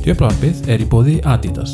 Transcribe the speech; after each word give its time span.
Djöflarpið 0.00 0.68
er 0.70 0.82
í 0.82 0.86
bóði 0.86 1.16
Adidas. 1.26 1.72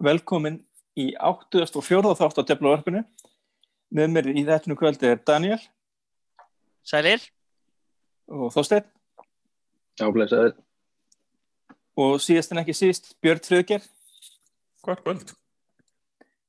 Velkomin 0.00 0.64
í 1.00 1.10
84. 1.18 2.14
þátt 2.18 2.38
á 2.38 2.42
Djöflavarpinu. 2.46 3.04
Með 3.94 4.10
mér 4.14 4.28
í 4.34 4.42
þettunum 4.46 4.78
kvöldi 4.78 5.10
er 5.10 5.20
Daniel 5.26 5.60
Sælir, 6.84 7.22
og 8.28 8.50
Þorsteinn 8.52 8.84
Já, 10.00 10.08
blessaður. 10.12 10.56
og 11.96 12.18
síðast 12.20 12.52
en 12.52 12.60
ekki 12.64 12.74
síst 12.76 13.12
Björn 13.22 13.40
Friðger 13.44 13.84
Hvort 14.84 15.04
kvöld. 15.04 15.32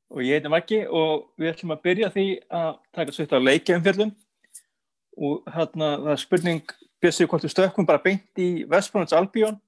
og 0.09 0.21
ég 0.25 0.39
heiti 0.39 0.49
Maggi 0.51 0.81
og 0.87 1.29
við 1.39 1.53
ætlum 1.53 1.75
að 1.75 1.83
byrja 1.85 2.09
því 2.15 2.25
að 2.49 2.71
taka 2.97 3.15
svitt 3.15 3.35
á 3.35 3.39
leikjaumfjöldum 3.39 4.11
og 5.17 5.45
hérna 5.55 5.91
það 6.01 6.11
er 6.15 6.23
spurning 6.25 6.73
bjössi 7.01 7.27
hvort 7.29 7.45
við 7.45 7.53
stökkum 7.53 7.87
bara 7.87 8.01
beint 8.03 8.41
í 8.41 8.65
Vestbrunns 8.67 9.13
Albjón 9.15 9.59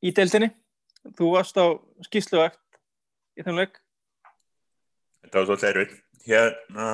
í 0.00 0.12
deildinni. 0.14 0.48
Þú 1.18 1.32
varst 1.34 1.56
á 1.60 1.66
skýsluvægt 2.06 2.60
í 3.38 3.46
þeim 3.46 3.60
leik. 3.60 3.78
Þetta 5.22 5.38
var 5.38 5.48
svolítið 5.48 5.70
erfið. 5.70 5.96
Hérna, 6.28 6.88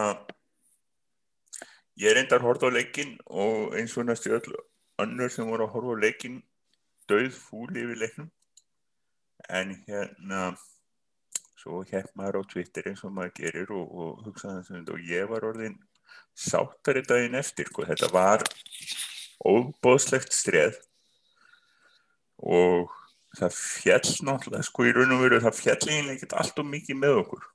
ég 2.00 2.12
er 2.12 2.20
endar 2.20 2.44
hort 2.44 2.64
á 2.66 2.68
leikinn 2.70 3.16
og 3.26 3.74
eins 3.78 3.96
og 3.98 4.08
næstu 4.08 4.34
öll 4.36 4.56
önnur 5.02 5.32
sem 5.32 5.48
voru 5.48 5.66
að 5.66 5.74
horfa 5.74 5.96
á 5.96 6.02
leikinn 6.04 6.42
döð 7.10 7.32
fúli 7.34 7.84
yfir 7.84 8.00
leiknum. 8.02 8.30
En 9.48 9.74
hérna, 9.88 10.54
svo 11.60 11.82
hér 11.88 12.08
maður 12.18 12.42
á 12.44 12.50
Twitter 12.52 12.90
eins 12.90 13.04
og 13.04 13.14
maður 13.16 13.34
gerir 13.40 13.72
og, 13.74 13.88
og 13.88 14.24
hugsaði 14.28 14.62
þess 14.62 14.76
að 14.78 14.94
og 14.94 15.08
ég 15.10 15.30
var 15.32 15.48
orðin 15.50 15.78
sáttari 16.34 17.04
daginn 17.06 17.38
eftir. 17.40 17.70
Sko. 17.70 17.86
Þetta 17.88 18.10
var 18.12 18.44
óbóðslegt 19.44 20.36
streð 20.36 20.78
og 22.44 22.92
það 23.38 23.58
fjall 23.58 24.14
náttúrulega, 24.28 24.66
sko 24.68 24.86
í 24.86 24.94
raun 24.94 25.16
og 25.16 25.24
veru 25.24 25.40
það 25.42 25.58
fjall 25.58 25.80
eiginlega 25.80 26.16
ekkert 26.18 26.36
allt 26.40 26.62
og 26.62 26.70
mikið 26.70 27.00
með 27.00 27.20
okkur. 27.24 27.46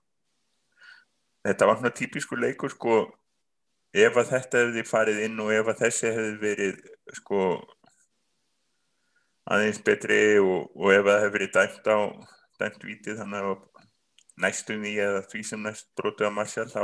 Þetta 1.47 1.69
var 1.69 1.79
svona 1.79 1.95
típisku 1.95 2.39
leikur 2.39 2.73
sko 2.73 2.95
ef 3.95 4.17
að 4.21 4.31
þetta 4.33 4.63
hefði 4.63 4.85
farið 4.85 5.21
inn 5.25 5.39
og 5.41 5.53
ef 5.55 5.71
að 5.71 5.85
þessi 5.85 6.11
hefði 6.13 6.33
verið 6.43 6.81
sko 7.17 7.43
aðeins 9.49 9.79
betri 9.85 10.19
og, 10.43 10.67
og 10.75 10.91
ef 10.93 11.07
það 11.07 11.23
hefði 11.23 11.35
verið 11.37 11.55
dæmt 11.55 11.89
á 11.89 11.99
dæmt 12.59 12.83
vitið 12.85 13.21
þannig 13.21 13.47
að 13.49 13.63
næstum 14.43 14.83
því 14.83 14.91
eða 15.05 15.23
því 15.31 15.45
sem 15.47 15.63
næst 15.65 15.89
brótið 15.97 16.29
á 16.29 16.31
Marshall 16.35 16.69
þá 16.69 16.83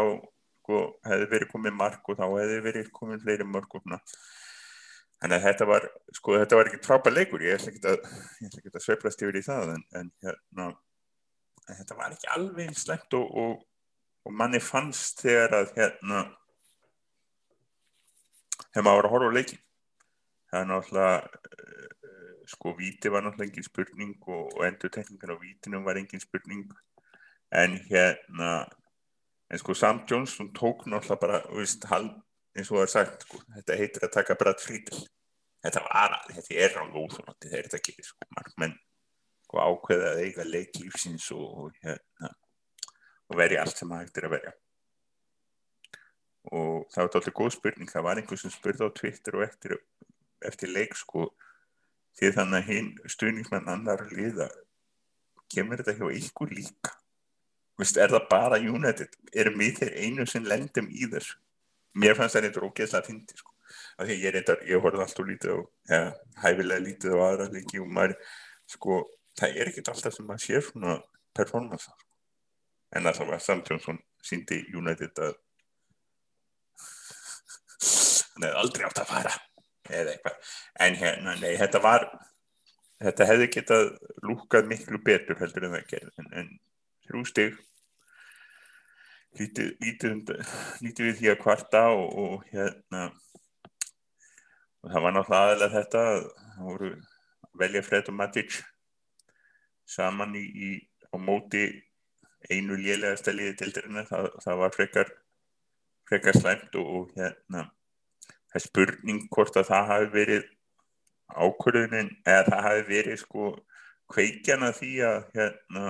sko 0.66 0.80
hefði 1.06 1.30
verið 1.36 1.52
komið 1.52 1.78
mark 1.78 2.10
og 2.10 2.18
þá 2.18 2.26
hefði 2.26 2.58
verið 2.66 2.90
komið 2.96 3.28
fleiri 3.28 3.48
mörg 3.48 3.78
og 3.78 3.86
svona 3.86 4.00
Þannig 5.24 5.38
að 5.38 5.46
þetta 5.48 5.68
var, 5.70 5.86
sko, 6.14 6.34
þetta 6.42 6.58
var 6.60 6.70
ekki 6.70 6.82
frábær 6.84 7.14
leikur, 7.16 7.44
ég 7.46 7.56
ætla 7.56 7.72
ekki 7.72 7.88
að, 7.88 8.10
að, 8.68 8.82
sveiflast 8.84 9.22
yfir 9.24 9.38
í 9.40 9.44
það, 9.46 9.72
en, 9.76 9.84
en 9.96 10.10
hérna, 10.26 10.66
þetta 11.70 11.98
var 12.00 12.16
ekki 12.16 12.32
alveg 12.36 12.74
slengt 12.78 13.16
og, 13.18 13.30
og, 13.42 13.62
og 14.28 14.36
manni 14.36 14.60
fannst 14.64 15.24
þegar 15.24 15.56
að, 15.62 15.72
hérna, 15.78 16.24
þegar 18.74 18.88
maður 18.90 19.00
var 19.00 19.08
að 19.08 19.16
horfa 19.16 19.32
á 19.32 19.38
leikin. 19.38 19.62
Það 20.52 20.60
er 20.60 20.70
náttúrulega, 20.74 21.16
uh, 21.56 22.36
sko, 22.52 22.76
víti 22.82 23.14
var 23.16 23.26
náttúrulega 23.26 23.54
engin 23.54 23.70
spurning 23.70 24.14
og, 24.28 24.52
og 24.52 24.68
endurtekningan 24.68 25.34
á 25.34 25.38
vítinum 25.42 25.88
var 25.88 26.02
engin 26.02 26.24
spurning, 26.24 26.68
en 27.56 27.80
hérna, 27.88 28.52
en 29.48 29.64
sko, 29.64 29.74
Sam 29.80 30.04
Johnson 30.04 30.52
tók 30.52 30.84
náttúrulega 30.92 31.24
bara, 31.24 31.42
veist, 31.56 31.88
halv, 31.88 32.12
eins 32.56 32.72
og 32.72 32.80
það 32.80 32.86
er 32.86 32.92
sagt, 32.94 33.26
sko, 33.28 33.42
þetta 33.58 33.78
heitir 33.80 34.08
að 34.08 34.14
taka 34.16 34.38
Brad 34.40 34.62
Friedel. 34.64 35.00
Þetta 35.66 35.82
var 35.88 36.16
að, 36.16 36.28
þetta 36.38 36.58
er 36.62 36.76
alveg 36.82 37.00
óþúnandi 37.02 37.50
þegar 37.52 37.68
þetta 37.68 37.86
gerir, 37.88 38.08
sko, 38.08 38.28
markmenn 38.38 38.76
sko, 39.46 39.62
ákveða 39.62 40.12
að 40.12 40.22
eiga 40.24 40.46
leiklífsins 40.48 41.32
og, 41.36 41.46
og 41.66 41.80
hérna 41.84 42.32
og 43.26 43.40
verja 43.40 43.64
allt 43.64 43.80
sem 43.80 43.94
hægt 43.96 44.20
er 44.20 44.28
að 44.28 44.36
verja. 44.36 44.52
Og 46.54 46.86
það 46.94 47.00
var 47.00 47.08
alltaf 47.10 47.34
góð 47.40 47.56
spurning, 47.56 47.90
það 47.90 48.06
var 48.06 48.22
einhvers 48.22 48.44
sem 48.46 48.54
spurði 48.54 48.86
á 48.86 48.98
Twitter 49.00 49.40
og 49.40 49.46
eftir, 49.48 49.80
eftir 50.46 50.70
leik 50.70 50.94
sko, 51.00 51.32
því 52.20 52.30
þannig 52.38 52.60
að 52.60 52.70
hinn 52.70 52.92
stuðningsmenn 53.10 53.72
annar 53.74 54.06
liða 54.12 54.48
kemur 55.52 55.82
þetta 55.82 55.98
hjá 55.98 56.22
ykkur 56.22 56.54
líka? 56.54 56.94
Vist, 57.82 57.98
er 57.98 58.14
það 58.14 58.30
bara 58.30 58.62
United? 58.62 59.18
Erum 59.34 59.58
við 59.60 59.82
þeir 59.82 59.98
einu 60.06 60.28
sem 60.30 60.46
lendum 60.48 60.86
í 60.94 61.10
þessu 61.12 61.42
mér 62.02 62.18
fannst 62.18 62.38
það 62.38 62.50
eitthvað 62.50 62.70
ógeðslega 62.70 63.08
fyndi 63.10 63.38
sko. 63.40 63.52
af 63.96 64.10
því 64.10 64.18
ég 64.22 64.38
ég 64.70 64.82
horfði 64.84 65.04
alltaf 65.06 65.28
lítið 65.30 65.54
á 65.56 65.60
ja, 65.92 66.02
hæfilega 66.44 66.84
lítið 66.84 67.16
á 67.16 67.20
aðra 67.30 67.48
líki 67.54 67.80
og 67.80 67.88
maður, 67.98 68.16
sko, 68.68 69.00
það 69.40 69.60
er 69.62 69.72
ekkert 69.72 69.92
alltaf 69.94 70.16
sem 70.16 70.28
maður 70.28 70.46
sér 70.46 70.68
svona 70.68 71.00
performance 71.36 71.88
sko. 71.88 71.98
en 72.96 73.10
það 73.10 73.32
var 73.32 73.44
Sam 73.44 73.64
Johnson 73.70 74.00
síndi 74.24 74.62
United 74.76 75.24
að 75.24 75.36
hann 78.36 78.48
hefði 78.48 78.62
aldrei 78.62 78.88
átt 78.88 79.02
að 79.04 79.12
fara 79.12 79.36
eða 79.86 80.16
eitthvað, 80.16 80.54
en 80.82 80.98
hérna 81.00 81.36
nei, 81.40 81.54
þetta 81.62 81.82
var 81.84 82.08
þetta 83.04 83.28
hefði 83.30 83.48
getað 83.54 83.86
lúkað 84.26 84.70
miklu 84.72 85.00
betur 85.04 85.40
heldur 85.40 85.68
en 85.68 85.78
það 85.78 85.88
gerði 85.94 86.24
en, 86.24 86.30
en 86.42 86.52
þrjú 87.08 87.24
stygg 87.32 87.64
lítið, 89.40 89.72
lítið, 89.84 91.06
við 91.06 91.18
því 91.20 91.32
að 91.32 91.42
kvarta 91.42 91.84
og, 91.94 92.06
og 92.24 92.46
hérna 92.52 93.10
og 94.86 94.92
það 94.94 95.06
var 95.06 95.16
náttúrulega 95.16 95.44
aðeins 95.44 95.76
þetta 95.76 96.04
það 96.06 96.70
voru 96.70 96.92
að 96.94 97.60
velja 97.62 97.84
Fred 97.86 98.12
og 98.12 98.18
Matic 98.20 98.58
saman 99.96 100.36
í, 100.38 100.46
í 100.46 100.70
á 101.12 101.16
móti 101.22 101.66
einu 102.50 102.78
lélega 102.78 103.18
stæliði 103.20 103.56
til 103.60 103.72
dyrna 103.76 104.06
það, 104.10 104.30
það 104.44 104.60
var 104.62 104.76
frekar 104.76 105.14
frekar 106.10 106.38
slæmt 106.38 106.76
og, 106.80 106.92
og 106.96 107.16
hérna 107.18 107.66
það 107.66 108.60
er 108.60 108.66
spurning 108.66 109.24
hvort 109.34 109.58
að 109.60 109.72
það 109.72 109.90
hafi 109.92 110.12
verið 110.14 110.52
ákvörðunin 111.36 112.12
eða 112.24 112.44
það 112.52 112.68
hafi 112.68 112.86
verið 112.92 113.22
sko 113.24 113.50
kveikjana 114.14 114.72
því 114.78 114.92
að 115.08 115.20
hérna 115.34 115.86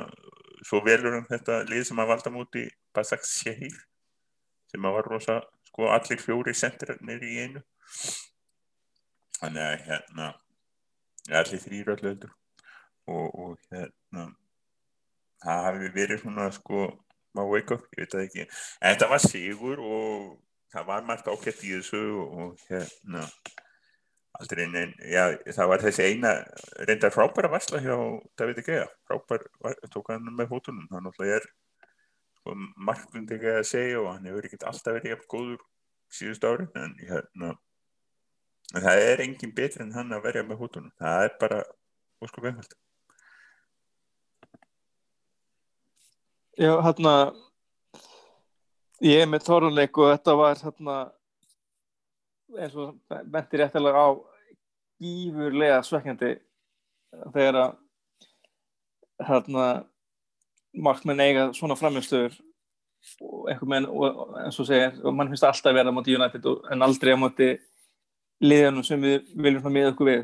svo 0.66 0.82
velur 0.86 1.20
um 1.20 1.28
þetta 1.30 1.62
lið 1.70 1.84
sem 1.90 2.00
að 2.02 2.12
valda 2.14 2.34
múti 2.34 2.66
Basak 2.96 3.26
Shehir 3.28 3.76
sem 4.72 4.88
að 4.88 4.98
var 4.98 5.10
rosa, 5.12 5.36
sko 5.70 5.92
allir 5.94 6.22
fjóri 6.22 6.56
sentrarnir 6.58 7.22
í 7.24 7.36
einu. 7.44 7.62
Þannig 9.38 9.62
að 9.66 9.86
hérna 9.90 10.32
allir 11.42 11.62
þrýra 11.62 11.96
allöldur 11.96 12.34
og, 13.12 13.28
og 13.30 13.58
hérna 13.72 14.30
það 15.44 15.66
hafi 15.68 15.92
verið 15.96 16.24
svona 16.24 16.50
sko 16.56 16.86
wake 17.36 17.76
up, 17.76 17.86
ég 17.94 18.06
veit 18.06 18.14
það 18.14 18.26
ekki. 18.26 18.48
En 18.80 18.96
þetta 18.96 19.12
var 19.12 19.24
sigur 19.24 19.82
og 19.84 20.36
það 20.74 20.88
var 20.90 21.08
margt 21.08 21.28
ákveðt 21.30 21.66
í 21.68 21.74
þessu 21.76 22.04
og 22.26 22.66
hérna 22.70 23.26
aldrei 24.40 24.66
en 24.66 24.94
já, 25.10 25.24
það 25.58 25.70
var 25.72 25.84
þessi 25.84 26.08
eina 26.10 26.32
reyndar 26.88 27.14
frábæra 27.14 27.52
varsla 27.52 27.82
hjá 27.84 27.96
David 28.40 28.62
Egea, 28.64 28.88
frábær 29.08 29.46
tók 29.94 30.12
hann 30.12 30.28
með 30.36 30.52
hótunum, 30.52 30.88
hann 30.92 31.06
náttúrulega 31.08 31.40
er 31.40 31.48
sko, 32.40 32.56
markvund 32.90 33.32
ekki 33.36 33.54
að 33.54 33.70
segja 33.70 34.02
og 34.02 34.10
hann 34.14 34.28
hefur 34.30 34.50
ekkert 34.50 34.68
alltaf 34.72 34.98
verið 34.98 35.16
eftir 35.18 35.32
góður 35.36 35.64
síðust 36.14 36.48
ári 36.48 36.68
en 36.82 36.96
hérna 37.02 37.54
það 38.76 39.04
er 39.10 39.24
engin 39.26 39.56
betri 39.56 39.86
en 39.86 39.96
hann 39.96 40.16
að 40.16 40.26
verja 40.28 40.46
með 40.48 40.62
hótunum, 40.64 40.94
það 41.00 41.30
er 41.30 41.38
bara 41.42 41.62
ósku 42.24 42.44
vefald 42.44 42.76
Já, 46.56 46.72
hérna 46.80 47.14
ég 49.04 49.26
er 49.26 49.28
með 49.28 49.44
tóruleik 49.50 49.98
og 50.00 50.14
þetta 50.14 50.36
var 50.40 50.60
hérna 50.62 51.00
eins 52.54 52.76
og 52.78 52.96
bentir 53.32 53.64
réttilega 53.64 54.06
á 54.06 54.10
gífurlega 55.02 55.82
svekkjandi 55.84 56.32
þegar 57.34 57.60
að 57.62 57.76
hérna 59.28 59.68
markmenn 60.76 61.24
eiga 61.24 61.48
svona 61.56 61.78
framjöfstöður 61.80 62.36
og 63.22 63.50
einhver 63.52 63.70
menn 63.70 63.88
og 63.88 64.36
eins 64.42 64.60
og 64.60 64.68
segir 64.68 64.98
og 65.04 65.16
mann 65.16 65.32
finnst 65.32 65.46
alltaf 65.48 65.72
að 65.72 65.80
vera 65.80 65.94
á 65.94 65.96
móti 65.96 66.16
United 66.16 66.48
en 66.72 66.86
aldrei 66.86 67.16
á 67.16 67.20
móti 67.20 67.50
liðanum 68.44 68.84
sem 68.84 69.02
við 69.02 69.30
viljum 69.36 69.62
svona 69.64 69.76
miða 69.78 69.92
okkur 69.94 70.10
við. 70.10 70.24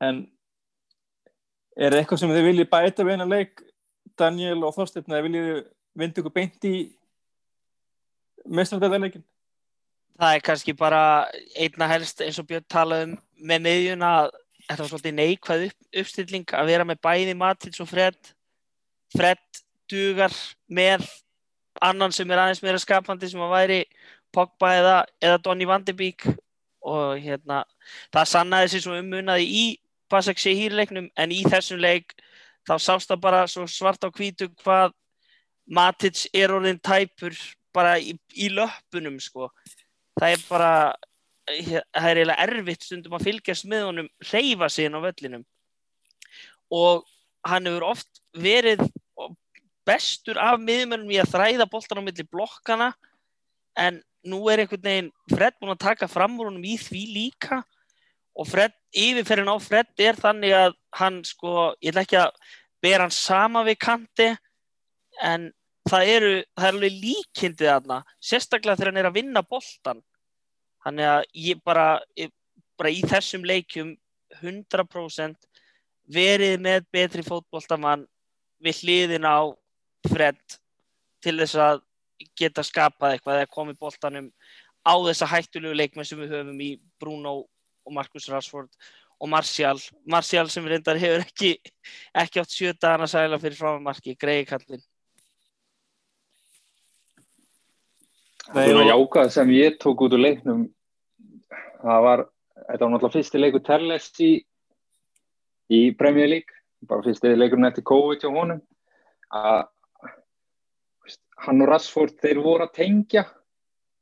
En 0.00 0.22
er 1.76 1.96
eitthvað 1.98 2.22
sem 2.22 2.32
þið 2.32 2.46
viljið 2.48 2.70
bæta 2.70 3.04
við 3.04 3.18
eina 3.18 3.28
leik 3.28 3.60
Daniel 4.18 4.62
og 4.64 4.74
Þorstein 4.76 5.10
eða 5.10 5.26
viljið 5.26 5.50
vindu 6.00 6.22
ykkur 6.22 6.34
beint 6.34 6.68
í 6.68 6.74
mestrardeldarleikin 8.48 9.24
það 10.20 10.36
er 10.36 10.44
kannski 10.44 10.74
bara 10.76 11.02
einna 11.56 11.88
helst 11.88 12.20
eins 12.24 12.38
og 12.40 12.48
Björn 12.50 12.66
talaði 12.68 13.08
um 13.08 13.16
með 13.48 13.64
miðjuna 13.64 14.10
að 14.18 14.30
þetta 14.66 14.82
var 14.82 14.90
svolítið 14.90 15.16
neikvæð 15.16 15.64
upp, 15.68 15.78
uppstilling 16.02 16.54
að 16.54 16.70
vera 16.70 16.86
með 16.86 17.00
bæði 17.06 17.34
Matins 17.40 17.80
og 17.82 17.88
Fred. 17.90 18.18
Fred 19.16 19.62
dugar 19.90 20.34
með 20.68 21.06
annan 21.82 22.12
sem 22.14 22.30
er 22.30 22.42
aðeins 22.42 22.62
meira 22.62 22.80
skapandi 22.82 23.30
sem 23.30 23.42
að 23.42 23.54
væri 23.54 23.80
Pogba 24.30 24.74
eða, 24.78 24.96
eða 25.18 25.40
Donny 25.42 25.66
van 25.66 25.84
de 25.86 25.94
Beek. 25.96 26.28
Og 26.86 27.18
hérna 27.20 27.64
það 28.12 28.28
sannaði 28.30 28.72
sér 28.72 28.84
svo 28.84 28.98
ummunaði 29.00 29.48
í 29.48 29.64
Basak 30.10 30.40
Sehir-leiknum 30.40 31.10
en 31.16 31.32
í 31.32 31.42
þessum 31.48 31.80
leik 31.80 32.14
þá 32.68 32.76
sást 32.80 33.10
það 33.10 33.24
bara 33.24 33.42
svart 33.48 34.04
á 34.04 34.08
hvítu 34.08 34.48
hvað 34.62 34.94
Matic 35.70 36.24
er 36.34 36.52
orðin 36.52 36.80
tæpur 36.82 37.36
bara 37.74 37.98
í, 38.02 38.16
í 38.34 38.48
löpunum 38.50 39.20
sko 39.22 39.50
það 40.20 40.34
er 40.34 40.44
bara 40.48 40.72
það 41.50 42.08
er 42.10 42.20
eiginlega 42.20 42.46
erfitt 42.46 42.86
stundum 42.86 43.16
að 43.16 43.26
fylgjast 43.26 43.66
með 43.70 43.86
honum 43.88 44.10
reyfa 44.30 44.68
sig 44.70 44.86
inn 44.86 44.98
á 44.98 45.00
völlinum 45.02 45.46
og 46.70 47.06
hann 47.48 47.66
hefur 47.66 47.88
oft 47.90 48.20
verið 48.36 48.84
bestur 49.88 50.38
af 50.38 50.60
miðmennum 50.62 51.10
í 51.10 51.18
að 51.20 51.32
þræða 51.34 51.66
boltan 51.70 52.02
á 52.02 52.06
milli 52.06 52.26
blokkana 52.28 52.92
en 53.80 54.00
nú 54.26 54.42
er 54.52 54.62
einhvern 54.62 54.84
veginn 54.84 55.12
Fred 55.32 55.56
búin 55.58 55.74
að 55.74 55.84
taka 55.86 56.08
fram 56.10 56.36
úr 56.38 56.50
honum 56.50 56.66
í 56.66 56.76
því 56.80 57.04
líka. 57.14 57.62
Og 58.36 58.46
Fred, 58.48 58.74
yfirferðin 58.94 59.50
á 59.50 59.56
Fred 59.60 60.04
er 60.04 60.18
þannig 60.18 60.54
að 60.54 60.76
hann 60.96 61.20
sko, 61.26 61.72
ég 61.82 61.92
ætla 61.92 62.04
ekki 62.06 62.20
að 62.20 62.52
bera 62.84 63.06
hann 63.06 63.14
sama 63.14 63.64
við 63.66 63.80
kanti 63.82 64.28
en 65.20 65.50
það 65.88 66.12
eru, 66.14 66.30
það 66.54 66.68
er 66.68 66.76
alveg 66.76 67.00
líkindið 67.04 67.72
aðna, 67.74 67.98
sérstaklega 68.22 68.78
þegar 68.78 68.92
hann 68.92 69.02
er 69.02 69.08
að 69.10 69.18
vinna 69.18 69.42
boltan 69.42 70.02
Þannig 70.84 71.10
að 71.10 71.22
ég 71.46 71.60
bara, 71.64 71.86
ég, 72.16 72.32
bara 72.80 72.92
í 72.92 73.02
þessum 73.04 73.44
leikjum 73.46 73.92
100% 74.40 75.36
verið 76.10 76.56
með 76.62 76.86
betri 76.92 77.24
fótbolltamann 77.26 78.06
við 78.64 78.82
hliðin 78.84 79.28
á 79.28 79.52
Fred 80.08 80.40
til 81.20 81.36
þess 81.42 81.58
að 81.60 81.82
geta 82.36 82.64
skapað 82.64 83.16
eitthvað 83.16 83.42
eða 83.42 83.52
komið 83.52 83.78
boltanum 83.80 84.30
á 84.84 84.94
þessa 85.04 85.28
hættulegu 85.28 85.76
leikmenn 85.76 86.08
sem 86.08 86.20
við 86.20 86.34
höfum 86.34 86.60
í 86.64 86.70
Bruno 87.00 87.34
og 87.84 87.92
Marcus 87.92 88.28
Rashford 88.32 88.72
og 89.20 89.28
Martial. 89.28 89.76
Martial 90.08 90.48
sem 90.48 90.64
reyndar 90.66 91.00
hefur 91.00 91.24
ekki, 91.24 91.52
ekki 92.16 92.40
átt 92.40 92.54
sjötaðan 92.54 93.04
að 93.04 93.12
sæla 93.12 93.40
fyrir 93.42 93.58
frámarki, 93.58 94.16
greiði 94.20 94.46
kallin. 94.54 94.84
Var 98.54 98.84
jákað 98.88 99.32
sem 99.34 99.50
ég 99.54 99.76
tók 99.82 100.00
út 100.06 100.14
úr 100.16 100.22
leiknum 100.24 100.64
það 101.80 102.06
var, 102.06 102.22
þetta 102.66 102.84
var 102.84 102.92
náttúrulega 102.94 103.16
fyrsti 103.16 103.42
leiku 103.42 103.60
Terles 103.64 104.08
í, 104.20 104.30
í 105.70 105.80
Premier 105.98 106.30
League, 106.30 106.56
bara 106.88 107.04
fyrsti 107.06 107.34
leikurinn 107.36 107.68
eftir 107.70 107.86
COVID 107.88 108.24
hjá 108.24 108.32
honum. 108.34 108.62
Að 109.30 109.68
hann 111.46 111.62
og 111.64 111.70
Rashford 111.70 112.18
þeir 112.20 112.42
voru 112.44 112.66
að 112.66 112.74
tengja. 112.82 113.24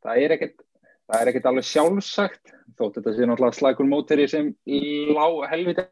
Það 0.02 0.24
er 0.24 0.34
ekkert 0.38 0.64
það 1.08 1.22
er 1.22 1.30
ekkert 1.30 1.48
alveg 1.48 1.66
sjálfsagt 1.66 2.54
þótt 2.78 2.98
þetta 2.98 3.14
sé 3.16 3.26
náttúrulega 3.26 3.56
slagur 3.56 3.88
móteri 3.88 4.26
sem 4.28 4.50
lág 5.16 5.38
helviti 5.48 5.84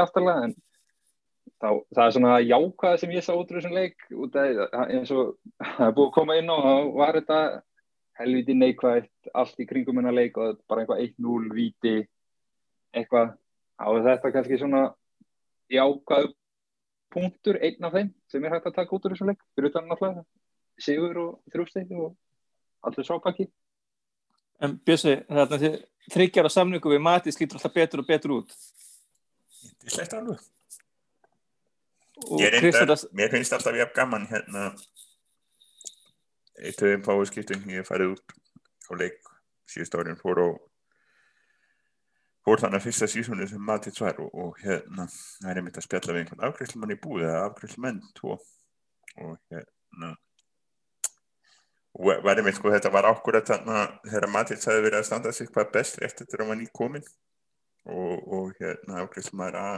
aftalega 0.00 0.48
en 0.48 0.54
þá, 1.62 1.68
það 1.94 2.02
er 2.04 2.14
svona 2.16 2.34
jákvæða 2.44 3.00
sem 3.00 3.14
ég 3.14 3.24
sá 3.24 3.32
út 3.32 3.48
úr 3.48 3.60
þessum 3.60 3.76
leik 3.78 4.04
út 4.12 4.36
af 4.36 4.74
eins 4.84 5.14
og 5.14 5.36
það 5.62 5.86
er 5.86 5.96
búið 5.96 6.10
að 6.10 6.14
koma 6.18 6.36
inn 6.40 6.52
og 6.52 6.90
var 6.98 7.16
þetta 7.16 7.38
helviti 8.20 8.54
neikvægt 8.54 9.32
allt 9.34 9.60
í 9.60 9.66
kringum 9.68 9.98
hennar 10.00 10.14
leik 10.14 10.38
og 10.38 10.60
bara 10.70 10.84
eitthvað 10.84 11.02
1-0 11.08 11.54
viti 11.54 11.96
eitthvað. 12.94 13.34
Á 13.74 13.86
þetta 13.90 14.30
kannski 14.30 14.60
svona 14.60 14.84
jákvæðu 15.72 16.30
punktur 17.14 17.58
einn 17.58 17.86
af 17.86 17.94
þeim 17.94 18.14
sem 18.30 18.44
er 18.44 18.54
hægt 18.54 18.70
að 18.70 18.78
taka 18.78 18.94
út 18.94 19.06
úr 19.06 19.14
þessum 19.14 19.32
leik. 19.32 19.42
Fyrir 19.54 19.72
utan 19.72 19.90
náttúrulega 19.90 20.24
sigur 20.78 21.20
og 21.24 21.54
þrjústegi 21.54 21.98
og 21.98 22.14
allur 22.86 23.06
sápaki 23.06 23.48
En 24.62 24.76
Bjössi, 24.86 25.16
þetta 25.28 25.58
þryggjar 26.14 26.48
á 26.48 26.50
samningu 26.52 26.92
við 26.92 27.02
mati 27.02 27.32
slítur 27.34 27.58
alltaf 27.58 27.74
betur 27.74 28.02
og 28.04 28.08
betur 28.08 28.34
út. 28.38 28.52
Þetta 29.64 29.88
er 29.88 29.94
slett 29.96 30.14
alveg. 30.18 30.44
Og 32.30 32.40
Ég 32.40 32.54
reyndar, 32.54 33.00
mér 33.18 33.32
finnst 33.32 33.56
alltaf 33.56 33.76
jafn 33.76 33.96
gaman 33.96 34.28
hérna 34.30 34.68
eitt 36.60 36.82
af 36.82 36.90
þeim 36.90 37.04
fáiðskiptum 37.06 37.66
ég 37.72 37.82
hef 37.82 37.90
farið 37.90 38.14
út 38.14 38.36
á 38.90 38.92
leik 39.00 39.32
síðust 39.70 39.96
árin 39.98 40.20
fór 40.20 40.40
á 40.44 40.48
fór 42.44 42.60
þannig 42.60 42.80
að 42.80 42.86
fyrsta 42.86 43.08
sísónu 43.08 43.46
sem 43.48 43.62
matið 43.64 43.96
svar 43.98 44.20
og, 44.20 44.28
og 44.34 44.60
hérna 44.60 45.06
það 45.08 45.50
er 45.50 45.60
einmitt 45.60 45.80
að 45.80 45.86
spjalla 45.86 46.12
við 46.12 46.22
einhvern 46.24 46.44
afgriðslumann 46.48 46.92
í 46.92 47.00
búið 47.00 47.26
eða 47.30 47.46
afgriðslumenn 47.48 48.02
tvo. 48.18 48.36
Og 49.24 49.38
hérna 49.52 50.12
og 51.94 52.24
var 52.26 52.40
einmitt 52.40 52.58
sko 52.58 52.72
þetta 52.74 52.92
var 52.92 53.08
ákvörða 53.08 53.44
þannig 53.52 53.80
að 53.80 53.98
þegar 54.10 54.32
matið 54.34 54.62
sagði 54.64 54.86
verið 54.88 55.00
að 55.00 55.08
standa 55.08 55.32
sig 55.32 55.50
hvað 55.54 55.74
best 55.76 56.00
eftir 56.02 56.26
þetta 56.26 56.48
var 56.48 56.58
nýtt 56.60 56.74
komin 56.74 57.04
og, 57.86 58.16
og 58.18 58.54
hérna 58.58 59.04
afgriðslumann 59.04 59.60
að 59.60 59.76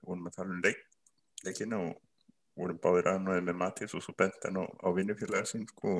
vorum 0.00 0.30
að 0.30 0.38
tala 0.38 0.56
um 0.56 0.62
leik 0.64 0.80
leikina 1.44 1.82
og 1.84 1.92
vorum 2.60 2.78
báðir 2.82 3.10
aðnáðið 3.14 3.48
með 3.48 3.58
Mattis 3.62 3.96
og 3.96 4.04
svo 4.04 4.14
bent 4.18 4.46
hann 4.46 4.60
á, 4.60 4.64
á 4.64 4.88
vinnufélaga 4.96 5.48
sín 5.48 5.66
sko, 5.70 5.96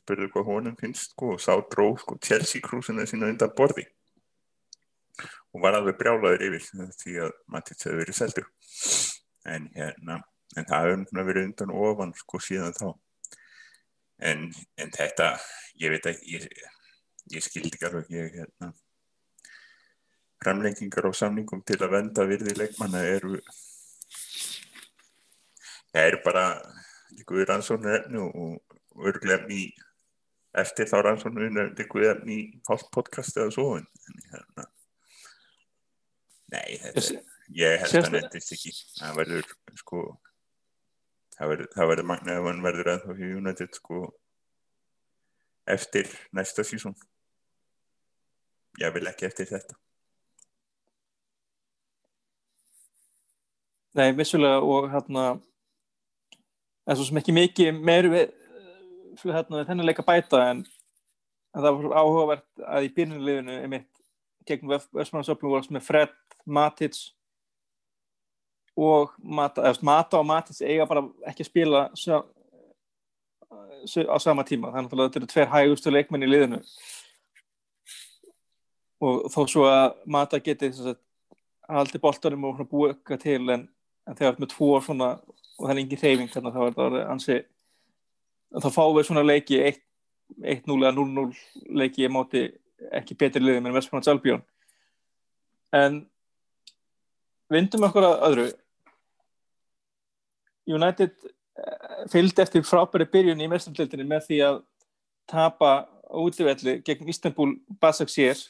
spurðu 0.00 0.30
hvað 0.34 0.48
honum 0.48 0.78
finnst 0.80 1.12
sko, 1.12 1.34
og 1.36 1.42
sá 1.42 1.52
dróð 1.72 2.00
sko, 2.04 2.18
Chelsea 2.24 2.64
krúsina 2.64 3.06
sína 3.08 3.30
undan 3.32 3.54
borði. 3.58 3.86
Og 5.52 5.62
var 5.64 5.78
alveg 5.78 5.98
brjálaður 5.98 6.46
yfir 6.48 6.94
því 7.02 7.18
að 7.26 7.36
Mattis 7.50 7.84
hefði 7.84 8.02
verið 8.02 8.18
seldur. 8.18 8.50
En 9.48 9.70
hérna 9.74 10.20
en 10.56 10.66
það 10.68 10.88
hefði 10.88 11.28
verið 11.28 11.46
undan 11.50 11.76
ofan 11.76 12.16
sko 12.16 12.40
síðan 12.42 12.76
þá. 12.76 12.88
En, 14.28 14.48
en 14.80 14.92
þetta 14.94 15.32
ég 15.78 15.94
veit 15.94 16.06
ekki 16.10 16.36
ég, 16.38 16.46
ég 17.34 17.44
skildi 17.44 17.76
ekki 17.76 17.86
alveg 17.86 18.08
ég 18.10 18.32
hérna 18.34 18.72
framlengingar 20.42 21.08
á 21.10 21.12
samningum 21.14 21.62
til 21.66 21.78
að 21.82 21.94
venda 21.96 22.26
virði 22.26 22.54
leikmanna 22.58 23.02
eru 23.06 23.38
það 25.94 26.08
er 26.10 26.18
bara 26.24 26.46
líkuð 27.16 27.44
rannsóknu 27.48 27.94
efni 27.96 28.24
og, 28.24 28.58
örglega 28.98 29.38
efni 29.38 29.62
eftir 30.58 30.88
þá 30.90 30.98
rannsóknu 31.06 31.48
líkuð 31.78 32.10
efni 32.12 32.38
í 32.42 32.46
hálf 32.68 32.88
podcast 32.94 33.36
eða 33.38 33.54
svo 33.54 33.70
en, 33.78 33.88
hérna 34.32 34.68
nei, 36.52 36.78
þetta 36.82 37.20
ég 37.56 37.82
held 37.82 38.04
að 38.04 38.14
nefndist 38.14 38.54
ekki. 38.56 38.72
Það 38.98 39.18
verður 39.22 39.52
sko 39.80 40.00
það 41.36 41.52
verður, 41.52 41.68
það 41.74 41.90
verður 41.92 42.08
magna 42.10 42.36
ef 42.36 42.48
hann 42.48 42.64
verður 42.64 42.90
að 42.92 43.04
þá 43.04 43.10
hjá 43.18 43.28
United 43.40 43.78
sko 43.78 44.00
eftir 45.68 46.10
næsta 46.36 46.64
sísón 46.64 46.96
ég 48.78 48.94
vil 48.94 49.06
ekki 49.10 49.26
eftir 49.28 49.48
þetta. 49.50 49.76
Nei, 53.98 54.12
vissulega 54.14 54.60
og 54.62 54.90
hérna 54.92 55.22
en 56.88 56.96
svo 56.96 57.04
sem 57.04 57.20
ekki 57.20 57.34
mikið 57.36 57.80
meir 57.84 58.08
við 58.08 58.32
hérna, 59.28 59.64
þennan 59.68 59.86
leika 59.88 60.04
bæta 60.06 60.40
en, 60.52 60.64
en 61.52 61.62
það 61.64 61.78
var 61.82 62.00
áhugavert 62.00 62.64
að 62.64 62.88
í 62.88 62.92
byrjunliðinu 62.96 63.60
einmitt 63.62 63.88
gegn 64.48 64.70
Vestmannsöflum 64.96 65.52
voru 65.52 65.74
með 65.76 65.84
Fred, 65.84 66.14
Matic 66.48 66.96
og 68.78 69.12
Mata, 69.18 69.64
eða, 69.66 69.82
Mata 69.84 70.20
og 70.20 70.28
Matic 70.28 70.62
eiga 70.62 70.86
bara 70.88 71.04
ekki 71.28 71.44
að 71.44 71.50
spila 71.50 71.82
sjá, 71.98 72.20
á 74.08 74.16
sama 74.22 74.44
tíma. 74.46 74.70
Þannig 74.74 74.94
að 74.94 75.02
þetta 75.04 75.20
eru 75.20 75.30
tver 75.32 75.50
hægustu 75.52 75.92
leikmenn 75.92 76.26
í 76.26 76.30
liðinu. 76.30 76.60
Og 79.04 79.28
þó 79.34 79.40
svo 79.50 79.66
að 79.68 79.98
Mata 80.10 80.40
geti 80.42 80.70
haldi 81.68 82.00
boltanum 82.02 82.48
og 82.48 82.62
búið 82.70 82.94
eitthvað 82.94 83.24
til 83.26 83.42
en, 83.54 83.66
en 84.08 84.18
þegar 84.18 84.40
með 84.40 84.54
tvo 84.54 84.70
svona 84.82 85.10
og 85.58 85.66
það 85.66 85.74
er 85.74 85.82
engin 85.82 86.02
reyfing 86.02 86.32
þannig 86.32 86.54
að 86.54 86.76
það 86.78 86.78
var 86.78 87.10
ansi 87.12 87.38
þá 88.58 88.68
fáum 88.72 88.94
við 88.96 89.08
svona 89.08 89.26
leiki 89.26 89.58
1-0 89.64 90.78
eða 90.78 90.94
0-0 90.96 91.26
leiki 91.80 92.06
í 92.06 92.12
móti 92.12 92.44
ekki 92.94 93.16
betri 93.18 93.42
liðum 93.42 93.68
en 93.68 93.76
Vestmanns 93.76 94.10
Albjörn 94.10 94.44
en 95.74 96.00
vindum 97.52 97.86
okkur 97.88 98.06
að 98.06 98.24
öðru. 98.28 98.48
United 100.68 101.14
fylgdi 102.12 102.44
eftir 102.44 102.66
frábæri 102.66 103.08
byrjun 103.08 103.40
í 103.40 103.48
mestamtildinni 103.50 104.06
með 104.08 104.28
því 104.28 104.40
að 104.46 104.60
tapa 105.28 105.72
útlifelli 106.08 106.78
gegn 106.84 107.08
Istanbul 107.10 107.54
Basaksehir 107.80 108.40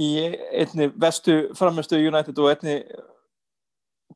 í 0.00 0.10
einni 0.56 0.88
vestu 1.00 1.36
framistu 1.56 2.00
United 2.00 2.40
og 2.40 2.50
einni 2.52 2.80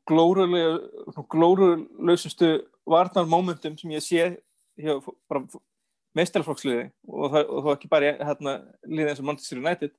glórulausustu 0.09 2.49
varnar 2.87 3.27
momentum 3.29 3.77
sem 3.79 3.91
ég 3.95 4.03
sé 4.05 4.39
meistarflokksliði 6.15 6.89
og 7.09 7.33
það, 7.33 7.51
það 7.51 7.71
ekki 7.75 7.91
bara 7.91 8.11
hérna, 8.21 8.53
liðið 8.87 9.13
eins 9.13 9.23
og 9.23 9.29
Manchester 9.29 9.61
United. 9.61 9.93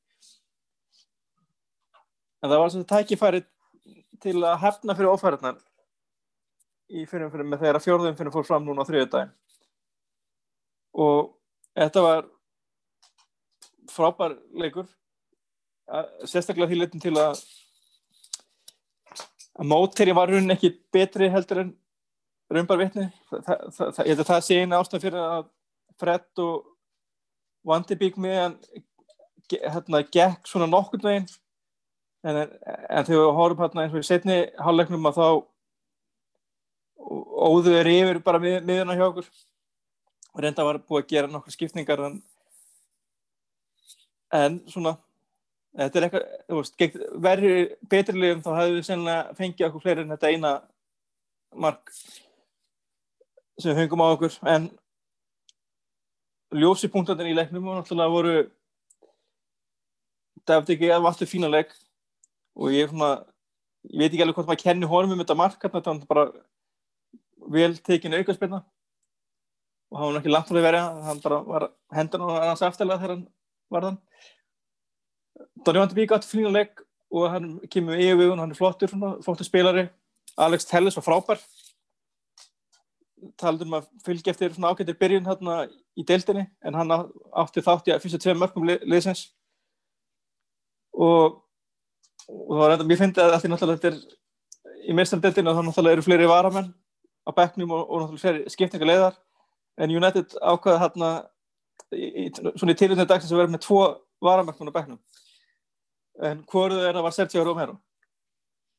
En 2.44 2.52
það 2.52 2.62
var 2.62 2.74
svona 2.74 2.92
tækifæri 2.92 3.42
til 4.24 4.38
að 4.44 4.62
hefna 4.62 4.96
fyrir 4.96 5.12
ofæðarnar 5.12 5.58
í 6.94 7.06
fyrir 7.10 7.32
fyrir 7.34 7.50
með 7.50 7.66
þeirra 7.66 7.82
fjórðum 7.82 8.18
fyrir 8.18 8.34
fór 8.34 8.48
fram 8.48 8.66
núna 8.66 8.86
á 8.86 8.88
þriðu 8.88 9.10
dagin 9.12 9.34
og 10.96 11.34
þetta 11.76 12.04
var 12.06 12.22
frábær 13.92 14.38
leikur 14.56 14.88
sérstaklega 16.26 16.70
því 16.70 16.78
litin 16.80 17.04
til 17.04 17.16
að 17.20 17.42
að 19.56 19.70
móteri 19.72 20.16
var 20.16 20.32
raunin 20.32 20.56
ekki 20.56 20.74
betri 20.94 21.30
heldur 21.32 21.64
en 21.64 21.74
raunbar 22.52 22.82
vitni 22.82 23.08
það, 23.30 23.46
það, 23.46 23.92
það, 23.96 24.02
ég 24.02 24.12
held 24.12 24.24
að 24.24 24.32
það 24.32 24.44
sé 24.48 24.58
eina 24.62 24.80
ástæð 24.82 25.06
fyrir 25.08 25.22
að 25.22 25.46
Fred 26.00 26.44
og 26.44 26.66
Vandibík 27.66 28.18
meðan 28.22 28.58
hérna 29.54 30.04
gekk 30.12 30.48
svona 30.50 30.68
nokkur 30.70 31.02
veginn. 31.04 31.28
En, 32.26 32.38
en 32.42 33.06
þegar 33.06 33.22
við 33.22 33.36
horfum 33.38 33.64
hérna 33.64 33.86
eins 33.86 33.96
og 33.96 34.02
í 34.02 34.08
setni 34.08 34.38
halvleiknum 34.62 35.10
að 35.10 35.20
þá 35.20 35.28
óðu 37.46 37.76
er 37.78 37.90
yfir 37.90 38.22
bara 38.26 38.42
mið, 38.42 38.58
miðuna 38.66 38.98
hjá 38.98 39.06
okkur. 39.08 39.28
Og 40.34 40.44
reynda 40.44 40.66
var 40.68 40.82
búið 40.82 41.04
að 41.04 41.12
gera 41.14 41.32
nokkur 41.32 41.54
skipningar 41.54 42.02
en, 42.08 42.18
en 44.34 44.58
svona 44.72 44.98
þetta 45.76 46.00
er 46.00 46.08
eitthvað, 46.08 46.26
þú 46.48 46.62
veist, 46.62 46.86
verður 47.28 47.60
betrilegum 47.92 48.44
þá 48.46 48.52
hefðu 48.60 48.78
við 48.78 48.88
sennilega 48.88 49.36
fengið 49.40 49.68
okkur 49.68 49.84
fleiri 49.84 50.06
en 50.06 50.16
þetta 50.16 50.32
eina 50.32 50.54
mark 51.66 51.94
sem 53.60 53.72
við 53.72 53.80
fengum 53.84 54.04
á 54.04 54.08
okkur. 54.08 54.40
En 54.52 54.70
ljósi 56.56 56.92
punktarnir 56.92 57.32
í 57.32 57.38
leiknum 57.38 57.68
og 57.70 57.80
náttúrulega 57.80 58.16
voru 58.16 58.36
David 60.46 60.76
ekki 60.76 60.92
að 60.94 61.08
vartu 61.08 61.28
fína 61.28 61.50
leik. 61.52 61.72
Og 62.56 62.72
ég 62.72 62.86
er 62.86 62.92
svona 62.92 63.14
ég 63.92 64.00
veit 64.00 64.12
ekki 64.12 64.24
alveg 64.24 64.40
hvort 64.40 64.50
maður 64.50 64.64
kenni 64.64 64.90
honum 64.90 65.16
um 65.16 65.22
þetta 65.22 65.38
mark 65.38 65.62
þetta 65.62 65.94
var 65.94 66.08
bara 66.10 66.26
vel 67.56 67.76
tekinu 67.86 68.20
aukarspilna 68.22 68.62
og 69.92 70.00
hann 70.00 70.14
var 70.14 70.22
ekki 70.22 70.34
langt 70.34 70.50
frá 70.50 70.58
því 70.58 70.66
verið 70.66 71.04
hann 71.08 71.22
bara 71.24 71.40
var 71.46 71.68
hendan 71.94 72.26
og 72.26 72.34
hans 72.40 72.64
aftalega 72.66 73.02
þegar 73.02 73.16
hann 73.16 73.26
var 73.74 73.88
þann 73.88 74.00
Donny 75.66 75.80
Van 75.80 75.90
de 75.90 75.98
Beek 75.98 76.14
átti 76.16 76.30
fína 76.30 76.52
leik 76.54 76.82
og 77.16 77.30
hann 77.32 77.54
kemur 77.72 78.00
í 78.00 78.10
og 78.14 78.38
hann 78.40 78.52
er 78.52 78.58
flottur 78.58 78.92
flottur 79.24 79.48
spilari. 79.48 79.88
Alex 80.38 80.68
Telles 80.68 80.98
var 80.98 81.06
frábær. 81.06 81.42
Talum 83.40 83.74
að 83.80 83.88
fylgja 84.06 84.34
eftir 84.34 84.54
svona 84.54 84.74
ágættir 84.74 84.98
byrjun 85.00 85.26
hérna 85.26 85.64
í 85.98 86.04
deildinni 86.04 86.46
en 86.66 86.78
hann 86.78 86.94
átti 86.94 87.64
þátt 87.64 87.90
í 87.90 87.96
að 87.96 88.04
fyrsta 88.04 88.22
tvei 88.22 88.36
mörgum 88.38 88.68
liðsins. 88.68 89.30
Og, 90.96 91.42
og 92.30 92.52
það 92.52 92.62
var 92.62 92.76
enda 92.76 92.88
mér 92.88 93.02
finnst 93.02 93.20
að 93.20 93.34
náttúrulega 93.36 93.80
þetta 93.80 93.92
er 93.92 94.86
í 94.86 94.96
meðstæðandeildinu 94.96 95.52
að 95.52 95.58
það 95.58 95.68
náttúrulega 95.70 95.98
eru 95.98 96.06
fleiri 96.06 96.30
varamenn 96.30 96.74
á 97.26 97.32
bekknum 97.36 97.74
og, 97.76 97.84
og 97.90 98.04
náttúrulega 98.04 98.24
fleiri 98.24 98.54
skiptinga 98.54 98.90
leiðar 98.90 99.18
en 99.82 99.96
United 99.98 100.38
ákvaði 100.40 100.82
hérna 100.84 101.12
svona 102.56 102.76
í 102.76 102.80
tilunni 102.80 103.08
dagsins 103.08 103.34
að 103.34 103.42
vera 103.42 103.54
með 103.56 103.66
tvo 103.66 103.82
varamennum 104.24 104.72
á 104.72 104.78
bekknum 104.78 105.00
en 106.24 106.44
hvorðu 106.48 106.84
er 106.86 106.96
að 106.96 107.08
var 107.08 107.16
Sergio 107.16 107.44
Romero? 107.44 107.80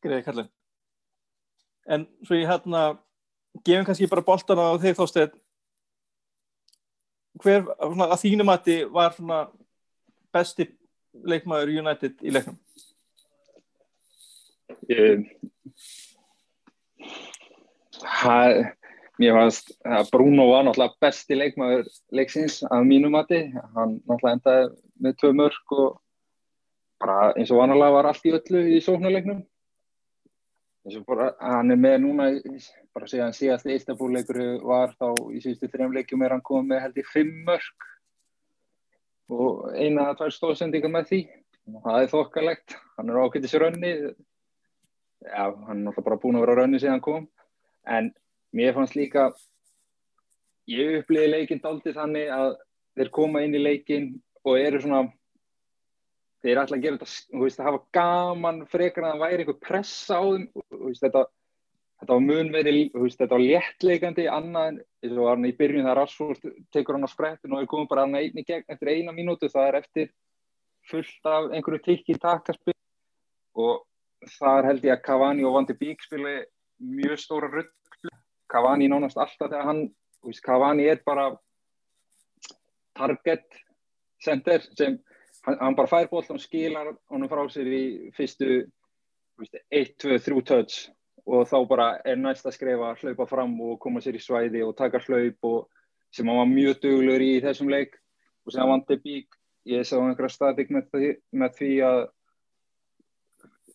Greiði 0.05 0.25
kallin 0.25 0.53
en 1.87 2.07
svo 2.27 2.39
ég 2.39 2.49
hérna 2.51 2.87
gefum 3.65 3.87
kannski 3.87 4.09
bara 4.11 4.25
boltan 4.27 4.61
á 4.61 4.75
þig 4.83 4.97
þósteð 4.99 5.37
hver 7.43 7.67
svona, 7.67 8.09
að 8.11 8.23
þínum 8.25 8.53
að 8.53 8.65
þið 8.69 8.83
var 8.97 9.15
svona, 9.17 9.41
besti 10.35 10.69
leikmaður 11.27 11.75
United 11.83 12.25
í 12.25 12.33
leiknum? 12.33 12.57
Um, 14.87 15.23
það 17.97 18.59
mér 19.21 19.37
fannst 19.39 19.73
að 19.89 20.11
Bruno 20.13 20.49
var 20.51 20.67
náttúrulega 20.67 21.01
besti 21.07 21.39
leikmaður 21.39 21.89
leiksins 22.15 22.61
að 22.69 22.89
mínum 22.89 23.17
að 23.19 23.31
þið 23.33 23.55
hann 23.77 23.95
náttúrulega 24.03 24.35
endaði 24.39 24.67
með 25.07 25.17
tvö 25.23 25.33
mörg 25.41 25.77
og 25.77 25.89
bara 27.01 27.33
eins 27.37 27.53
og 27.53 27.61
vanalega 27.61 27.95
var 27.97 28.09
allt 28.11 28.27
í 28.27 28.33
öllu 28.37 28.63
í 28.77 28.81
sóknarleiknum. 28.85 29.43
Eins 30.87 31.01
og 31.01 31.07
bara 31.09 31.33
hann 31.41 31.75
er 31.75 31.81
með 31.81 31.99
núna 32.05 32.29
bara 32.95 33.09
síðan 33.11 33.35
síðast 33.37 33.69
Ístabúrleikur 33.69 34.41
var 34.65 34.95
þá 34.97 35.11
í 35.35 35.43
síðustu 35.43 35.71
þrejum 35.73 35.97
leikjum 35.97 36.23
er 36.23 36.37
hann 36.37 36.45
komið 36.47 36.71
með 36.71 36.83
held 36.85 37.01
í 37.03 37.07
fimm 37.11 37.33
mörg 37.49 37.89
og 39.37 39.65
eina 39.75 40.11
að 40.11 40.21
tvær 40.21 40.37
stóðsendinga 40.37 40.93
með 40.93 41.11
því. 41.11 41.21
Og 41.67 41.83
það 41.83 42.05
er 42.05 42.13
þokkalegt, 42.13 42.77
hann 42.95 43.11
er 43.11 43.19
ákveðis 43.25 43.57
rönni. 43.59 43.93
Já, 45.27 45.45
hann 45.67 45.81
er 45.81 45.83
náttúrulega 45.83 46.07
bara 46.07 46.21
búin 46.23 46.39
að 46.39 46.47
vera 46.47 46.57
rönni 46.61 46.79
síðan 46.79 47.03
kom. 47.03 47.27
En 47.91 48.13
mér 48.55 48.77
fannst 48.77 48.95
líka 48.95 49.33
ég 50.71 51.01
uppliði 51.01 51.33
leikinn 51.33 51.63
daldi 51.63 51.95
þannig 51.95 52.31
að 52.35 52.53
þeir 52.97 53.13
koma 53.19 53.43
inn 53.43 53.59
í 53.59 53.63
leikinn 53.63 54.13
og 54.47 54.61
eru 54.61 54.81
svona 54.83 55.03
þeir 56.45 56.61
ætla 56.63 56.77
að 56.77 56.85
gera 56.85 56.99
þetta, 57.01 57.41
veist, 57.41 57.61
að 57.61 57.69
hafa 57.71 57.83
gaman 57.97 58.61
frekar 58.71 59.07
að 59.07 59.15
það 59.15 59.25
væri 59.25 59.45
einhver 59.45 59.59
pressa 59.63 60.21
á 60.21 60.25
þeim 60.27 60.47
veist, 60.85 61.03
þetta, 61.05 61.23
þetta 62.01 62.13
var 62.13 62.25
mun 62.27 62.53
verið, 62.55 62.99
þetta 63.17 63.33
var 63.33 63.45
léttleikandi 63.45 64.29
annað 64.31 64.71
en, 64.71 64.79
eins 65.03 65.17
og 65.17 65.25
var 65.25 65.37
hann 65.37 65.49
í 65.49 65.57
byrjun 65.61 65.89
það 65.89 65.99
Rashford 66.01 66.47
tekur 66.77 66.99
hann 66.99 67.09
á 67.09 67.11
sprettinu 67.13 67.57
og 67.57 67.65
er 67.65 67.71
komið 67.73 67.91
bara 67.93 68.07
hann 68.07 68.21
einni 68.21 68.47
gegn 68.47 68.67
eftir 68.75 68.93
eina 68.93 69.17
mínútu, 69.17 69.51
það 69.53 69.71
er 69.71 69.81
eftir 69.81 70.13
fullt 70.91 71.31
af 71.33 71.51
einhverju 71.51 71.83
tikki 71.87 72.19
takkarspil 72.23 72.77
og 73.57 73.83
þar 74.37 74.71
held 74.71 74.87
ég 74.87 74.95
að 74.97 75.05
Cavani 75.07 75.47
og 75.47 75.57
Van 75.57 75.67
de 75.67 75.75
Beek 75.79 76.05
spili 76.05 76.39
mjög 76.83 77.19
stóra 77.23 77.51
rögglu 77.51 78.13
Cavani 78.53 78.89
nánast 78.91 79.19
alltaf 79.19 79.51
þegar 79.51 79.67
hann, 79.67 79.83
veist, 80.27 80.45
Cavani 80.45 80.87
er 80.91 81.03
bara 81.07 81.31
target 82.97 83.45
center 84.23 84.63
sem 84.77 84.99
hann, 85.47 85.59
hann 85.61 85.79
bara 85.79 85.91
fær 85.91 86.11
bóltan 86.11 86.41
og 86.41 86.45
skilar 86.45 86.93
honum 87.13 87.31
frá 87.31 87.45
sér 87.53 87.71
í 87.71 87.85
fyrstu 88.17 88.67
1, 89.71 89.97
2, 90.03 90.19
3 90.27 90.45
touch 90.49 90.87
og 91.27 91.47
þá 91.51 91.57
bara 91.69 91.87
er 92.07 92.19
næst 92.21 92.47
að 92.47 92.55
skrifa 92.57 92.93
hlaupa 93.01 93.27
fram 93.29 93.57
og 93.67 93.81
koma 93.83 94.03
sér 94.03 94.19
í 94.19 94.23
svæði 94.23 94.63
og 94.67 94.77
taka 94.79 95.03
hlaup 95.07 95.49
og 95.49 95.65
sem 96.15 96.29
hann 96.29 96.39
var 96.39 96.51
mjög 96.51 96.79
duglur 96.85 97.23
í 97.23 97.33
þessum 97.45 97.71
leik. 97.73 97.97
Og 98.47 98.55
sem 98.55 98.63
hann 98.63 98.77
vandi 98.77 98.99
bík 99.03 99.35
ég 99.67 99.83
sá 99.87 99.97
einhverja 99.99 100.31
staðík 100.31 100.71
með, 100.71 101.17
með 101.35 101.57
því 101.59 101.71
að 101.83 102.03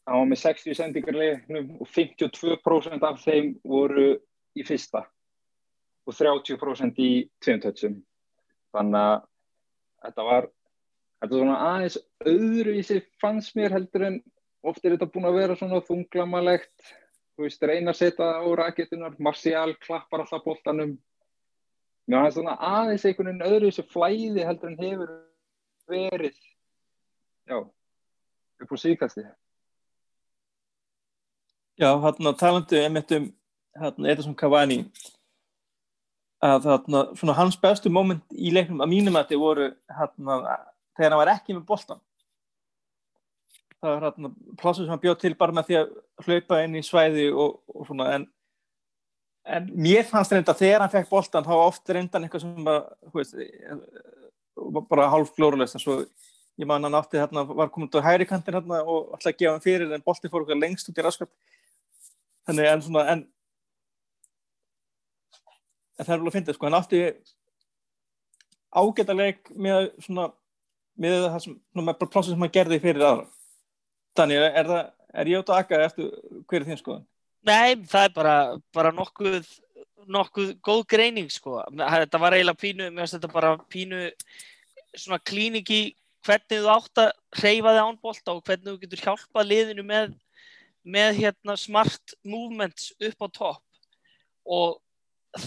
hann 0.07 0.21
var 0.21 0.29
með 0.31 0.41
60 0.45 0.77
sendingar 0.79 1.17
leiknum 1.19 1.73
og 1.83 1.89
52% 1.91 3.03
af 3.07 3.19
þeim 3.25 3.51
voru 3.67 4.13
í 4.55 4.63
fyrsta 4.67 5.03
og 6.07 6.15
30% 6.17 7.03
í 7.03 7.11
tveimtötsum 7.43 7.99
þannig 8.73 9.03
að 9.03 9.27
þetta 10.07 10.25
var 10.31 10.49
þetta 11.21 11.35
er 11.35 11.43
svona 11.43 11.59
aðeins 11.67 11.99
öðruvísi 12.25 12.99
fannst 13.21 13.55
mér 13.55 13.77
heldur 13.77 14.07
en 14.09 14.17
oft 14.65 14.83
er 14.85 14.95
þetta 14.95 15.09
búin 15.13 15.29
að 15.29 15.39
vera 15.39 15.57
svona 15.57 15.81
þunglamalegt. 15.85 16.91
Þú 17.37 17.45
veist, 17.47 17.63
reyna 17.63 17.93
að 17.93 18.01
setja 18.01 18.27
á 18.41 18.45
raketunar 18.59 19.15
Marcial 19.17 19.71
klappar 19.81 20.25
alltaf 20.25 20.43
bóltanum 20.45 20.97
mér 22.11 22.25
finnst 22.25 22.37
svona 22.39 22.55
aðeins 22.57 23.05
einhvern 23.05 23.29
veginn 23.29 23.45
öðruvísi 23.47 23.85
flæði 23.91 24.45
heldur 24.47 24.71
en 24.71 24.79
hefur 24.81 25.13
verið 25.91 26.35
já, 27.47 27.57
upp 28.63 28.73
á 28.73 28.77
síkasti 28.79 29.25
Já, 31.81 31.89
hérna 32.03 32.33
talandu 32.37 32.77
einmitt 32.77 33.11
um 33.15 33.31
hérna, 33.79 34.11
Edison 34.11 34.35
Cavani 34.35 34.83
að 36.41 36.65
þarna, 36.65 37.05
svona 37.15 37.37
hans 37.37 37.57
bestu 37.61 37.89
móment 37.93 38.23
í 38.33 38.51
leiknum 38.53 38.81
að 38.83 38.91
mínum 38.91 39.17
að 39.17 39.29
þetta 39.29 39.41
voru 39.41 39.69
hérna 39.97 40.37
þegar 40.97 41.13
hann 41.13 41.21
var 41.21 41.33
ekki 41.35 41.55
með 41.57 41.67
boltan 41.69 42.01
það 43.81 43.95
var 43.95 44.05
hérna 44.07 44.31
plássum 44.61 44.85
sem 44.85 44.93
hann 44.93 45.01
bjóð 45.01 45.17
til 45.23 45.33
bara 45.37 45.55
með 45.57 45.69
því 45.69 45.79
að 45.79 45.93
hlaupa 46.25 46.61
inn 46.65 46.77
í 46.77 46.83
svæði 46.85 47.27
og, 47.33 47.61
og 47.73 47.87
svona 47.89 48.09
en, 48.17 48.27
en 49.57 49.69
mér 49.73 50.05
fannst 50.09 50.35
reynda 50.35 50.57
þegar 50.57 50.85
hann 50.85 50.93
fekk 50.93 51.09
boltan 51.09 51.47
þá 51.47 51.53
oft 51.57 51.89
reyndan 51.89 52.27
eitthvað 52.27 52.45
sem 52.45 52.67
bara, 52.67 52.83
veist, 53.15 53.33
bara 54.91 55.09
hálf 55.13 55.33
glórulegst 55.37 55.79
en 55.79 55.83
svo 55.83 56.01
ég 56.61 56.67
man 56.67 56.83
hann 56.83 56.97
átti 56.99 57.17
hérna 57.17 57.43
var 57.47 57.71
komin 57.73 57.89
á 57.89 58.05
hæri 58.05 58.27
kantin 58.29 58.53
hérna 58.53 58.83
og 58.83 59.15
alltaf 59.15 59.37
gefa 59.37 59.55
hann 59.55 59.63
fyrir 59.63 59.93
en 59.93 60.05
boltin 60.05 60.29
fór 60.29 60.45
okkar 60.45 60.59
lengst 60.59 60.89
út 60.89 60.99
í 60.99 61.05
raskap. 61.05 61.31
Þannig 62.45 62.67
en 62.69 62.83
svona 62.85 63.05
en, 63.13 63.23
en 65.97 66.05
það 66.05 66.13
er 66.15 66.21
vel 66.21 66.31
að 66.31 66.37
finna 66.37 66.55
sko 66.57 66.67
hann 66.67 66.77
átti 66.77 67.01
ágætaleg 68.71 69.51
með 69.55 69.89
svona 70.05 70.29
með 70.99 71.17
það 71.27 71.39
sem, 71.45 71.57
með 71.77 72.03
plásið 72.03 72.33
sem 72.33 72.45
hann 72.45 72.55
gerði 72.57 72.81
fyrir 72.83 73.07
aðra 73.07 73.27
þannig 74.17 74.45
er, 74.45 74.69
það, 74.69 74.85
er 75.21 75.31
ég 75.31 75.41
átt 75.41 75.51
að 75.51 75.61
akka 75.63 75.81
eftir 75.85 76.11
hverju 76.49 76.67
þín 76.67 76.81
skoðan? 76.81 77.05
Nei, 77.47 77.75
það 77.89 78.07
er 78.07 78.15
bara, 78.15 78.35
bara 78.75 78.93
nokkuð 78.93 79.47
nokkuð 80.11 80.55
góð 80.65 80.81
greining 80.89 81.29
sko. 81.31 81.59
Þetta 81.69 82.19
var 82.21 82.35
eiginlega 82.35 82.59
pínu, 82.59 82.89
mér 82.89 83.05
finnst 83.05 83.17
þetta 83.17 83.31
bara 83.31 83.51
pínu 83.71 84.07
svona 84.97 85.21
klíningi 85.23 85.81
hvernig 86.25 86.63
þú 86.63 86.71
átt 86.73 87.01
að 87.01 87.11
hreyfa 87.39 87.73
þig 87.75 87.83
ánbólta 87.85 88.35
og 88.35 88.43
hvernig 88.45 88.67
þú 88.67 88.77
getur 88.81 89.03
hjálpað 89.05 89.49
liðinu 89.49 89.85
með, 89.87 90.15
með 90.83 91.21
hérna 91.21 91.55
smart 91.57 92.15
movements 92.25 92.91
upp 92.99 93.25
á 93.25 93.27
topp 93.37 93.63
og 94.45 94.81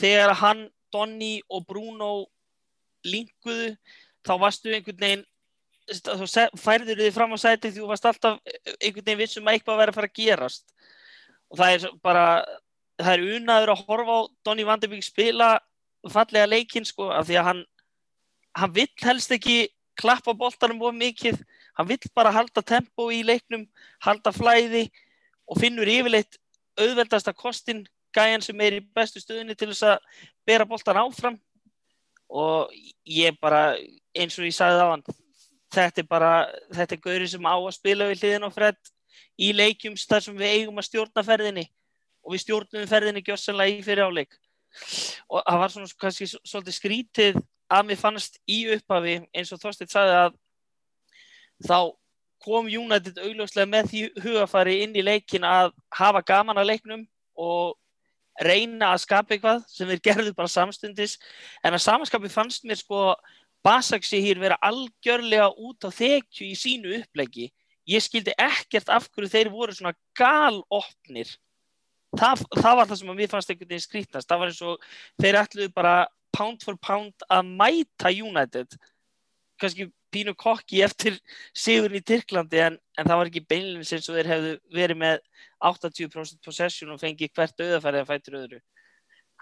þegar 0.00 0.34
hann, 0.40 0.68
Donny 0.94 1.40
og 1.50 1.64
Bruno 1.66 2.10
linkuðu 3.02 3.72
þá 4.24 4.32
varstu 4.38 4.70
einhvern 4.70 5.00
veginn 5.00 5.24
færður 6.56 7.00
þið 7.00 7.12
fram 7.14 7.34
á 7.36 7.38
sæti 7.38 7.70
því 7.70 7.82
þú 7.82 7.88
varst 7.90 8.06
alltaf 8.08 8.38
einhvern 8.80 9.04
veginn 9.04 9.20
vissum 9.20 9.48
að 9.48 9.58
eitthvað 9.58 9.80
verið 9.80 9.92
að 9.92 9.98
fara 9.98 10.10
að 10.10 10.18
gerast. 10.18 10.64
Og 11.50 11.58
það 11.60 11.74
er 11.74 11.96
bara 12.02 12.26
það 12.98 13.12
er 13.12 13.24
unaður 13.36 13.72
að 13.74 13.84
horfa 13.88 14.16
á 14.16 14.20
Donny 14.46 14.64
van 14.64 14.80
de 14.80 14.90
Beek 14.90 15.04
spila 15.04 15.48
fallega 16.12 16.48
leikinn 16.48 16.86
sko 16.88 17.10
af 17.12 17.26
því 17.28 17.38
að 17.40 17.48
hann 17.48 17.64
hann 18.54 18.74
vill 18.74 18.92
helst 19.02 19.32
ekki 19.34 19.68
klappa 19.98 20.34
boltanum 20.34 20.82
of 20.82 20.94
mikið. 20.94 21.40
Hann 21.74 21.88
vill 21.88 22.12
bara 22.14 22.32
halda 22.34 22.62
tempo 22.62 23.10
í 23.10 23.22
leiknum 23.26 23.66
halda 24.04 24.32
flæði 24.32 24.86
og 25.50 25.58
finnur 25.60 25.90
yfirleitt 25.90 26.38
auðveldasta 26.78 27.34
kostin 27.34 27.84
gæjan 28.14 28.42
sem 28.42 28.60
er 28.62 28.78
í 28.78 28.84
bestu 28.94 29.20
stöðunni 29.20 29.56
til 29.58 29.72
þess 29.72 29.90
að 29.90 30.22
bera 30.46 30.66
boltan 30.66 31.00
áfram. 31.02 31.36
Og 32.30 32.72
ég 33.04 33.36
bara 33.42 33.74
eins 34.16 34.38
og 34.38 34.46
ég 34.46 34.54
sagði 34.54 34.86
á 34.86 34.88
hann 34.94 35.04
þetta 35.74 36.02
er 36.02 36.08
bara, 36.08 36.32
þetta 36.74 36.96
er 36.96 37.02
gauri 37.04 37.28
sem 37.30 37.48
á 37.50 37.54
að 37.54 37.74
spila 37.76 38.08
við 38.10 38.22
hliðin 38.22 38.48
og 38.48 38.54
fredd 38.54 38.92
í 39.40 39.50
leikjum 39.54 39.98
þar 39.98 40.24
sem 40.24 40.38
við 40.38 40.54
eigum 40.60 40.80
að 40.80 40.88
stjórna 40.88 41.26
ferðinni. 41.26 41.66
Og 42.24 42.32
við 42.34 42.44
stjórnum 42.46 42.88
ferðinni 42.88 43.22
gjössanlega 43.26 43.76
í 43.76 43.84
fyrir 43.84 44.08
áleik 44.08 44.38
og 45.30 45.42
það 45.42 45.60
var 45.60 45.72
svona 45.72 45.98
kannski 46.00 46.26
svolítið 46.30 46.76
skrítið 46.78 47.36
að 47.72 47.86
mér 47.88 48.00
fannst 48.00 48.40
í 48.50 48.64
upphafi 48.74 49.20
eins 49.34 49.52
og 49.54 49.60
Þorstein 49.62 49.90
sagði 49.92 50.16
að 50.18 50.34
þá 51.64 51.78
kom 52.44 52.68
United 52.68 53.20
augljóslega 53.22 53.70
með 53.70 53.88
því 53.92 54.02
hugafari 54.24 54.80
inn 54.84 54.98
í 54.98 55.04
leikin 55.04 55.46
að 55.48 55.72
hafa 55.94 56.24
gaman 56.26 56.60
að 56.60 56.72
leiknum 56.72 57.06
og 57.40 57.78
reyna 58.42 58.90
að 58.92 59.04
skapa 59.04 59.34
eitthvað 59.36 59.62
sem 59.70 59.88
þeir 59.88 60.02
gerðu 60.08 60.34
bara 60.34 60.50
samstundis. 60.50 61.16
En 61.62 61.76
að 61.76 61.84
samanskapi 61.86 62.30
fannst 62.32 62.66
mér 62.66 62.80
sko 62.82 63.14
Basaksi 63.64 64.20
hér 64.20 64.40
vera 64.42 64.58
algjörlega 64.60 65.48
út 65.56 65.86
á 65.88 65.90
þekju 65.94 66.50
í 66.50 66.56
sínu 66.58 66.98
upplegi 66.98 67.48
ég 67.88 68.04
skildi 68.04 68.34
ekkert 68.40 68.90
af 68.92 69.08
hverju 69.12 69.30
þeir 69.32 69.50
voru 69.52 69.74
svona 69.76 69.94
galopnir. 70.16 71.28
Það, 72.14 72.44
það 72.54 72.76
var 72.78 72.88
það 72.88 72.98
sem 73.00 73.10
að 73.10 73.18
mér 73.18 73.30
fannst 73.32 73.50
einhvern 73.50 73.70
veginn 73.72 73.84
skrítnast 73.84 74.30
það 74.30 74.40
var 74.40 74.52
eins 74.52 74.62
og 74.62 74.84
þeir 75.22 75.38
ætluðu 75.40 75.72
bara 75.74 75.94
pound 76.34 76.64
for 76.66 76.78
pound 76.78 77.26
að 77.32 77.50
mæta 77.58 78.12
United. 78.12 78.76
Kannski 79.60 79.88
pínu 80.14 80.34
kokki 80.38 80.82
eftir 80.86 81.18
sigurinn 81.56 81.98
í 81.98 82.06
Tyrklandi 82.06 82.60
en, 82.62 82.78
en 82.98 83.08
það 83.08 83.20
var 83.20 83.30
ekki 83.30 83.44
beinlega 83.50 83.88
sem 83.88 84.02
þeir 84.06 84.30
hefðu 84.30 84.54
verið 84.76 85.00
með 85.00 85.20
80% 85.66 86.40
possession 86.44 86.94
og 86.94 87.02
fengið 87.02 87.32
hvert 87.34 87.64
auðafærið 87.64 88.04
að 88.04 88.10
fættur 88.12 88.38
öðru. 88.42 88.60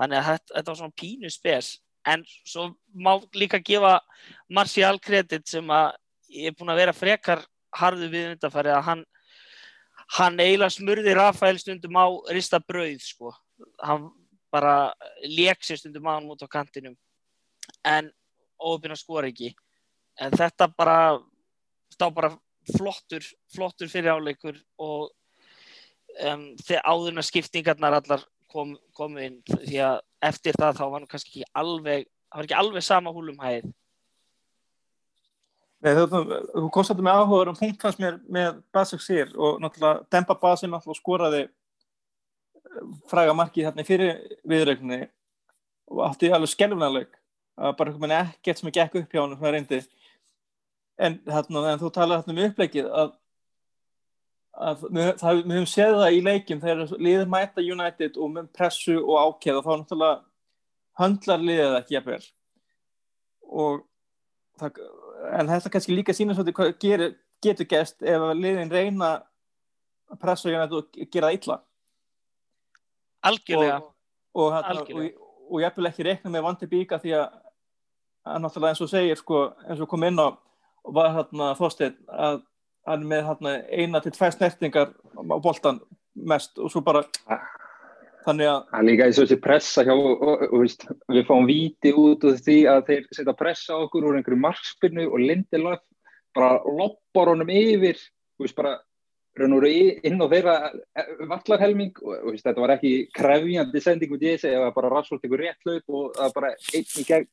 Þannig 0.00 0.18
að 0.18 0.28
þetta, 0.30 0.54
þetta 0.56 0.70
var 0.72 0.80
svona 0.80 1.00
pínu 1.02 1.32
spes 1.32 1.72
en 2.06 2.25
svo 2.44 2.73
má 2.94 3.16
líka 3.35 3.61
gefa 3.62 4.00
Marcial 4.49 4.99
kredit 5.00 5.47
sem 5.49 5.66
að 5.71 5.94
ég 6.32 6.50
er 6.50 6.56
búin 6.56 6.73
að 6.73 6.80
vera 6.82 6.97
frekar 6.97 7.44
harðu 7.73 8.09
við 8.12 8.30
undanfærið 8.35 8.76
að 8.76 8.87
hann 8.88 9.04
hann 10.16 10.40
eiginlega 10.40 10.75
smurði 10.75 11.14
Rafael 11.16 11.59
stundum 11.61 11.97
á 11.97 12.06
rista 12.35 12.61
brauð 12.61 13.00
sko. 13.00 13.32
Hann 13.80 14.11
bara 14.52 14.92
sér 15.61 15.78
stundum 15.80 16.09
á 16.09 16.18
hann 16.18 16.28
út 16.28 16.42
á 16.44 16.49
kantinum. 16.49 16.97
En 17.85 18.11
óöfina 18.61 18.97
skor 18.97 19.25
ekki. 19.25 19.54
En 20.20 20.33
þetta 20.33 20.68
bara 20.76 21.18
stá 21.92 22.11
bara 22.11 22.35
flottur 22.76 23.24
flottur 23.55 23.88
fyrir 23.88 24.12
áleikur 24.12 24.59
og 24.79 25.11
um, 26.20 26.44
áðurna 26.85 27.24
skiptingarnar 27.24 27.96
allar 27.98 28.22
kom, 28.52 28.74
komu 28.96 29.22
inn 29.24 29.38
því 29.52 29.78
að 29.86 30.00
eftir 30.28 30.58
það 30.58 30.76
þá 30.78 30.82
var 30.84 30.98
hann 30.98 31.08
kannski 31.10 31.32
ekki 31.32 31.48
alveg 31.62 32.04
það 32.06 32.38
var 32.38 32.48
ekki 32.48 32.58
alveg 32.60 32.86
sama 32.86 33.14
húlum 33.14 33.40
hæð 33.42 33.70
Nei, 35.82 35.96
þú, 35.98 36.20
þú 36.54 36.68
komst 36.70 36.92
þetta 36.92 37.02
með 37.02 37.16
áhugaður 37.18 37.50
um 37.50 37.58
punktfans 37.58 37.98
mér 37.98 38.20
með 38.30 38.60
Basik 38.74 39.02
Sýr 39.02 39.32
og 39.34 39.58
náttúrulega 39.64 40.04
Demba 40.14 40.36
Basin 40.38 40.70
náttúrulega 40.70 41.00
skoraði 41.00 41.42
fræga 43.10 43.34
markið 43.36 43.66
hérna 43.66 43.86
fyrir 43.86 44.20
viðrögninni 44.48 45.08
og 45.90 46.04
átti 46.06 46.30
alveg 46.32 46.52
skelvunarleik 46.52 47.18
að 47.58 47.74
bara 47.78 47.92
eitthvað 47.92 48.14
ekkert 48.20 48.60
sem 48.60 48.70
er 48.70 48.76
gekk 48.78 49.00
upp 49.02 49.16
hjá 49.16 49.24
hann 49.24 49.34
en, 51.02 51.18
hérna, 51.26 51.64
en 51.72 51.80
þú 51.80 51.90
talaði 51.92 52.22
hérna 52.22 52.34
um 52.34 52.50
upplegið 52.50 52.88
að, 52.88 53.12
að 54.52 54.84
við, 54.88 55.08
það, 55.20 55.40
við 55.40 55.56
höfum 55.56 55.70
séð 55.70 55.96
það 55.96 56.16
í 56.16 56.20
leikim 56.26 56.60
þegar 56.60 56.92
liður 57.00 57.32
mæta 57.32 57.64
United 57.64 58.18
og 58.20 58.30
með 58.34 58.52
pressu 58.56 58.98
og 59.00 59.16
ákjæð 59.16 59.58
og 59.58 59.64
þá 59.64 59.72
náttúrulega 59.72 60.20
höndlar 61.00 61.44
liðið 61.48 61.76
ekki 61.78 61.96
jafnvel 61.96 62.22
og 63.62 63.82
það, 64.60 64.80
en 65.38 65.52
þetta 65.54 65.72
kannski 65.72 65.96
líka 65.96 66.16
sína 66.16 66.36
svolítið 66.36 66.58
hvað 66.58 66.72
gerir, 66.84 67.16
getur 67.42 67.68
gæst 67.70 68.04
ef 68.04 68.28
liðin 68.36 68.72
reyna 68.72 69.12
að 70.12 70.20
pressa 70.20 70.52
United 70.52 70.78
og 70.82 71.00
gera 71.08 71.30
það 71.30 71.38
illa 71.40 71.58
Algjörlega. 73.22 73.76
Og, 74.34 74.48
og, 74.50 74.54
Algjörlega. 74.58 75.16
og, 75.16 75.50
og 75.52 75.60
ég 75.62 75.76
vil 75.76 75.88
ekki 75.92 76.06
rekna 76.06 76.32
með 76.34 76.46
vandi 76.48 76.68
bíka 76.68 76.98
því 77.00 77.16
að, 77.20 77.36
að 78.26 78.40
náttúrulega 78.44 78.74
eins 78.74 78.84
og 78.84 78.90
segir 78.90 79.20
sko, 79.20 79.44
eins 79.64 79.80
og 79.80 79.88
kom 79.88 80.04
inn 80.08 80.20
á 80.20 80.28
var 80.82 81.12
hérna 81.14 81.52
þóstið 81.54 81.94
að 82.10 82.40
hann 82.88 83.09
með 83.09 83.27
hérna 83.29 83.57
eina 83.71 84.01
til 84.03 84.12
tvær 84.14 84.35
snertingar 84.35 84.92
á 84.92 85.37
boltan 85.42 85.81
mest 86.14 86.59
og 86.59 86.71
svo 86.73 86.83
bara 86.85 87.05
þannig 88.27 88.49
að 88.51 88.61
það 88.71 88.79
er 88.79 88.87
líka 88.88 89.07
eins 89.07 89.18
og 89.18 89.27
þessi 89.27 89.42
pressa 89.42 89.85
hjá 89.87 89.95
veist, 90.53 90.87
við 91.11 91.27
fáum 91.29 91.49
víti 91.49 91.92
út 91.97 92.25
úr 92.29 92.38
því 92.38 92.59
að 92.71 92.87
þeir 92.90 93.09
setja 93.18 93.37
pressa 93.38 93.79
okkur 93.85 94.09
úr 94.09 94.18
einhverju 94.18 94.40
markspinnu 94.42 95.09
og 95.09 95.23
Lindelöf 95.23 95.83
bara 96.37 96.59
loppar 96.79 97.33
honum 97.33 97.51
yfir 97.53 97.99
veist, 98.40 98.57
bara 98.57 98.79
inn 99.33 100.21
á 100.21 100.27
þeirra 100.29 100.55
eh, 100.68 101.12
vallarhelming 101.25 101.95
og, 102.03 102.16
og 102.29 102.35
þetta 102.37 102.61
var 102.61 102.75
ekki 102.75 102.92
krefjandi 103.16 103.81
sending 103.81 104.12
út 104.12 104.25
í 104.25 104.35
þessi, 104.35 104.51
það 104.53 104.66
var 104.66 104.75
bara 104.77 104.90
rasvöld 104.92 105.25
ykkur 105.25 105.40
rétt 105.40 105.64
hlaup 105.64 105.97
og 105.97 106.11
það 106.18 106.27
var 106.27 106.35
bara 106.37 106.51
einn 106.53 106.99
í 107.01 107.07
gegn 107.09 107.31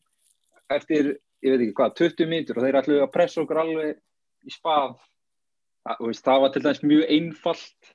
eftir, 0.69 1.09
ég 1.43 1.51
veit 1.53 1.65
ekki 1.65 1.75
hvað, 1.75 1.97
20 1.99 2.31
mínutur 2.31 2.59
og 2.59 2.65
þeir 2.65 2.79
ætluði 2.79 3.03
að 3.03 3.13
pressa 3.17 3.43
okkur 3.43 3.61
alveg 3.65 4.47
í 4.47 4.53
spað 4.53 4.95
það, 5.85 6.01
veist, 6.07 6.25
það 6.25 6.43
var 6.43 6.53
til 6.53 6.63
dæmis 6.65 6.83
mjög 6.83 7.13
einfalt 7.15 7.93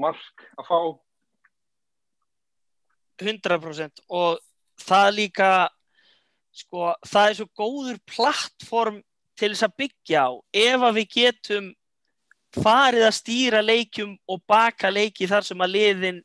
mark 0.00 0.46
að 0.58 0.70
fá. 0.70 0.80
100% 3.20 4.02
og 4.08 4.40
það 4.80 5.10
líka 5.18 5.50
sko, 6.56 6.94
það 7.04 7.28
er 7.28 7.36
svo 7.38 7.48
góður 7.58 8.00
plattform 8.08 9.00
til 9.38 9.52
þess 9.52 9.66
að 9.66 9.76
byggja 9.82 10.24
á. 10.24 10.30
Ef 10.56 10.86
að 10.88 10.96
við 10.98 11.10
getum 11.16 11.70
farið 12.56 13.06
að 13.06 13.16
stýra 13.18 13.62
leikjum 13.62 14.16
og 14.28 14.42
baka 14.48 14.90
leiki 14.90 15.28
þar 15.30 15.46
sem 15.46 15.60
að 15.62 15.74
liðin 15.76 16.22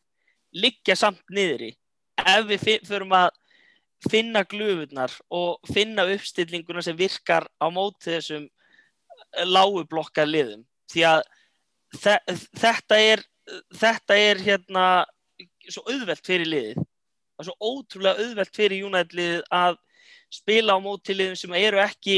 liggja 0.55 0.95
samt 0.97 1.23
niðri. 1.29 1.73
Ef 2.15 2.47
við 2.47 2.87
förum 2.87 3.13
að 3.15 3.33
finna 4.05 4.43
glöfunar 4.47 5.13
og 5.33 5.59
finna 5.71 6.05
uppstillinguna 6.13 6.83
sem 6.85 6.97
virkar 6.97 7.47
á 7.59 7.67
móti 7.73 8.13
þessum 8.13 8.47
lágublokka 9.45 10.25
liðum 10.27 10.63
því 10.91 11.07
að 11.09 11.23
þetta 11.95 12.99
er 12.99 13.23
þetta 13.75 14.17
er 14.19 14.41
hérna 14.43 14.85
svo 15.69 15.83
auðvelt 15.89 16.25
fyrir 16.25 16.49
liðið. 16.49 16.81
Það 17.35 17.43
er 17.43 17.49
svo 17.49 17.69
ótrúlega 17.69 18.23
auðvelt 18.25 18.55
fyrir 18.55 18.89
liðið 18.95 19.43
að 19.53 19.77
spila 20.33 20.75
á 20.75 20.79
móti 20.83 21.15
liðum 21.15 21.37
sem 21.39 21.55
eru 21.57 21.81
ekki 21.83 22.17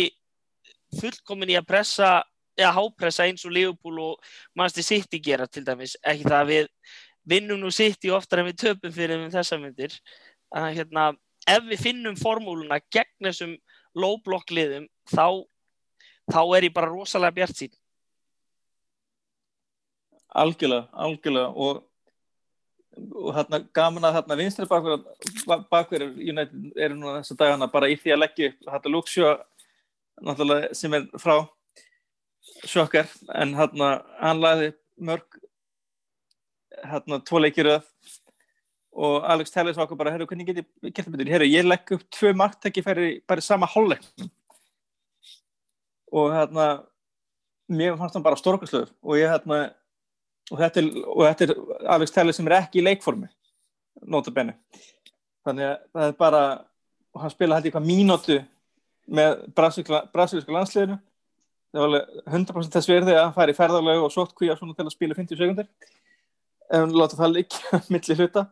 fullkomin 0.98 1.52
í 1.54 1.58
að 1.60 1.68
pressa 1.68 2.12
eða 2.58 2.74
hápressa 2.78 3.28
eins 3.28 3.46
og 3.46 3.54
Leopold 3.54 4.02
og 4.02 4.32
Manchester 4.58 4.86
City 4.86 5.20
gera 5.22 5.48
til 5.48 5.66
dæmis. 5.68 5.98
Ekki 6.02 6.26
það 6.26 6.40
að 6.40 6.52
við 6.52 6.70
vinnum 7.28 7.62
nú 7.62 7.72
City 7.74 8.12
oftar 8.14 8.42
en 8.42 8.50
við 8.50 8.62
töpum 8.64 8.94
fyrir 8.94 9.20
um 9.20 9.32
þessa 9.34 9.60
myndir. 9.62 9.94
Að 10.56 10.72
hérna 10.80 11.10
ef 11.48 11.68
við 11.68 11.84
finnum 11.84 12.18
formúluna 12.20 12.80
gegn 12.94 13.30
þessum 13.30 13.58
low 13.98 14.18
block 14.24 14.52
liðum 14.52 14.88
þá, 15.12 15.44
þá 16.32 16.42
er 16.58 16.68
ég 16.68 16.74
bara 16.76 16.92
rosalega 16.92 17.40
bjart 17.42 17.62
sín 17.62 17.76
Algjörlega, 20.38 20.88
algjörlega. 20.94 21.50
Og, 21.56 21.84
og 23.14 23.30
hérna 23.36 23.62
gaman 23.76 24.08
að 24.10 24.18
hérna 24.20 24.40
vinstri 24.40 24.68
bakverður 24.70 26.16
United 26.18 26.82
eru 26.88 26.98
nú 26.98 27.14
þessa 27.18 27.38
dagana 27.40 27.70
bara 27.72 27.90
í 27.92 27.98
því 28.00 28.16
að 28.16 28.24
leggja 28.24 28.52
upp 28.52 28.72
hérna 28.74 28.94
Luxjó 28.94 29.36
náttúrulega 30.26 30.74
sem 30.78 30.94
er 30.98 31.06
frá 31.22 31.36
sjokkar 32.66 33.10
en 33.38 33.54
hérna 33.58 33.92
hann 34.22 34.42
laði 34.42 34.72
mörg 34.98 35.38
hérna 36.84 37.20
tvo 37.26 37.42
leikir 37.42 37.70
og 38.98 39.26
Alex 39.30 39.54
Telles 39.54 39.78
ákvað 39.78 40.00
bara, 40.00 40.12
herru, 40.14 40.26
hvernig 40.26 40.48
get 40.48 40.64
ég 40.64 40.90
gert 40.90 41.06
það 41.06 41.14
betur? 41.14 41.30
Herru, 41.36 41.48
ég 41.52 41.66
legg 41.68 41.92
upp 41.94 42.06
tvö 42.18 42.32
marktæki 42.38 42.82
færi 42.82 43.10
bara 43.30 43.44
í 43.44 43.46
sama 43.46 43.70
hálfleiknum. 43.70 44.32
Og 46.18 46.32
hérna 46.34 46.66
mér 47.70 47.98
fannst 48.00 48.18
hann 48.18 48.26
bara 48.26 48.40
stórkvæmsluður 48.40 48.90
og 49.04 49.20
ég 49.20 49.30
hérna 49.30 49.60
og 50.52 50.62
þetta, 50.62 50.84
er, 50.84 51.04
og 51.04 51.24
þetta 51.26 51.48
er 51.48 51.92
Alex 51.96 52.16
Telles 52.16 52.40
sem 52.40 52.48
er 52.48 52.60
ekki 52.62 52.82
í 52.82 52.86
leikformi 52.86 53.30
notabenni 54.08 54.56
þannig 55.48 55.70
að 55.70 55.78
það 55.96 56.08
er 56.08 56.18
bara 56.20 56.42
og 57.18 57.24
hann 57.24 57.34
spila 57.34 57.58
hætti 57.58 57.72
eitthvað 57.72 57.88
mínótu 57.88 58.38
með 59.08 59.38
brasilíska 59.56 60.54
landsliðinu. 60.54 60.98
Það 61.72 61.82
var 61.82 61.88
alveg 61.88 62.20
100% 62.28 62.76
þess 62.76 62.90
verði 62.92 63.16
að 63.16 63.24
hann 63.24 63.36
færi 63.36 63.56
ferðarlegu 63.58 64.04
og 64.06 64.14
sótt 64.14 64.36
kvíja 64.38 64.58
svona 64.60 64.76
til 64.78 64.86
að 64.86 64.94
spila 64.94 65.18
50 65.18 65.40
sekundir 65.40 65.68
hann 66.72 66.94
láta 66.96 67.20
það 67.20 67.34
líka 67.38 67.80
millir 67.94 68.22
hluta. 68.22 68.46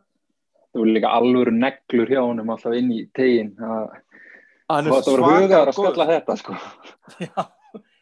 Það 0.71 0.81
voru 0.81 0.95
líka 0.97 1.13
alvöru 1.17 1.53
neglur 1.55 2.12
hjá 2.12 2.21
honum 2.21 2.51
alltaf 2.55 2.75
inn 2.79 2.91
í 2.95 3.03
tegin. 3.15 3.53
Hann 3.60 4.89
þetta 4.89 5.13
voru 5.13 5.29
hugaður 5.29 5.71
að 5.71 5.77
skalla 5.79 6.10
þetta 6.12 6.38
sko. 6.41 6.58
Já, 7.27 7.45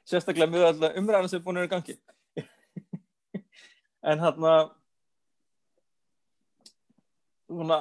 sérstaklega 0.09 0.49
með 0.53 0.67
alltaf 0.71 0.99
umræðan 1.01 1.31
sem 1.31 1.41
er 1.41 1.45
búin 1.45 1.59
að 1.59 1.67
vera 1.67 1.75
gangi 1.75 1.97
en 4.03 4.23
hann 4.23 4.47
að 4.49 4.65
svona 7.47 7.79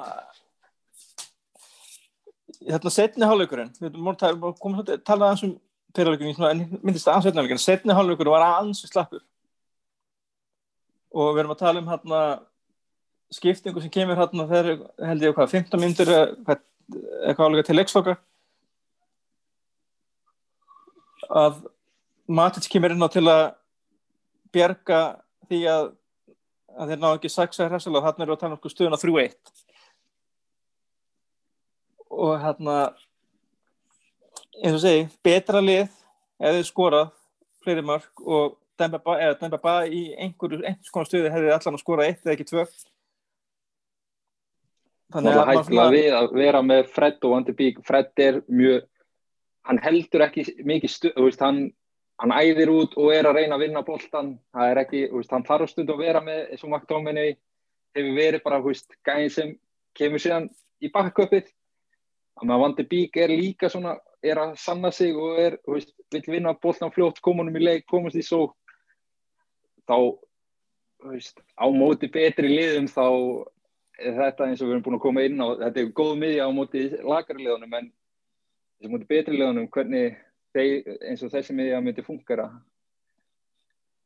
hérna 2.63 2.93
setni 2.93 3.27
hálfleikurinn 3.27 3.73
við 3.81 3.97
að 3.97 4.41
koma 4.61 4.77
svolítið 4.77 4.95
að 4.95 5.05
tala 5.07 5.29
aðeins 5.29 5.45
um 5.47 5.53
fyrirleikurinn 5.93 6.49
en 6.49 6.79
myndist 6.81 7.09
aðeins 7.09 7.27
setni 7.27 7.41
hálfleikurinn. 7.41 7.63
Setni 7.63 7.97
hálfleikurinn 7.97 8.35
var 8.35 8.47
aðeins 8.47 8.83
slappur. 8.87 9.23
Og 11.13 11.33
við 11.33 11.43
erum 11.43 11.53
að 11.53 11.61
tala 11.61 11.81
um 11.83 11.89
hérna 11.91 12.21
skiptingu 13.33 13.81
sem 13.81 13.93
kemur 13.93 14.17
hérna 14.17 14.47
þegar 14.49 14.85
held 15.09 15.25
ég 15.25 15.35
hvað 15.37 15.57
15 15.57 15.81
myndir 15.81 16.13
eitthvað 16.13 17.45
álega 17.47 17.67
til 17.67 17.77
leiksloka. 17.77 18.15
Að 21.29 21.63
Matic 22.27 22.69
kemur 22.71 22.93
inn 22.93 23.03
á 23.03 23.09
til 23.11 23.25
að 23.27 23.43
bjerga 24.53 25.01
því 25.49 25.59
að, 25.71 25.89
að 26.77 26.93
þeir 26.93 27.01
ná 27.01 27.09
ekki 27.13 27.31
saksa 27.31 27.69
hressilega 27.69 28.01
og 28.01 28.07
þarna 28.07 28.25
eru 28.25 28.35
að 28.35 28.43
tala 28.43 28.57
um 28.57 28.73
stuðuna 28.73 28.99
3-1 29.01 29.35
og 32.13 32.33
hérna 32.43 32.77
eins 34.61 34.77
og 34.77 34.81
segi, 34.83 35.05
betra 35.25 35.61
lið 35.63 35.87
eða 36.39 36.57
þið 36.59 36.67
skorað 36.69 37.13
fleiri 37.63 37.85
mörg 37.85 38.23
og 38.23 38.59
eða 38.83 39.35
Dembaba 39.39 39.75
í 39.85 40.07
einhverju 40.17 40.63
einhvers 40.63 40.91
konar 40.93 41.09
stuði 41.09 41.31
hefði 41.31 41.53
allan 41.53 41.77
að 41.77 41.83
skora 41.83 42.07
eitt 42.09 42.23
eða 42.25 42.33
ekki 42.33 42.47
tvö. 42.49 42.63
Það 45.13 45.29
er 45.29 45.51
hættilega 45.51 45.93
við 45.93 46.15
að 46.17 46.33
vera 46.39 46.63
með 46.65 46.89
Fred 46.95 47.19
og 47.21 47.35
Van 47.35 47.45
de 47.45 47.53
Beek 47.57 47.83
Fred 47.85 48.23
er 48.25 48.41
mjög 48.49 48.87
hann 49.63 49.79
heldur 49.83 50.25
ekki 50.25 50.45
mikið 50.65 51.13
veist, 51.15 51.43
hann, 51.43 51.67
hann 52.21 52.35
æðir 52.35 52.71
út 52.73 52.95
og 52.99 53.11
er 53.13 53.27
að 53.27 53.39
reyna 53.39 53.57
að 53.57 53.65
vinna 53.65 53.83
boltan 53.85 54.35
það 54.53 54.71
er 54.71 54.81
ekki, 54.83 55.01
veist, 55.11 55.31
hann 55.33 55.47
þarf 55.47 55.71
stund 55.71 55.91
að 55.91 56.03
vera 56.05 56.21
með 56.23 56.41
eins 56.51 56.63
og 56.63 56.71
McDominay 56.71 57.35
hefur 57.97 58.17
verið 58.17 58.43
bara 58.45 58.61
veist, 58.63 58.89
gæðin 59.05 59.33
sem 59.33 59.53
kemur 59.97 60.21
síðan 60.21 60.49
í 60.83 60.91
bakkköpið 60.93 61.47
þannig 62.39 62.55
að 62.55 62.65
Van 62.65 62.75
de 62.77 62.87
Beek 62.89 63.17
er 63.21 63.33
líka 63.33 63.69
svona 63.69 63.97
er 64.23 64.39
að 64.39 64.53
sanna 64.61 64.91
sig 64.91 65.15
og 65.17 65.39
er 65.41 65.57
veist, 65.67 65.93
vil 66.13 66.23
vinna 66.27 66.53
boltan 66.53 66.93
fljótt, 66.93 67.21
komunum 67.21 67.57
í 67.59 67.63
leik 67.63 67.89
komast 67.89 68.19
í 68.19 68.23
svo 68.25 68.53
þá 69.89 69.97
veist, 71.09 71.41
á 71.59 71.65
móti 71.73 72.09
betri 72.11 72.49
liðum 72.51 72.87
þá 72.91 73.05
er 73.99 74.15
þetta 74.17 74.47
eins 74.47 74.61
og 74.61 74.69
við 74.69 74.75
erum 74.75 74.85
búin 74.85 74.97
að 74.97 75.03
koma 75.05 75.25
inn 75.25 75.41
á. 75.43 75.47
Þetta 75.65 75.81
er 75.81 75.91
góð 75.97 76.13
miðja 76.21 76.47
á 76.47 76.51
móti 76.55 76.83
lagari 77.03 77.45
liðunum 77.45 77.75
en 77.79 77.89
og 78.83 78.93
móti 78.93 79.09
betri 79.09 79.37
liðunum 79.37 79.69
hvernig 79.71 80.17
þeir, 80.53 80.95
eins 81.09 81.23
og 81.25 81.33
þessi 81.33 81.55
miðja 81.57 81.81
myndi 81.83 82.05
fungera 82.05 82.49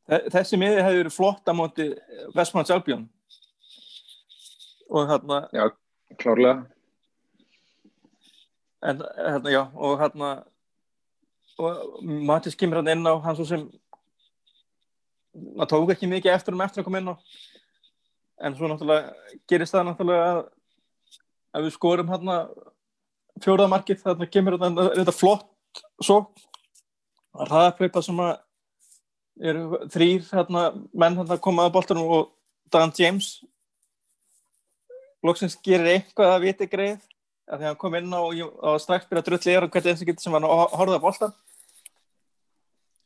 Þessi 0.08 0.56
miði 0.56 0.80
hefði 0.80 1.00
verið 1.02 1.16
flott 1.18 1.50
á 1.52 1.54
móti 1.56 1.90
Vestmanns 2.36 2.72
Albjörn 2.72 3.08
og 4.88 5.10
hérna 5.10 5.42
Já, 5.52 5.66
klárlega. 6.16 6.62
En 8.88 9.02
hérna 9.04 9.52
já 9.52 9.64
og 9.76 10.00
hérna 10.00 10.30
og 11.60 12.00
Matis 12.04 12.56
kemur 12.56 12.80
hann 12.80 12.94
inn 12.94 13.04
á 13.04 13.20
hann 13.20 13.36
svo 13.36 13.46
sem 13.50 13.68
það 15.58 15.70
tók 15.74 15.92
ekki 15.92 16.08
mikið 16.08 16.38
eftir 16.38 16.56
um 16.56 16.64
eftir 16.64 16.82
að 16.82 16.88
koma 16.88 17.02
inn 17.02 17.12
á. 17.12 17.16
En 18.48 18.56
svo 18.56 18.70
náttúrulega 18.72 19.12
gerist 19.50 19.76
það 19.76 19.90
náttúrulega 19.90 20.32
að, 20.32 20.42
að 21.52 21.68
við 21.68 21.76
skorum 21.76 22.12
hérna 22.14 22.40
fjóraðamarkið 23.44 24.04
þarna 24.06 24.32
kemur 24.32 24.56
þetta, 24.56 24.90
þetta 25.02 25.18
flott 25.20 25.50
svo? 26.04 26.22
Að 27.38 27.52
ræðaplaupa 27.52 28.04
sem 28.06 28.22
að 28.24 28.34
eru 29.38 29.82
þrýr 29.94 30.26
hérna, 30.32 30.64
menn 30.98 31.20
hérna 31.20 31.38
koma 31.42 31.68
að 31.68 31.76
boltanum 31.76 32.10
og 32.18 32.32
Dan 32.74 32.92
James 32.98 33.38
loksins 35.26 35.58
gerir 35.64 35.92
eitthvað 35.92 36.34
að 36.34 36.44
viti 36.48 36.68
greið 36.70 36.98
að 37.48 37.60
því 37.60 37.64
að 37.64 37.70
hann 37.70 37.80
kom 37.80 37.96
inn 37.98 38.12
á 38.14 38.20
og 38.20 38.42
og 38.42 38.82
strax 38.82 39.08
byrja 39.08 39.24
að 39.24 39.30
drulli 39.30 39.54
er 39.54 39.66
og 39.66 39.72
hvernig 39.72 39.94
þessi 39.94 40.08
getur 40.10 40.26
sem 40.26 40.36
hann 40.36 40.48
horfði 40.48 40.98
að 40.98 41.06
boltan 41.06 41.36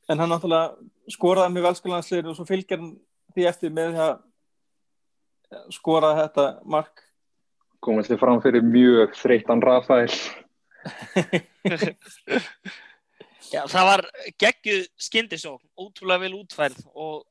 en 0.10 0.24
hann 0.24 0.34
náttúrulega 0.34 1.14
skoraði 1.14 1.56
með 1.56 1.68
velskólansliður 1.70 2.32
og 2.32 2.38
svo 2.40 2.48
fylgir 2.48 2.82
hann 2.82 2.94
því 3.36 3.48
eftir 3.52 3.74
með 3.76 3.96
því 3.96 4.04
að 4.08 5.72
skora 5.76 6.14
þetta 6.18 6.46
mark. 6.64 7.04
Komast 7.84 8.12
þið 8.12 8.22
fram 8.22 8.42
fyrir 8.44 8.66
mjög 8.66 9.16
þreytan 9.20 9.64
Rafael 9.64 10.12
Já, 13.52 13.66
það 13.68 13.88
var 13.90 14.06
geggjuð 14.40 14.86
skyndisókn, 15.02 15.68
ótrúlega 15.76 16.24
vel 16.24 16.38
útfærð 16.40 16.80
og 16.96 17.26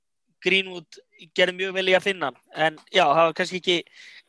Greenwood 0.44 1.00
gerði 1.36 1.56
mjög 1.58 1.74
vel 1.76 1.88
í 1.92 1.96
að 1.96 2.06
finna 2.06 2.30
hann. 2.30 2.38
En 2.54 2.78
já, 2.88 3.04
það 3.04 3.22
var 3.22 3.34
kannski 3.38 3.60
ekki, 3.60 3.76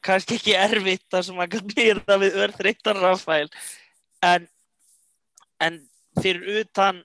kannski 0.03 0.37
ekki 0.39 0.55
erfitt 0.59 1.05
það 1.11 1.27
sem 1.27 1.43
að 1.43 1.57
mýra 1.71 2.17
við 2.21 2.39
örþreyttan 2.45 2.99
Rafael. 2.99 3.47
En, 4.27 4.47
en 5.63 5.79
fyrir 6.19 6.61
utan, 6.61 7.03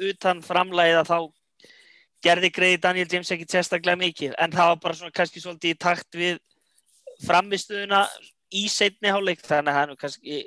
utan 0.00 0.42
framlæða 0.44 1.04
þá 1.08 1.16
gerði 2.22 2.52
greiði 2.54 2.82
Daniel 2.84 3.08
James 3.10 3.32
ekki 3.34 3.48
sérstaklega 3.50 4.00
mikið. 4.00 4.36
En 4.38 4.52
það 4.54 4.74
var 4.74 4.82
bara 4.84 5.00
svona 5.00 5.16
kannski 5.16 5.42
svolítið 5.42 5.74
í 5.74 5.80
takt 5.86 6.20
við 6.20 6.38
framistuðuna 7.26 8.04
í 8.52 8.66
setni 8.70 9.12
hálfleik. 9.12 9.42
Þannig 9.46 9.80
að 9.80 9.90
nú 9.90 9.98
kannski 10.00 10.44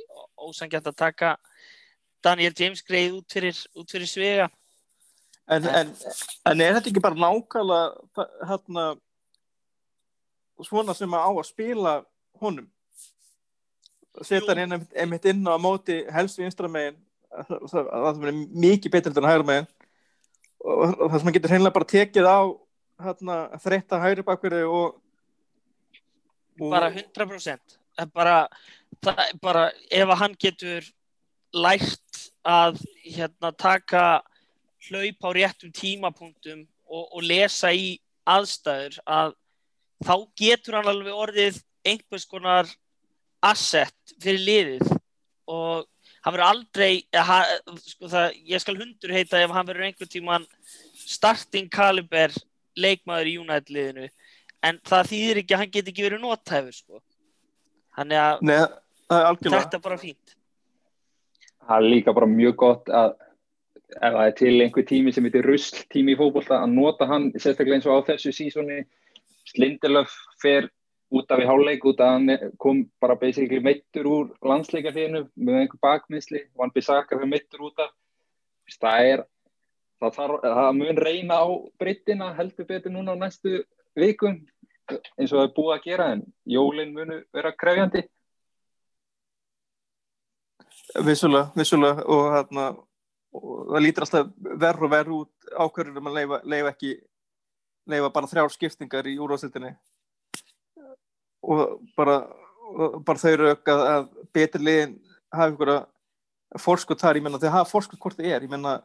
ósangjart 0.49 0.91
að 0.91 0.99
taka 1.01 1.31
Daniel 2.25 2.53
James 2.57 2.83
greið 2.85 3.19
út 3.19 3.35
fyrir, 3.37 3.57
út 3.77 3.91
fyrir 3.91 4.09
svega. 4.09 4.49
En, 5.45 5.65
en, 5.69 5.91
en 6.49 6.61
er 6.63 6.77
þetta 6.77 6.89
ekki 6.89 7.03
bara 7.03 7.19
nákvæmlega 7.21 8.25
hérna 8.49 8.85
svona 10.65 10.95
sem 10.97 11.13
að 11.13 11.27
á 11.27 11.31
að 11.35 11.47
spila 11.51 11.95
honum? 12.41 12.69
Setja 14.23 14.55
hann 14.55 14.63
inn, 14.63 14.87
einmitt 14.95 15.27
inn 15.29 15.43
á 15.45 15.59
móti 15.61 15.99
helst 16.15 16.39
vinstra 16.39 16.71
megin 16.71 16.97
það, 17.43 17.89
það 17.89 18.27
er 18.29 18.37
mikið 18.65 18.93
betur 18.93 19.17
en 19.19 19.29
hægra 19.29 19.47
megin. 19.47 19.71
Og, 20.65 20.83
það 20.97 21.17
sem 21.17 21.27
hann 21.27 21.35
getur 21.37 21.53
hreinlega 21.53 21.77
bara 21.77 21.89
tekið 21.91 22.29
á 22.29 22.39
hérna, 23.05 23.39
þreytta 23.61 23.99
hægri 24.01 24.25
bakverði 24.25 24.63
og, 24.71 25.01
og 26.61 26.71
bara 26.71 26.89
100% 26.93 27.81
Það 27.95 28.03
er 28.03 28.11
bara, 28.11 28.37
það 29.03 29.21
er 29.25 29.39
bara 29.41 29.65
ef 29.91 30.07
að 30.09 30.21
hann 30.21 30.37
getur 30.39 30.87
lært 31.55 32.21
að 32.45 32.79
hérna, 33.03 33.51
taka 33.51 34.05
hlaup 34.89 35.25
á 35.25 35.29
réttum 35.33 35.73
tímapunktum 35.73 36.65
og, 36.85 37.07
og 37.15 37.23
lesa 37.25 37.71
í 37.73 37.95
aðstæður 38.29 38.99
að 39.05 39.33
þá 40.05 40.15
getur 40.37 40.77
hann 40.79 40.91
alveg 40.91 41.23
orðið 41.25 41.59
einhvers 41.85 42.27
konar 42.29 42.69
asset 43.45 44.15
fyrir 44.21 44.41
liðið 44.45 44.93
og 45.45 45.85
hann 46.25 46.33
verður 46.33 46.47
aldrei 46.47 47.05
eða, 47.13 47.39
sko, 47.77 48.09
það, 48.09 48.37
ég 48.49 48.61
skal 48.61 48.77
hundur 48.79 49.13
heita 49.13 49.41
ef 49.41 49.53
hann 49.53 49.67
verður 49.67 49.87
einhvern 49.89 50.11
tíman 50.11 50.47
starting 51.05 51.69
caliber 51.71 52.33
leikmaður 52.75 53.31
í 53.31 53.35
United 53.41 53.73
liðinu 53.73 54.07
en 54.65 54.79
það 54.85 55.11
þýðir 55.11 55.41
ekki 55.41 55.55
að 55.55 55.61
hann 55.61 55.75
get 55.75 55.91
ekki 55.91 56.07
verið 56.07 56.23
nótæfur 56.23 56.75
sko. 56.75 57.01
að 57.95 58.09
það 58.09 58.17
er 58.17 58.25
algjörlega 58.25 58.84
þetta 59.09 59.77
er 59.77 59.83
bara 59.83 59.97
fínt. 60.01 60.35
Það 61.65 61.77
er 61.77 61.89
líka 61.89 62.13
bara 62.13 62.29
mjög 62.29 62.55
gott 62.61 62.89
að 62.89 63.15
ef 63.95 64.13
það 64.15 64.23
er 64.25 64.35
til 64.39 64.53
einhver 64.61 64.85
tími 64.89 65.13
sem 65.13 65.25
heitir 65.27 65.45
rusl 65.45 65.83
tími 65.93 66.15
í 66.15 66.19
fókbólta 66.19 66.59
að 66.61 66.73
nota 66.73 67.07
hann 67.09 67.29
sérstaklega 67.35 67.79
eins 67.79 67.89
og 67.89 68.01
á 68.01 68.07
þessu 68.11 68.33
sísoni. 68.35 68.81
Slindelöf 69.45 70.13
fer 70.41 70.69
út 71.13 71.29
af 71.31 71.41
í 71.41 71.45
háluleik 71.45 71.85
út 71.85 72.01
af 72.01 72.15
hann 72.15 72.51
kom 72.61 72.85
bara 73.01 73.17
basically 73.17 73.61
meittur 73.61 74.09
úr 74.09 74.31
landsleikafíðinu 74.41 75.27
með 75.35 75.61
einhver 75.61 75.81
bakmiðsli 75.85 76.47
og 76.55 76.65
hann 76.65 76.73
Bissaka 76.73 77.15
fyrir 77.15 77.29
meittur 77.29 77.67
út 77.69 77.85
af. 77.85 77.93
Það 78.81 79.11
er 79.11 79.25
það, 80.01 80.15
þarf, 80.17 80.35
það 80.43 80.71
mun 80.79 81.01
reyna 81.05 81.39
á 81.39 81.47
breytina 81.79 82.33
heldur 82.37 82.67
betur 82.69 82.93
núna 82.93 83.13
á 83.13 83.21
næstu 83.21 83.61
vikum 83.95 84.41
eins 84.89 85.31
og 85.31 85.39
það 85.39 85.45
er 85.45 85.55
búið 85.55 85.73
að 85.75 85.85
gera 85.85 86.09
en 86.13 86.25
jólinn 86.49 86.93
munu 86.93 87.21
vera 87.33 87.53
krefjandi 87.57 88.03
Vissulega, 91.03 91.49
vissulega 91.57 92.05
og, 92.07 92.29
hérna, 92.31 92.69
og 93.35 93.55
það 93.73 93.83
lítur 93.83 94.05
alltaf 94.05 94.29
verð 94.63 94.85
og 94.85 94.91
verð 94.93 95.15
út 95.17 95.49
ákverður 95.65 95.99
um 95.99 96.07
að 96.11 96.17
leifa, 96.19 96.39
leifa 96.53 96.71
ekki 96.71 96.93
leifa 97.91 98.11
bara 98.13 98.29
þrjár 98.31 98.53
skiptingar 98.53 99.09
í 99.09 99.17
úrváðsildinni 99.19 99.73
og 101.45 101.81
bara, 101.97 102.21
og 102.71 103.01
bara 103.05 103.21
þau 103.21 103.31
eru 103.33 103.51
að, 103.51 103.67
að 103.75 104.07
betri 104.33 104.63
liðin 104.63 104.95
hafa 105.35 105.67
að 105.75 106.63
fórskot 106.63 107.01
þar, 107.01 107.19
ég 107.19 107.25
menna 107.25 107.41
þau 107.41 107.51
hafa 107.51 107.69
fórskot 107.69 107.99
hvort 108.01 108.17
þau 108.17 108.25
er, 108.29 108.45
ég 108.47 108.51
menna 108.51 108.77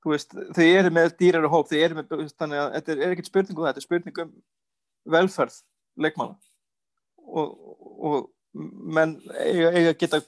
þú 0.00 0.14
veist, 0.14 0.36
þau 0.56 0.64
eru 0.66 0.92
með 0.94 1.14
dýrari 1.20 1.50
hóp, 1.52 1.68
þau 1.70 1.80
eru 1.80 1.98
með, 1.98 2.12
þannig 2.38 2.60
að 2.60 2.74
þetta 2.76 2.94
er 2.94 3.14
ekkert 3.14 3.30
spurning 3.30 3.58
um 3.58 3.66
þetta, 3.66 3.80
er 3.80 3.86
spurning 3.86 4.20
um 4.24 4.34
velferð 5.16 5.56
leikmanna. 6.00 6.36
Og, 7.30 7.50
og 8.00 8.30
menn 8.96 9.16
eiga, 9.38 9.72
eiga 9.76 9.96
geta 9.98 10.22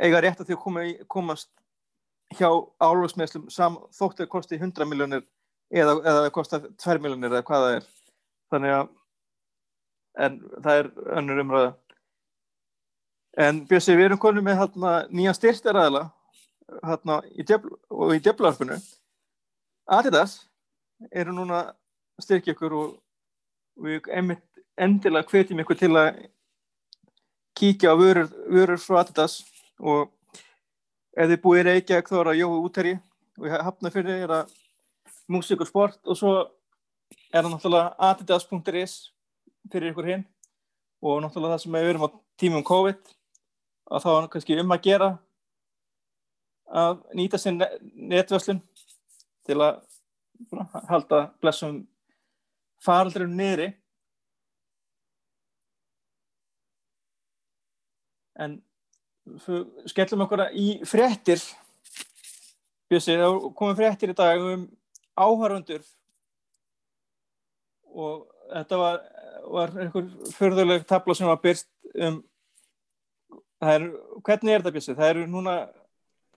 eiga 0.00 0.22
rétt 0.24 0.40
að 0.40 0.50
því 0.50 0.56
að 0.56 0.62
koma 0.64 0.84
í, 0.86 0.94
komast 1.10 1.50
hjá 2.38 2.48
álvarsmiðslum 2.82 3.48
þóttu 3.96 4.24
að 4.24 4.32
kosti 4.32 4.58
100 4.60 4.86
miljónir 4.88 5.24
eða, 5.70 5.96
eða 5.98 6.32
kosta 6.34 6.62
2 6.62 6.98
miljónir 7.02 7.32
eða 7.32 7.46
hvað 7.46 7.66
það 7.66 7.76
er. 7.76 7.88
Þannig 8.50 8.76
að 8.76 8.88
en 10.20 10.38
það 10.62 10.80
er 10.80 10.90
önnur 11.18 11.42
umræða. 11.44 11.74
En 13.40 13.60
Björsi 13.70 13.94
við 13.94 14.08
erum 14.08 14.20
konið 14.20 14.46
með 14.46 14.58
hérna, 14.58 14.94
nýja 15.14 15.34
djöfl, 17.46 17.70
og 17.90 18.14
í 18.14 18.22
djöflarfinu 18.22 18.78
Adidas 19.90 20.36
eru 21.10 21.34
núna 21.34 21.62
styrkja 22.22 22.54
ykkur 22.54 22.74
og 22.78 22.90
við 23.80 24.10
endilega 24.76 25.30
hvetjum 25.30 25.62
ykkur 25.62 25.78
til 25.78 25.92
að 25.98 26.20
kíkja 27.58 27.94
á 27.94 27.98
vörur, 27.98 28.28
vörur 28.50 28.82
frá 28.82 29.00
Adidas 29.00 29.40
og 29.80 30.10
ef 31.16 31.30
þið 31.30 31.40
búið 31.44 31.62
Reykjavík 31.68 32.10
þá 32.10 32.16
er 32.20 32.30
það 32.30 32.40
Jói 32.40 32.58
Úteri 32.60 32.96
og 33.40 33.46
ég 33.48 33.64
hafna 33.68 33.92
fyrir 33.94 34.10
þið 34.10 34.24
er 34.24 34.34
það 34.34 34.56
músík 35.30 35.64
og 35.64 35.70
sport 35.70 36.10
og 36.10 36.18
svo 36.18 36.34
er 37.30 37.42
það 37.42 37.50
náttúrulega 37.54 37.94
adidas.is 38.10 38.94
fyrir 39.70 39.92
ykkur 39.92 40.10
hinn 40.10 40.26
og 41.00 41.22
náttúrulega 41.24 41.56
það 41.56 41.64
sem 41.64 41.78
við 41.78 41.90
erum 41.92 42.06
á 42.06 42.10
tímum 42.40 42.66
COVID 42.66 43.14
að 43.90 44.04
þá 44.04 44.10
er 44.12 44.30
kannski 44.34 44.58
um 44.62 44.74
að 44.74 44.84
gera 44.86 45.10
að 46.70 47.00
nýta 47.18 47.38
sér 47.40 47.56
netvöslun 47.90 48.60
til 49.46 49.58
að 49.58 49.80
halda 50.88 51.20
blessum 51.42 51.82
faraldurinn 52.84 53.36
niðri. 53.36 53.68
En 58.40 58.60
skellum 59.90 60.26
okkur 60.26 60.46
í 60.56 60.68
fréttir. 60.88 61.42
Bjössi, 62.90 63.14
þá 63.20 63.50
komum 63.54 63.76
fréttir 63.78 64.12
í 64.12 64.18
dag. 64.18 64.42
Um 64.42 64.68
áhörundur 65.20 65.82
og 67.90 68.26
þetta 68.50 68.78
var, 68.80 69.00
var 69.50 69.76
einhver 69.82 70.08
förðuleg 70.36 70.86
tabla 70.88 71.16
sem 71.16 71.28
var 71.30 71.40
byrst 71.42 71.68
um 71.98 72.20
er, 73.60 73.86
hvernig 74.24 74.54
er 74.54 74.62
þetta 74.62 74.74
Bjössi? 74.76 74.96
Það 74.96 75.12
eru 75.12 75.26
núna 75.30 75.56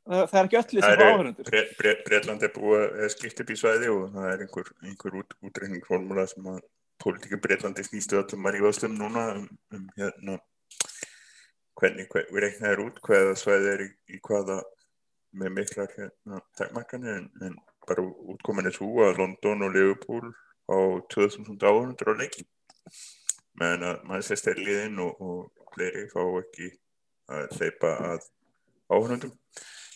það 0.04 0.40
er 0.40 0.48
ekki 0.48 0.60
öllu 0.60 0.84
sem 0.84 0.96
var 0.96 1.04
áhörundur 1.08 1.50
Bre, 1.50 1.66
Bre, 1.80 1.96
Breitland 2.08 2.46
er 2.46 2.56
búið 2.56 2.88
að 2.88 3.12
skipta 3.14 3.46
upp 3.46 3.54
í 3.54 3.60
svæði 3.60 3.92
og 3.94 4.08
það 4.16 4.32
er 4.32 4.46
einhver, 4.46 4.72
einhver 4.84 5.20
út, 5.22 5.38
útreikningformula 5.46 6.26
sem 6.32 6.50
að 6.54 6.64
politíka 7.04 7.40
Breitlandi 7.44 7.86
snýstu 7.86 8.20
öllum 8.20 8.50
að 8.50 8.58
rífa 8.58 8.74
slum 8.80 8.98
núna 9.00 9.30
um, 9.38 9.48
um 9.76 9.88
hérna 10.00 10.40
hvernig 11.80 12.10
við 12.14 12.42
reiknaðum 12.46 12.90
út 12.90 13.02
hvaða 13.06 13.36
svæði 13.40 13.70
er 13.74 13.84
í, 13.86 13.90
í 14.14 14.20
hvaða 14.24 14.60
með 15.34 15.56
miklar 15.58 15.94
hérna, 15.98 16.42
takmarkanir 16.58 17.18
en, 17.18 17.30
en 17.42 17.58
bara 17.88 18.06
útkomin 18.34 18.70
er 18.70 18.76
svo 18.76 18.92
að 19.06 19.20
London 19.22 19.66
og 19.66 19.74
Liverpool 19.74 20.30
á 20.70 20.78
2000 21.14 21.58
áhundur 21.60 22.14
á 22.14 22.20
leiki 22.22 22.46
menn 23.60 23.86
að 23.86 24.04
maður 24.08 24.28
sé 24.28 24.38
stærliðinn 24.40 25.02
og, 25.04 25.22
og 25.22 25.72
fleiri 25.74 26.06
fá 26.12 26.22
ekki 26.40 26.70
að 27.34 27.58
hleypa 27.58 27.94
að 28.12 28.30
áhundum 28.94 29.34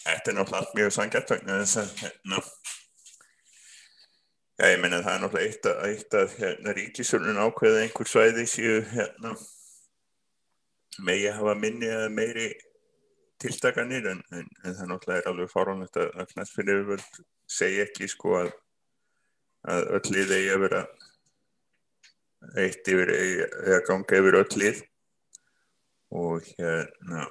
þetta 0.07 0.31
er 0.31 0.37
náttúrulega 0.37 0.79
mjög 0.79 0.95
sangjart 0.95 1.33
þess 1.35 1.79
að 1.81 1.93
hérna 2.01 2.41
já 4.57 4.71
ég 4.71 4.81
menna 4.81 5.03
það 5.05 5.13
er 5.13 5.23
náttúrulega 5.23 5.51
eitt 5.91 6.17
að, 6.17 6.23
að 6.23 6.35
hérna 6.41 6.75
ríkisölun 6.77 7.41
ákveða 7.45 7.83
einhver 7.85 8.11
svæði 8.11 8.47
séu 8.49 8.81
hérna 8.93 9.35
megi 11.05 11.31
hafa 11.33 11.55
minni 11.60 11.89
eða 11.89 12.10
meiri 12.13 12.47
tiltakanir 13.41 14.07
en, 14.12 14.21
en, 14.33 14.47
en 14.63 14.77
það 14.77 14.91
náttúrulega 14.91 15.21
er 15.21 15.31
alveg 15.31 15.51
fáránlegt 15.51 15.99
að, 16.01 16.13
að 16.17 16.31
knæstfyrir 16.33 16.79
yfirvöld 16.81 17.19
segja 17.57 17.86
ekki 17.86 18.10
sko 18.12 18.38
að, 18.41 18.53
að 19.73 19.91
öll 19.99 20.13
lið 20.15 20.33
eigi 20.38 20.53
að 20.53 20.63
vera 20.65 20.86
eitt 22.63 22.93
yfir 22.93 23.13
eða 23.17 23.83
ganga 23.89 24.21
yfir 24.21 24.39
öll 24.41 24.62
lið. 24.62 24.81
Og 26.17 26.49
hérna 26.55 27.27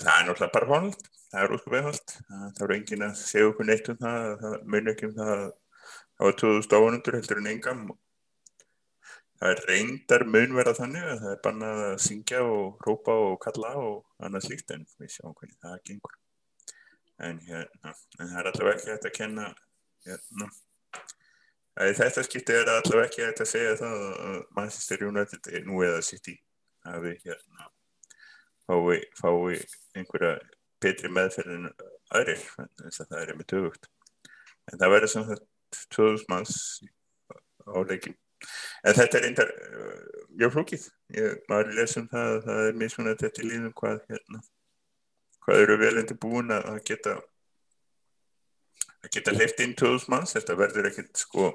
það 0.00 0.14
er 0.14 0.26
náttúrulega 0.28 0.54
bara 0.54 0.70
fáránlegt 0.72 1.12
það 1.26 1.42
er 1.42 1.54
úrsku 1.56 1.72
veifald 1.72 2.16
það 2.30 2.64
er 2.66 2.74
engin 2.76 3.06
að 3.06 3.14
segja 3.20 3.50
okkur 3.50 3.68
neitt 3.68 3.88
um 3.92 4.00
það 4.00 4.26
það 4.42 4.58
mun 4.72 4.90
ekki 4.92 5.08
um 5.08 5.14
það 5.16 5.32
að 5.36 5.46
það 6.16 6.26
var 6.26 6.36
2000 6.42 6.76
áhundur 6.78 7.16
heldur 7.18 7.40
en 7.42 7.50
engam. 7.52 7.82
og 7.90 7.98
Það 9.36 9.50
er 9.52 9.62
reyndar 9.68 10.22
munverða 10.24 10.72
þannig 10.78 11.02
að 11.04 11.18
það 11.22 11.32
er 11.34 11.40
bannað 11.44 11.80
að 11.86 11.96
syngja 12.06 12.38
og 12.48 12.86
rópa 12.86 13.16
og 13.26 13.34
kalla 13.42 13.72
og 13.80 14.24
annað 14.24 14.46
slíkt 14.46 14.72
en 14.72 14.86
við 14.96 15.12
sjáum 15.12 15.34
hvernig 15.36 15.58
það 15.60 15.82
gengur. 15.90 16.14
En, 17.26 17.42
hérna, 17.44 17.92
en 18.16 18.30
það 18.30 18.40
er 18.40 18.48
allavega 18.50 18.78
ekki 18.78 18.90
hægt 18.92 19.08
að 19.10 19.14
kenna, 19.16 19.50
hérna, 20.06 20.48
að 21.76 21.92
þetta 22.00 22.24
skipti 22.24 22.56
er 22.56 22.72
allavega 22.72 23.10
ekki 23.10 23.24
hægt 23.26 23.44
að 23.44 23.52
segja 23.52 23.76
það 23.82 24.04
að 24.08 24.40
Manchester 24.56 25.06
United 25.10 25.52
er 25.52 25.68
nú 25.68 25.84
eða 25.84 26.02
sitt 26.08 26.32
í 26.32 26.36
að 26.88 27.08
við 27.08 27.28
hérna, 27.28 27.70
fái, 28.64 29.00
fái 29.20 29.60
einhverja 30.00 30.34
betri 30.80 31.12
meðferð 31.12 31.56
en 31.58 31.72
aðrir, 32.16 32.44
þess 32.80 33.04
að 33.04 33.12
það 33.12 33.22
er 33.22 33.36
með 33.36 33.50
töfugt. 33.52 33.90
En 34.72 34.80
það 34.80 34.96
verður 34.96 35.12
sem 35.12 35.28
þetta 35.28 35.82
2000 35.96 36.30
manns 36.32 36.56
á 37.68 37.78
leikin 37.84 38.16
en 38.82 38.98
þetta 38.98 39.18
er 39.18 39.28
einnig 39.28 39.54
uh, 39.54 40.26
mjög 40.40 40.52
flókið. 40.56 40.88
Ég 41.16 41.38
var 41.50 41.64
að 41.64 41.78
lesa 41.78 42.02
um 42.02 42.10
það 42.12 42.34
að 42.34 42.42
það 42.48 42.66
er 42.66 42.82
mismunat 42.82 43.24
þetta 43.24 43.42
í 43.42 43.48
líðum 43.50 43.78
hvað 43.80 44.02
hérna, 44.10 44.42
hvað 45.46 45.64
eru 45.64 45.78
velendi 45.84 46.18
búin 46.26 46.52
að 46.56 46.82
geta 46.90 47.16
að 49.06 49.10
geta 49.14 49.34
hleyft 49.36 49.64
inn 49.64 49.74
2000 49.78 50.12
manns. 50.12 50.36
Þetta 50.36 50.58
verður 50.58 50.90
ekkert 50.90 51.24
sko 51.24 51.50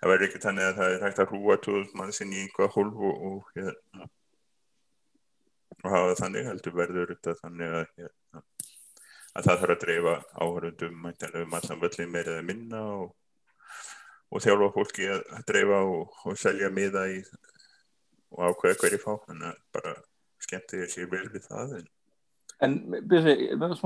það 0.00 0.10
verður 0.10 0.26
ekkert 0.28 0.46
þannig 0.48 0.68
að 0.68 0.76
það 0.78 0.94
er 0.94 1.06
hægt 1.06 1.22
að 1.22 1.32
hrúa 1.32 1.56
2000 1.64 1.98
manns 1.98 2.20
inn 2.20 2.34
í 2.34 2.44
einhvað 2.44 2.74
hólf 2.74 3.02
og, 3.08 3.24
og 3.28 3.50
hérna 3.56 4.08
og 5.84 5.90
hafa 5.92 6.16
þannig 6.18 6.48
heldur 6.48 6.76
verður 6.78 7.12
þetta 7.12 7.34
þannig 7.40 7.76
að 7.78 7.84
hérna, 7.98 8.42
að 9.34 9.46
það 9.48 9.60
þarf 9.62 9.74
að 9.74 9.82
dreifa 9.84 10.14
áhörundum 10.40 11.08
um 11.42 11.56
allan 11.58 11.82
völlin 11.82 12.12
meira 12.12 12.36
eða 12.36 12.46
minna 12.48 12.82
og 12.94 13.12
og 14.30 14.44
þjálfa 14.44 14.70
fólki 14.74 15.10
að, 15.12 15.24
dreifa 15.48 15.82
og, 15.88 16.14
og 16.24 16.38
selja 16.40 16.70
miða 16.74 17.06
í 17.12 17.20
og 18.34 18.48
ákveða 18.50 18.80
hverju 18.80 19.00
fá. 19.02 19.12
Þannig 19.26 19.50
að 19.50 19.58
bara 19.76 19.94
skemmti 20.44 20.80
ég 20.82 20.92
sér 20.92 21.10
vel 21.10 21.26
við 21.32 21.46
það 21.48 21.74
en, 21.78 21.86
en 22.66 22.76
byrja, 23.10 23.34
ég 23.34 23.52
er 23.54 23.60
bara 23.60 23.76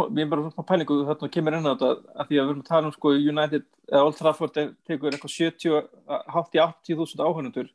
svona 0.50 0.66
pælingu 0.68 1.00
þarna 1.08 1.30
kemur 1.34 1.58
inn 1.58 1.68
á 1.68 1.72
þetta 1.72 1.90
að 1.90 2.30
því 2.30 2.38
að 2.38 2.44
við 2.44 2.52
erum 2.52 2.62
að 2.62 2.70
tala 2.70 2.90
um 2.90 2.94
sko 2.94 3.14
United 3.16 3.66
eða 3.90 4.04
Old 4.04 4.18
Trafford 4.18 4.60
tekur 4.88 5.12
eitthvað 5.12 5.34
70 5.36 5.90
hátt 6.34 6.56
í 6.56 6.62
80.000 6.64 7.26
áhörnundur 7.28 7.70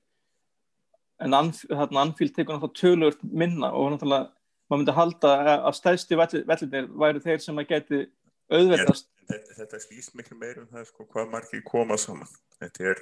en 1.24 1.38
þarna 1.62 2.08
Anfield 2.08 2.36
tekur 2.36 2.58
náttúrulega 2.58 2.80
tölur 2.82 3.20
minna 3.24 3.72
og 3.72 3.94
náttúrulega 3.94 4.32
maður 4.70 4.82
myndi 4.82 4.98
halda 4.98 5.32
að 5.56 5.78
stæðstu 5.80 6.20
vellinir 6.20 6.92
væru 7.00 7.24
þeir 7.24 7.42
sem 7.44 7.60
að 7.60 7.72
geti 7.74 8.04
auðveldast. 8.52 9.10
Þetta, 9.30 9.58
þetta 9.60 9.82
skýst 9.84 10.18
miklu 10.20 10.38
meir 10.40 10.64
um 10.64 10.72
það 10.72 10.90
sko, 10.90 11.06
hvað 11.12 11.30
margir 11.32 11.64
koma 11.68 11.98
saman. 12.02 12.32
Þetta 12.60 12.90
er, 12.92 13.02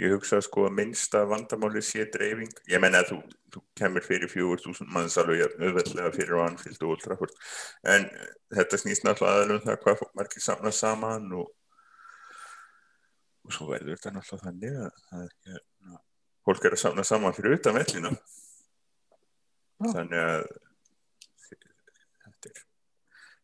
ég 0.00 0.14
hugsa 0.14 0.40
sko 0.44 0.64
að 0.68 0.78
minnsta 0.78 1.24
vandamáli 1.28 1.82
sé 1.84 2.06
dreifing. 2.12 2.54
Ég 2.70 2.80
menna 2.82 3.02
að 3.04 3.12
þú, 3.12 3.18
þú 3.54 3.62
kemur 3.80 4.06
fyrir 4.06 4.32
fjóður 4.32 4.64
túsund 4.64 4.92
manns 4.94 5.18
alveg 5.20 5.44
auðveldlega 5.58 6.14
fyrir 6.16 6.38
og 6.38 6.88
Old 6.88 7.04
Trafford. 7.04 7.36
En 7.84 8.08
þetta 8.56 8.80
snýst 8.80 9.04
náttúrulega 9.04 9.44
aðeins 9.44 9.58
um 9.58 9.64
það 9.68 9.80
hvað 9.84 10.04
margir 10.16 10.44
samna 10.44 10.74
saman 10.74 11.32
og 11.36 11.54
og 13.48 13.54
svo 13.56 13.70
verður 13.70 13.96
þetta 13.96 14.12
náttúrulega 14.12 14.44
þannig 14.44 14.74
að, 14.76 15.02
að 15.16 15.28
hérna, 15.48 16.00
fólk 16.44 16.66
er 16.68 16.74
að 16.76 16.82
samna 16.82 17.04
saman 17.08 17.36
fyrir 17.36 17.56
utan 17.56 17.78
vellina. 17.78 18.12
Þannig 19.78 20.20
að 20.20 20.46
þetta 22.26 22.52
er 22.52 22.64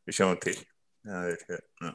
við 0.05 0.19
sjáum 0.19 0.41
til 0.43 0.57
það 1.05 1.29
er 1.35 1.45
hérna 1.51 1.93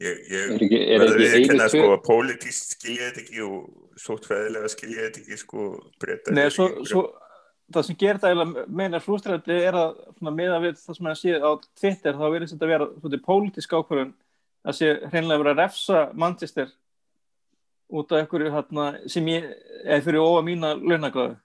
Ég, 0.00 0.20
ég 0.32 0.44
Er 0.54 0.62
ekki- 0.64 0.78
er 0.94 1.02
verður 1.02 1.34
ekki 1.36 1.56
að 1.60 1.72
sko 1.74 1.88
að 1.92 2.04
pólitíst 2.06 2.70
skilja 2.78 3.08
þetta 3.10 3.20
ekki 3.20 3.42
og 3.44 3.98
sóttfræðilega 4.00 4.70
skilja 4.72 5.02
þetta 5.06 5.20
ekki 5.20 5.36
sko 5.42 5.64
breyta 6.00 6.32
Nei, 6.32 6.46
svo, 6.54 6.68
svo, 6.88 7.02
það 7.70 7.84
sem 7.84 7.98
gerir 8.00 8.20
það 8.22 8.54
meina 8.80 9.00
frústrætti 9.04 9.58
er 9.60 9.76
að 9.76 9.98
svona, 10.16 10.32
miða 10.38 10.56
við 10.64 10.78
það 10.80 10.96
sem 10.96 11.06
hann 11.10 11.18
sé 11.20 11.34
á 11.36 11.50
Twitter 11.76 12.16
þá 12.16 12.24
verður 12.32 12.48
þetta 12.54 12.64
að 12.66 12.72
vera 12.72 12.88
svona 12.96 13.20
pólitísk 13.28 13.74
ákvörðun 13.76 14.14
að 14.64 14.78
sé 14.80 14.88
hreinlega 15.10 15.42
verið 15.42 15.52
að 15.52 15.60
refsa 15.60 16.00
Manchester 16.14 16.72
út 17.90 18.12
af 18.14 18.22
einhverju 18.22 18.50
hérna, 18.54 18.86
sem 19.10 19.28
ég, 19.28 19.46
eða 19.84 20.02
fyrir 20.06 20.22
óa 20.22 20.42
mína 20.46 20.68
launagráðu. 20.78 21.36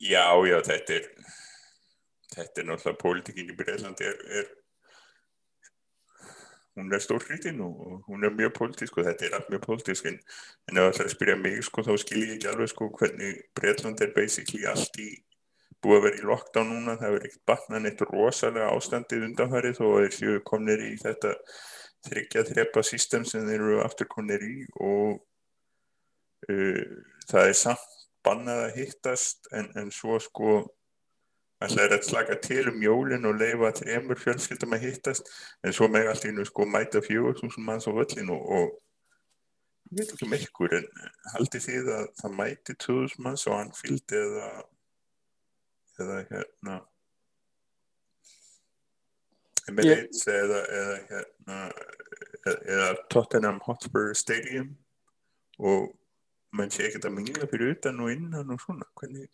Já, 0.00 0.24
já, 0.46 0.56
þetta 0.64 0.94
er 0.96 1.08
þetta 2.30 2.62
er 2.62 2.68
náttúrulega 2.68 3.00
pólitíkin 3.02 3.50
í 3.50 3.56
Breitlandi 3.58 4.06
er, 4.06 4.20
er 4.40 4.46
hún 6.80 6.94
er 6.96 7.02
stórhrítin 7.04 7.60
og, 7.64 8.02
hún 8.08 8.24
er 8.24 8.36
mjög 8.36 8.54
pólitísk 8.58 8.98
og 8.98 9.08
þetta 9.08 9.26
er 9.26 9.36
allt 9.38 9.50
mjög 9.52 9.66
pólitísk 9.66 10.08
en, 10.10 10.20
en 10.68 10.80
ef 10.80 10.84
það 10.84 10.92
ætlar 10.92 11.08
að 11.08 11.14
spyrja 11.14 11.40
mig 11.40 11.58
sko 11.66 11.84
þá 11.86 11.92
skil 12.02 12.22
ég 12.24 12.32
ekki 12.36 12.50
alveg 12.52 12.72
sko 12.72 12.88
hvernig 12.98 13.42
Breitland 13.58 14.04
er 14.04 14.14
basically 14.16 14.64
allt 14.70 15.02
í 15.02 15.10
búið 15.80 15.96
að 15.96 16.04
vera 16.06 16.20
í 16.20 16.26
lockdown 16.28 16.72
núna, 16.74 16.96
það 17.00 17.14
er 17.16 17.28
ekkert 17.28 17.44
batnað 17.48 17.84
neitt 17.84 18.02
rosalega 18.04 18.72
ástandið 18.74 19.28
undanfarið 19.30 19.80
og 19.86 19.94
þeir 20.02 20.16
séu 20.16 20.42
komnir 20.50 20.82
í 20.84 20.90
þetta 21.00 21.36
þryggja 22.08 22.44
þrepa 22.48 22.82
system 22.84 23.24
sem 23.28 23.46
þeir 23.48 23.60
eru 23.60 23.80
aftur 23.84 24.08
komnir 24.10 24.44
í 24.44 24.56
og 24.80 25.20
uh, 26.50 26.84
það 27.30 27.48
er 27.48 27.56
samt 27.56 27.88
bannað 28.26 28.66
að 28.66 28.76
hittast 28.76 29.48
en, 29.56 29.70
en 29.80 29.88
svo 29.94 30.18
sko 30.20 30.60
ætlaði 31.60 31.96
að 31.96 32.06
slaka 32.08 32.36
til 32.44 32.68
um 32.70 32.82
jólin 32.82 33.28
og 33.28 33.40
leifa 33.40 33.72
þremur 33.80 34.20
fjölskyldum 34.20 34.76
að 34.76 34.86
hittast 34.86 35.28
en 35.64 35.76
svo 35.76 35.88
með 35.92 36.12
allt 36.12 36.28
í 36.28 36.32
nú 36.34 36.46
sko 36.48 36.66
mæta 36.68 37.02
fjögur 37.04 37.36
þúsund 37.40 37.66
manns 37.66 37.88
á 37.88 37.92
völlinu 37.92 38.36
og, 38.36 38.46
og 38.56 39.90
ég 39.90 40.00
veit 40.00 40.14
ekki 40.14 40.28
um 40.28 40.36
ykkur 40.38 40.76
en 40.78 40.86
haldið 41.34 41.66
þið 41.66 41.90
að 41.96 42.06
það 42.22 42.36
mæti 42.40 42.76
2000 42.86 43.26
manns 43.26 43.46
á 43.48 43.52
Anfield 43.58 44.16
eða 44.22 44.50
eða 46.00 46.20
hérna 46.30 46.80
Emirates 49.68 50.26
eða, 50.30 50.60
eða 50.78 50.98
hérna 51.10 51.58
eða, 52.40 52.56
eða 52.74 52.90
Tottenham 53.12 53.60
Hotspur 53.66 54.14
Stadium? 54.18 54.72
Og 55.60 55.90
mann 56.56 56.72
sé 56.72 56.88
ekki 56.88 57.02
að 57.04 57.14
mingla 57.18 57.48
fyrir 57.50 57.76
utan 57.76 58.00
og 58.02 58.12
innan 58.14 58.54
og 58.54 58.62
svona 58.62 58.88
hvernig 58.98 59.28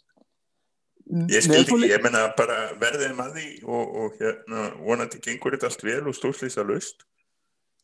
Ég 1.06 1.44
skildi 1.44 1.62
ekki, 1.62 1.88
ég 1.92 2.02
menna 2.02 2.24
bara 2.34 2.56
verðið 2.80 3.12
maður 3.14 3.36
því 3.38 3.50
og, 3.62 3.98
og 4.02 4.16
hérna 4.18 4.62
vonandi 4.80 5.20
gengur 5.22 5.54
þetta 5.54 5.68
allt 5.70 5.84
vel 5.86 6.00
og 6.10 6.16
stórslýsa 6.18 6.64
löst. 6.66 7.04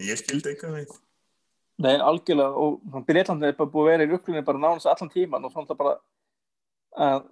Ég 0.03 0.19
skildi 0.19 0.57
ekki 0.57 0.67
að 0.67 0.79
því. 0.81 0.97
Nei, 1.83 1.95
algjörlega 2.03 2.65
og 2.65 3.05
Breitlandi 3.07 3.49
er 3.49 3.55
bara 3.59 3.71
búið 3.71 3.87
að 3.87 3.93
vera 3.93 4.07
í 4.07 4.11
rukkunni 4.11 4.43
bara 4.47 4.61
nánast 4.61 4.91
allan 4.91 5.13
tíman 5.13 5.47
og 5.47 5.55
svona 5.55 5.79
bara 5.79 5.95
að 6.99 7.29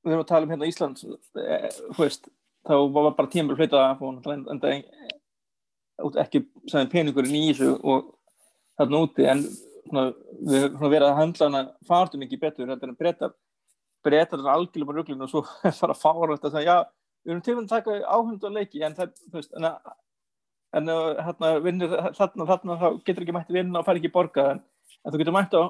við 0.00 0.14
erum 0.14 0.22
að 0.24 0.30
tala 0.30 0.46
um 0.46 0.54
hérna 0.54 0.68
Ísland 0.70 1.02
e, 1.04 1.58
þú 1.90 1.98
veist, 1.98 2.30
þá 2.66 2.74
var 2.94 3.10
bara 3.18 3.32
tímur 3.32 3.56
að 3.56 3.60
flytta 3.60 3.82
af 3.90 4.02
og 4.06 4.30
en 4.30 4.62
er 4.64 6.22
ekki 6.22 6.44
sæðin 6.70 6.92
peningurinn 6.94 7.36
í 7.36 7.50
þessu 7.50 7.74
og 7.82 8.14
þarna 8.80 9.02
úti 9.04 9.28
en 9.28 9.44
svona, 9.44 10.06
við 10.40 10.66
höfum 10.70 10.94
verið 10.94 11.08
að 11.10 11.18
handla 11.18 11.50
hana 11.50 11.62
fartum 11.88 12.24
ekki 12.24 12.40
betur 12.40 12.70
þetta 12.70 12.86
er 12.86 12.94
að 12.94 13.00
breyta 13.02 13.32
breyta 14.04 14.36
þetta 14.36 14.54
algjörlega 14.54 14.96
rugglinu 14.96 15.26
og 15.26 15.32
svo 15.32 15.44
fara 15.80 15.94
að 15.94 16.02
fára 16.02 16.36
þetta 16.36 16.50
að 16.50 16.56
segja, 16.58 16.76
já, 16.76 16.90
við 17.24 17.34
erum 17.34 17.42
til 17.46 17.56
að 17.56 17.72
taka 17.72 17.98
áhund 18.06 18.46
og 18.46 18.54
leiki 18.56 18.84
en 18.86 18.96
það, 18.96 19.12
þú 19.26 19.38
veist, 19.38 19.52
en 19.58 19.68
að 19.70 19.90
en 20.78 20.90
hérna 21.26 21.52
vinnir 21.64 21.94
þarna, 22.14 22.46
þarna 22.46 22.76
þá 22.78 22.88
getur 23.06 23.24
ekki 23.24 23.34
mætti 23.34 23.56
vinna 23.56 23.80
og 23.80 23.86
fær 23.86 23.98
ekki 23.98 24.12
borga 24.14 24.46
en, 24.52 24.60
en 25.02 25.12
þú 25.12 25.22
getur 25.22 25.34
mætti 25.34 25.58
á 25.58 25.64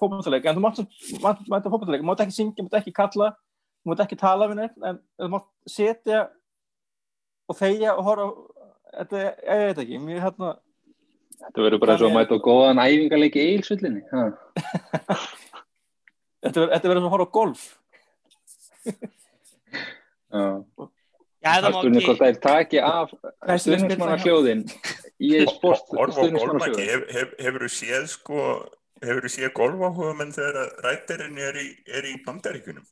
fókbaltaleik 0.00 0.48
en 0.48 0.58
þú 0.58 0.64
mætti 0.64 0.82
á 0.82 1.70
fókbaltaleik, 1.70 2.02
þú 2.02 2.08
mátt 2.08 2.24
ekki 2.24 2.36
syngja, 2.38 2.58
þú 2.58 2.66
mátt 2.66 2.78
ekki 2.80 2.94
kalla 2.96 3.28
þú 3.36 3.92
mátt 3.92 4.02
ekki 4.06 4.18
tala 4.18 4.48
við 4.50 4.60
neitt 4.62 4.88
en 4.88 4.98
þú 5.20 5.30
mátt 5.36 5.48
setja 5.70 6.24
og 7.50 7.58
þegja 7.58 7.94
og 7.94 8.04
horfa 8.08 8.28
þetta, 8.98 9.22
ég 9.22 9.64
veit 9.68 9.82
ekki, 9.86 10.02
mér 10.02 10.22
hérna 10.26 10.54
Þetta 11.42 11.62
verður 11.64 11.80
bara 11.82 11.94
svo 11.98 12.06
að 12.06 12.14
mæta 12.14 12.36
á 12.38 12.44
góðan 12.44 12.80
æfingarleiki 12.82 13.42
í 13.42 13.54
eilsvöllinni 13.56 14.02
Þetta 16.42 16.90
verður 16.90 17.06
að 17.06 17.12
horfa 17.14 17.28
á 17.28 17.34
golf. 17.38 17.68
Já. 20.32 20.46
Það 21.42 21.64
má 21.66 21.74
Spurning 21.74 22.04
hvort 22.06 22.20
það 22.20 22.28
er 22.28 22.38
taki 22.42 22.80
af 22.86 23.12
stuðnismannarhljóðin 23.64 24.60
í 25.22 25.30
sport 25.50 25.90
hef, 26.78 27.02
hef, 27.10 27.32
hefur 27.42 27.64
þú 27.66 27.70
séð 27.74 28.06
sko, 28.12 28.44
hefur 29.02 29.26
þú 29.26 29.32
séð 29.34 29.52
golfáhuga 29.58 30.12
menn 30.18 30.34
þegar 30.34 30.70
rættirinn 30.86 31.40
er 31.42 31.58
í, 31.58 31.66
er 31.90 32.06
í 32.06 32.14
bandaríkunum? 32.26 32.86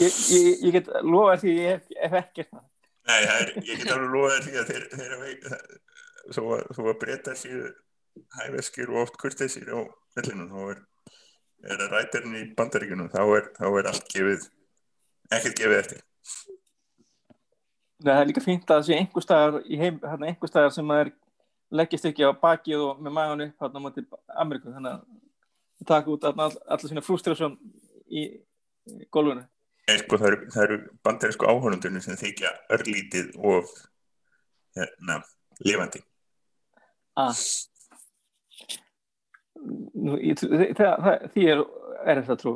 ég, 0.00 0.14
ég, 0.30 0.62
ég 0.64 0.70
get 0.78 0.92
lofa 1.02 1.36
því 1.42 1.56
ég 1.58 1.74
hef, 1.74 1.90
hef 2.04 2.16
ekki 2.22 2.46
það. 2.46 2.64
Nei, 3.04 3.18
er, 3.20 3.52
ég 3.58 3.82
get 3.82 3.92
alveg 3.92 4.14
lofa 4.14 4.40
því 4.46 4.56
að 4.60 4.70
þeir, 4.70 4.86
þeir 4.94 5.16
að, 5.18 6.68
þó 6.78 6.82
að 6.86 6.98
breyta 7.02 7.36
sér 7.36 7.66
hæfeskir 8.38 8.94
og 8.94 9.02
oft 9.04 9.18
kurtesir 9.20 9.68
á 9.74 9.82
vellinu, 10.16 10.46
þá 10.54 10.60
er, 10.70 10.84
er 11.64 11.84
að 11.84 11.94
rættirinn 11.94 12.38
í 12.38 12.44
bandaríkunum, 12.56 13.10
þá 13.12 13.22
er, 13.38 13.48
þá 13.56 13.66
er 13.68 13.88
allt 13.90 14.08
gefið, 14.12 14.48
ekkert 15.32 15.60
gefið 15.60 15.80
eftir. 15.80 16.02
Nei, 18.04 18.10
það 18.10 18.20
er 18.20 18.28
líka 18.28 18.44
fínt 18.44 18.72
að 18.74 18.86
sé 18.88 18.96
einhver 18.98 19.24
staðar 19.24 19.60
hérna 19.64 20.70
sem 20.74 20.88
maður 20.88 21.14
leggist 21.74 22.06
ekki 22.08 22.26
á 22.26 22.36
bakið 22.36 22.82
og 22.84 23.02
með 23.02 23.16
maðan 23.16 23.44
upp 23.46 23.64
hérna 23.64 23.80
á 23.80 23.84
móti 23.84 24.04
Ameríku, 24.36 24.74
þannig 24.74 24.92
að 24.92 25.04
það 25.80 25.88
taka 25.90 26.14
út 26.14 26.26
all, 26.28 26.36
allar 26.44 26.90
sína 26.90 27.04
frústrasjón 27.04 27.56
í, 28.12 28.26
golfinu. 29.14 29.46
Sko, 30.00 30.18
það 30.20 30.30
eru, 30.30 30.48
eru 30.64 30.78
bandarísku 31.04 31.48
áhörnundunum 31.48 32.04
sem 32.04 32.16
þykja 32.20 32.52
örlítið 32.72 33.34
of 33.40 33.72
hérna, 34.76 35.20
lifandi. 35.64 36.00
Ah. 37.20 37.34
Nú, 39.94 40.16
ég, 40.18 40.40
það, 40.40 40.94
það, 41.04 41.26
því 41.34 41.44
er, 41.52 41.60
er 42.04 42.20
þetta 42.22 42.36
trú. 42.40 42.54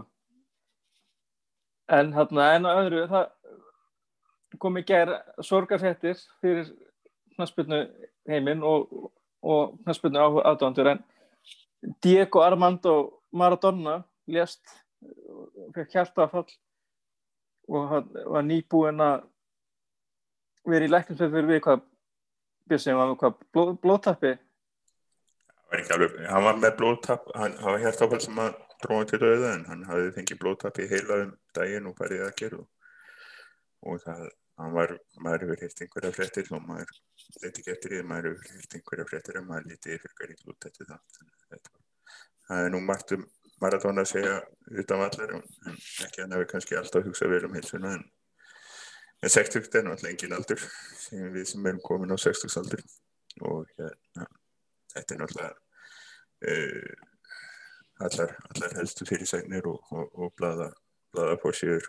En 1.95 2.11
hérna, 2.17 2.49
en 2.57 2.67
á 2.69 2.73
öðru, 2.75 3.05
það 3.09 4.59
kom 4.59 4.81
í 4.81 4.85
gerð 4.89 5.45
sorgarfettir 5.45 6.19
fyrir 6.43 6.67
knastbyrnu 7.37 7.85
heiminn 8.29 8.65
og, 8.67 9.11
og 9.45 9.77
knastbyrnu 9.85 10.43
aðdóndur 10.43 10.91
en 10.95 11.03
Diego 12.03 12.43
Armando 12.43 12.95
Maradona 13.31 14.01
lést 14.27 14.65
fyrir 15.75 15.91
hjartafall 15.93 16.49
og 17.69 17.89
hann 17.93 18.09
var 18.33 18.47
nýbúinn 18.49 19.05
að 19.05 19.29
vera 20.69 20.89
í 20.89 20.91
lækningsfjöld 20.91 21.49
við 21.53 21.63
hvað 21.65 21.85
bjössið 22.69 24.39
var 25.69 25.85
blóðtappi 25.85 25.95
Alveg, 25.95 26.19
hann 26.29 26.45
var 26.45 26.59
með 26.63 26.77
blóðtapp 26.79 27.31
hann, 27.37 27.57
var 27.63 27.81
hjartafall 27.83 28.21
sem 28.25 28.43
að 28.43 28.59
dróða 28.83 29.09
til 29.11 29.21
döða 29.23 29.55
en 29.55 29.65
hann 29.69 29.87
hafði 29.89 30.13
fengið 30.17 30.43
blóðtappi 30.43 30.89
heila 30.91 31.23
um 31.25 31.33
daginn 31.57 31.89
og 31.91 31.97
farið 31.99 32.27
að 32.27 32.37
gera 32.43 32.61
og 33.89 34.03
það 34.05 34.29
hann 34.59 34.75
var, 34.75 34.95
maður 35.23 35.45
hefur 35.47 35.65
heilt 35.65 35.83
einhverja 35.85 36.15
fréttir 36.15 36.53
og 36.57 36.65
maður 36.67 36.95
leti 37.43 37.63
ekki 37.63 37.75
eftir 37.75 37.95
því 37.95 38.05
maður 38.11 38.31
hefur 38.31 38.55
heilt 38.55 38.79
einhverja 38.79 39.09
fréttir 39.11 39.41
og 39.41 39.49
maður 39.51 39.69
leti 39.73 39.99
fyrir 40.03 40.17
hverjum 40.21 40.55
út 40.55 40.69
eftir 40.71 40.89
það 40.89 41.69
það 42.49 42.65
er 42.65 42.73
nú 42.75 42.81
margt 42.85 43.15
um 43.17 43.27
Maradona 43.59 44.05
að 44.05 44.13
segja 44.13 44.35
utan 44.83 45.01
allar 45.03 45.35
en 45.35 45.45
ekki 46.07 46.23
hann 46.23 46.35
hefur 46.35 46.51
kannski 46.53 46.79
alltaf 46.79 47.07
hugsað 47.07 47.35
vel 47.35 47.45
um 47.49 47.57
heilsuna 47.59 47.95
en, 47.99 48.05
en 49.23 49.35
60 49.35 49.59
er 49.67 49.87
náttúrulega 49.87 50.13
engin 50.15 50.37
aldur 50.37 50.63
sem 51.03 51.33
við 51.35 51.49
sem 51.53 51.67
erum 51.71 51.83
komin 51.85 52.15
á 52.15 52.19
60 52.19 52.59
aldur 52.63 52.85
og 53.47 53.67
hérna 53.75 54.29
þetta 54.99 55.15
er 55.15 55.23
náttúrulega 55.23 55.55
uh, 56.49 57.07
allar, 58.09 58.35
allar 58.53 58.77
helstu 58.79 59.07
fyrirsegnir 59.09 59.67
og, 59.71 59.81
og, 59.95 60.11
og 60.15 60.35
blada, 60.39 60.71
blada 61.15 61.39
fórsýður 61.43 61.89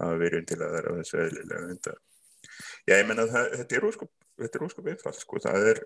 hafa 0.00 0.18
verið 0.20 0.42
undilaðar 0.42 0.90
á 0.90 0.92
þessu 1.00 1.20
eðlilega 1.22 1.72
enda. 1.72 1.96
Já, 2.88 2.96
ég 2.98 3.08
menna 3.08 3.26
að 3.26 3.56
þetta 3.60 3.76
er 3.78 3.88
óskup, 3.88 4.12
þetta 4.40 4.58
er 4.58 4.66
óskup 4.66 4.88
einfalt, 4.92 5.20
sko, 5.20 5.40
það 5.42 5.68
er, 5.72 5.82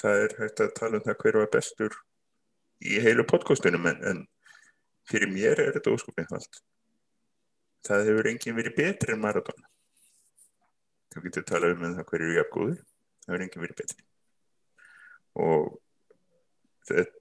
það 0.00 0.22
er 0.24 0.36
hægt 0.40 0.62
að 0.64 0.72
tala 0.78 1.00
um 1.00 1.04
það 1.04 1.20
hver 1.22 1.40
var 1.40 1.52
bestur 1.54 1.98
í 2.84 3.00
heilu 3.04 3.26
podcastunum, 3.30 3.90
en, 3.90 4.00
en 4.10 4.24
fyrir 5.10 5.30
mér 5.32 5.62
er 5.62 5.76
þetta 5.76 5.94
óskup 5.94 6.18
einfalt. 6.20 6.60
Það 7.84 8.08
hefur 8.08 8.30
enginn 8.30 8.58
verið 8.58 8.76
betri 8.78 9.14
en 9.14 9.22
Maradona. 9.22 9.70
Þú 11.12 11.26
getur 11.28 11.46
talað 11.46 11.76
um 11.76 11.86
það 11.86 12.10
hver 12.10 12.26
eru 12.26 12.36
jafngóður, 12.40 12.82
það 13.24 13.32
hefur 13.32 13.46
enginn 13.46 13.66
verið 13.66 13.80
betri. 13.82 14.06
Og 15.40 15.70
þetta, 16.88 17.20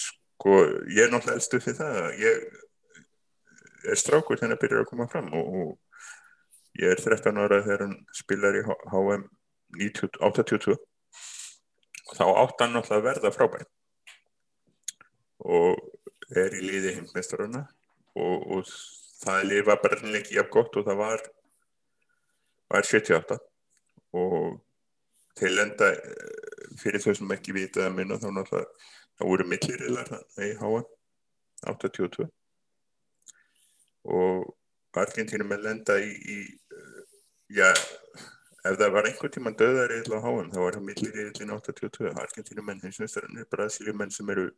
sko, 0.00 0.56
ég 0.88 1.04
er 1.04 1.12
náttúrulega 1.12 1.38
elstuð 1.40 1.64
fyrir 1.66 1.78
það 1.80 1.98
að 2.00 2.22
ég 2.24 2.44
er 3.90 4.00
strákur 4.00 4.38
þegar 4.38 4.54
hann 4.54 4.62
byrjar 4.62 4.84
að 4.84 4.90
koma 4.92 5.08
fram 5.10 5.28
og, 5.36 5.50
og 5.60 6.80
ég 6.80 6.94
er 6.94 7.02
13 7.02 7.40
ára 7.40 7.60
þegar 7.64 7.84
hann 7.86 7.98
spilar 8.16 8.60
í 8.60 8.64
HM 8.64 9.26
82 9.80 10.78
þá 12.14 12.24
átt 12.26 12.64
hann 12.64 12.74
náttúrulega 12.74 13.00
að 13.00 13.06
verða 13.08 13.34
frábær. 13.34 13.66
Og 15.40 16.36
er 16.36 16.54
í 16.56 16.64
liði 16.64 16.96
heimsmeistaruna 16.98 17.64
og, 18.14 18.48
og 18.56 18.72
það 19.20 19.46
lifa 19.50 19.76
bara 19.82 20.00
ekki 20.18 20.36
jafn 20.36 20.52
gott 20.54 20.76
og 20.80 20.88
það 20.88 21.00
var 21.00 21.24
var 22.70 22.86
78 22.86 23.38
og 24.14 24.60
til 25.40 25.56
enda 25.62 25.90
fyrir 26.80 27.02
þau 27.02 27.14
sem 27.16 27.36
ekki 27.36 27.56
vita 27.56 27.86
að 27.86 27.96
minna 27.98 28.20
þá 28.20 28.30
náttúrulega 28.36 28.88
þá 29.20 29.26
voru 29.28 29.46
millirilar 29.48 30.12
í 30.40 30.54
háa 30.60 30.82
82 31.68 32.26
og 34.10 34.56
Argentínum 35.00 35.52
er 35.54 35.60
lenda 35.62 35.98
í, 36.02 36.10
í 36.10 36.38
já, 37.54 37.68
ef 38.66 38.78
það 38.80 38.94
var 38.94 39.08
einhvern 39.10 39.34
tíman 39.34 39.58
döðar 39.60 39.92
eða 39.94 40.18
á 40.18 40.24
háum 40.24 40.48
þá 40.50 40.58
var 40.64 40.78
það 40.78 40.86
millir 40.88 41.20
í 41.20 41.26
82 41.28 42.14
Argentínum 42.24 42.72
hins 42.80 43.00
veistar 43.02 43.28
er 43.28 43.50
Brasíliumenn 43.52 44.14
sem 44.14 44.32
eru 44.34 44.48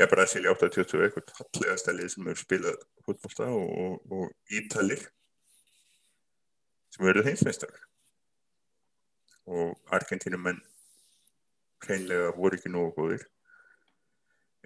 já 0.00 0.08
Brasíli 0.10 0.50
82 0.50 1.04
eitthvað 1.04 1.36
hallegasta 1.38 1.94
lið 1.94 2.12
sem 2.14 2.32
eru 2.32 2.40
spilað 2.40 2.82
fútbolta 3.04 3.52
og, 3.52 3.68
og, 3.84 4.16
og 4.16 4.56
Ítalir 4.56 5.06
sem 6.96 7.12
eru 7.12 7.24
hins 7.28 7.44
veistar 7.46 7.76
og 9.50 9.94
Argentínum 9.96 10.46
hreinlega 11.84 12.32
voru 12.36 12.58
ekki 12.58 12.72
nógu 12.72 12.92
góðir. 12.96 13.24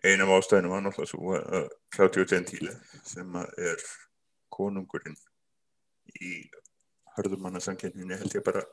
Einam 0.04 0.34
ástæðinu 0.34 0.72
var 0.72 0.82
náttúrulega 0.84 1.10
svo 1.10 1.36
að 1.38 1.68
Claudio 1.94 2.26
Gentile 2.28 2.74
sem 3.06 3.38
er 3.40 3.84
konungurinn 4.52 5.16
í 6.20 6.34
hörðumannasanginninni 7.16 8.18
held 8.18 8.34
ég 8.36 8.44
bara 8.44 8.64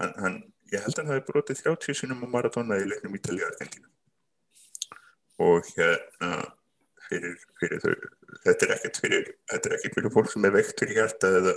hann, 0.00 0.14
hann, 0.24 0.38
ég 0.72 0.82
held 0.82 0.96
að 0.96 1.02
hann 1.02 1.12
hafi 1.12 1.26
brotið 1.28 1.62
30 1.66 1.98
sinum 2.00 2.24
á 2.24 2.28
maratona 2.34 2.80
í 2.80 2.88
leiknum 2.88 3.18
Ítalið-Argentínu 3.18 3.88
og 5.46 5.68
hérna 5.76 6.30
fyrir, 7.08 7.36
fyrir 7.60 7.82
þau 7.84 7.94
þetta 8.46 8.66
er 8.66 8.74
ekkert 8.76 9.00
fyrir 9.04 9.30
fyrir 9.84 10.14
fólk 10.14 10.32
sem 10.32 10.48
er 10.48 10.56
veikt 10.56 10.80
fyrir 10.80 11.02
hjarta 11.02 11.32
eða 11.40 11.54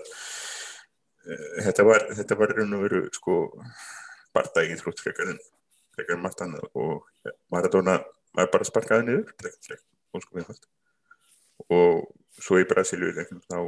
þetta 1.66 1.86
var 1.88 2.08
þetta 2.14 2.38
var 2.40 2.54
raun 2.58 2.78
og 2.78 2.86
veru 2.86 3.02
sko 3.16 3.38
barndægið 4.36 4.82
þrútt 4.84 5.02
frekar 5.04 5.32
en 5.34 5.40
frekar 5.96 6.18
en 6.18 6.24
margt 6.26 6.44
annað 6.46 6.68
og 6.74 7.08
ja, 7.26 7.34
maratona 7.54 7.98
var 8.36 8.52
bara 8.54 8.68
sparkaði 8.68 9.08
niður 9.10 9.34
frekar 9.40 9.62
frekar 9.70 10.26
sko 10.26 10.38
við 10.40 10.52
hægt 10.52 10.70
og 11.72 12.06
svo 12.42 12.60
í 12.60 12.68
Brasilíu 12.70 13.16
þá 13.16 13.60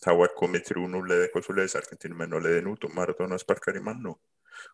þá 0.00 0.12
er 0.14 0.36
komið 0.36 0.66
3-0 0.72 1.00
eða 1.00 1.24
eitthvað 1.26 1.46
svo 1.46 1.56
leiðis 1.56 1.76
Argentínum 1.80 2.22
en 2.24 2.36
á 2.36 2.38
leiðin 2.40 2.70
út 2.72 2.84
og 2.88 2.94
Maradona 2.96 3.38
sparkar 3.40 3.76
í 3.76 3.82
mann 3.84 4.06
og, 4.08 4.16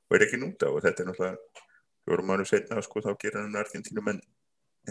og 0.07 0.17
er 0.17 0.27
ekki 0.27 0.39
núta 0.41 0.71
og 0.71 0.85
þetta 0.85 1.03
er 1.03 1.11
náttúrulega 1.11 1.65
fjórum 2.07 2.31
mánu 2.31 2.47
setna 2.47 2.83
sko 2.85 3.03
þá 3.03 3.11
gerir 3.23 3.43
hann 3.43 3.59
Argentínum 3.59 4.13
en 4.13 4.23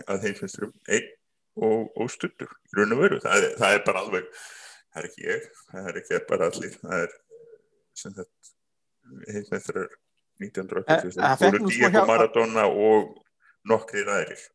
að 0.04 0.26
þeim 0.26 0.38
finnst 0.42 0.60
þér 0.60 0.68
um 0.68 0.76
einn 0.92 1.10
og, 1.56 1.92
og 1.96 2.12
stuttur 2.12 2.52
raun 2.76 2.96
og 2.98 3.02
veru, 3.06 3.20
það 3.24 3.46
það 3.62 3.78
er 3.78 3.84
bara 3.88 4.04
alveg 4.04 4.28
það 4.96 5.02
er 5.04 5.10
ekki 5.10 5.28
ég, 5.28 5.46
það 5.74 5.92
er 5.92 6.00
ekki 6.02 6.22
bara 6.32 6.50
allir 6.52 6.80
það 6.80 7.04
er 7.04 7.14
sem 7.96 8.16
þetta 8.16 9.36
heimsmeistrar 9.36 9.92
1980 10.42 11.38
fóru 11.44 11.62
Diego 11.68 12.06
Maradona 12.10 12.66
og 12.72 13.14
nokkri 13.68 14.08
ræðir 14.08 14.50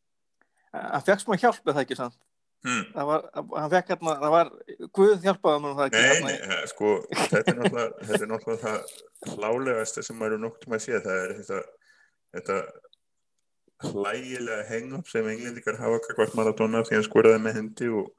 Það 0.71 1.07
fekk 1.07 1.23
smá 1.25 1.39
hjálp 1.43 1.71
eða 1.73 1.85
ekki 1.85 1.99
sann 1.99 2.19
Hmm. 2.61 2.83
það 2.93 3.07
var, 3.09 3.23
hann 3.57 3.71
fekk 3.73 3.91
hérna 3.95 4.15
það 4.21 4.33
var, 4.35 4.49
Guð 4.93 5.23
hjálpaði 5.25 5.61
mér 5.63 5.71
um 5.71 5.79
það 5.79 5.87
ekki? 5.87 6.01
Nei, 6.27 6.35
nei, 6.51 6.67
sko, 6.69 6.91
þetta 7.09 7.39
er 7.41 7.57
náttúrulega 7.57 8.09
þetta 8.11 8.19
er 8.27 8.31
náttúrulega 8.35 8.61
það 8.67 9.39
hlálegasta 9.39 10.05
sem 10.05 10.19
maður 10.21 10.35
er 10.37 10.43
noktið 10.43 10.75
að 10.77 10.83
sé, 10.85 10.99
það 11.07 11.21
er 11.23 11.33
þetta 11.39 11.61
þetta 12.37 12.59
hlægilega 13.89 14.67
heng-up 14.69 15.09
sem 15.09 15.31
englendikar 15.33 15.81
hafa 15.81 16.03
kakvart 16.05 16.37
Maradona 16.37 16.85
því 16.85 16.99
hann 16.99 17.07
skoraði 17.09 17.41
með 17.47 17.57
hendi 17.63 17.89
og, 17.97 18.13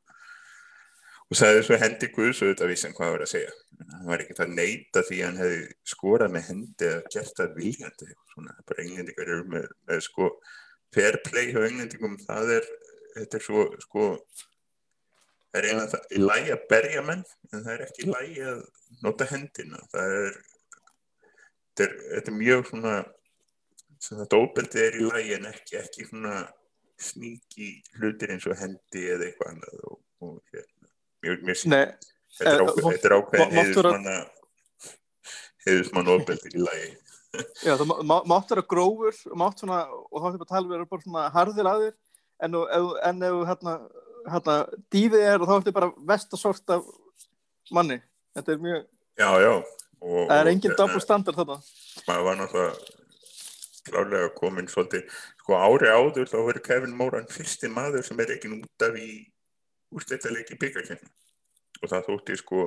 og 1.32 1.40
sagði 1.40 1.64
svo 1.64 1.78
hendi 1.80 2.10
Guðs 2.12 2.42
og 2.44 2.52
þetta 2.52 2.68
vissi 2.68 2.88
hann 2.88 2.96
hvað 2.98 3.08
það 3.08 3.14
var 3.16 3.26
að 3.26 3.32
segja. 3.32 3.52
Hann 3.92 4.08
var 4.12 4.24
ekkert 4.24 4.42
að 4.44 4.56
neyta 4.58 5.04
því 5.08 5.20
hann 5.24 5.40
hefði 5.40 5.62
skorað 5.88 6.34
með 6.36 6.48
hendi 6.50 6.88
eða 6.90 7.12
gert 7.16 7.38
það 7.40 7.54
viljandi. 7.56 8.08
Svona, 8.34 8.56
bara 8.68 8.84
englendikar 8.84 9.32
eru 9.32 9.48
með, 9.54 9.68
með 9.88 10.04
sko 10.08 10.30
fair 10.92 11.18
play 11.24 11.54
hjá 11.54 11.62
englendingum, 11.64 12.18
það 12.28 12.56
er 12.58 12.68
þetta 13.16 13.40
er 13.40 13.46
svo 13.46 13.66
sko 13.86 14.08
það 15.52 15.60
er 15.60 15.68
eiginlega 15.70 15.92
það 15.94 16.16
í 16.16 16.22
lægi 16.26 16.54
að 16.56 16.68
berja 16.74 17.04
menn 17.08 17.24
en 17.52 17.64
það 17.64 17.74
er 17.74 17.86
ekki 17.88 18.06
í 18.06 18.12
lægi 18.12 18.46
að 18.52 18.62
nota 19.06 19.28
hendina. 19.32 19.82
Það 19.92 20.16
er 20.20 20.40
þetta 21.72 21.88
er, 21.88 21.98
þetta 22.12 22.34
er 22.34 22.40
mjög 22.42 22.70
svona 22.72 22.96
þetta 24.02 24.42
óbeldi 24.42 24.84
er 24.84 25.00
í 25.00 25.08
lægi 25.08 25.38
en 25.38 25.50
ekki 25.52 25.80
ekki 25.80 26.10
svona 26.10 26.36
sníki 27.02 27.72
hlutir 27.98 28.36
eins 28.36 28.46
og 28.50 28.60
hendi 28.60 29.08
eða 29.10 29.28
eitthvað 29.28 29.56
annað 29.56 29.84
og, 29.90 30.00
og 30.28 30.54
hérna, 30.54 30.81
mjög 31.26 31.46
mjög 31.48 31.60
sín 31.62 31.78
þetta 32.38 32.54
er 32.54 33.16
eh, 33.16 33.18
ákveðin 33.18 33.56
heiðusmanna 33.58 34.18
heiðusmann 35.66 36.14
óbeldi 36.16 36.54
í 36.56 36.66
lægi 36.66 36.92
Já, 37.64 37.78
það 37.80 37.92
mátt 38.28 38.50
vera 38.52 38.64
grófur 38.68 39.16
mátt 39.40 39.62
svona, 39.62 39.86
og 39.88 40.18
þá 40.20 40.26
er 40.28 40.34
þetta 40.34 40.48
að 40.48 40.50
tala 40.50 40.72
við 40.72 40.88
bara 40.92 41.04
svona 41.06 41.28
harðir 41.32 41.70
aðeir 41.72 41.94
en 42.44 42.58
ef 42.58 43.36
þú 43.36 43.44
hérna, 43.48 43.76
hérna 44.34 44.56
dýfið 44.92 45.28
er 45.30 45.38
og 45.38 45.48
þá 45.48 45.54
ertu 45.56 45.74
bara 45.78 45.92
vestasort 46.10 46.74
af 46.76 46.90
manni. 47.72 48.02
Þetta 48.36 48.52
er 48.52 48.66
mjög 48.66 48.82
já, 49.22 49.30
já. 49.46 49.54
Og, 50.02 50.26
það 50.28 50.38
er 50.40 50.50
enginn 50.52 50.76
double 50.80 51.04
standard 51.04 51.38
þetta 51.38 51.58
maður 52.10 52.28
var 52.28 52.40
náttúrulega 52.42 53.00
klálega 53.88 54.32
komin 54.38 54.70
svolítið 54.70 55.22
sko 55.42 55.58
ári 55.58 55.90
áður 55.90 56.30
þá 56.30 56.38
verður 56.40 56.66
Kevin 56.68 56.98
Moran 56.98 57.30
fyrsti 57.32 57.70
maður 57.72 58.06
sem 58.06 58.20
er 58.22 58.34
ekki 58.36 58.52
út 58.58 58.86
af 58.88 58.98
í 58.98 59.12
úrstættalegi 59.96 60.58
byggarkenni 60.62 61.12
og 61.82 61.92
það 61.92 62.08
þótti 62.10 62.38
sko 62.42 62.66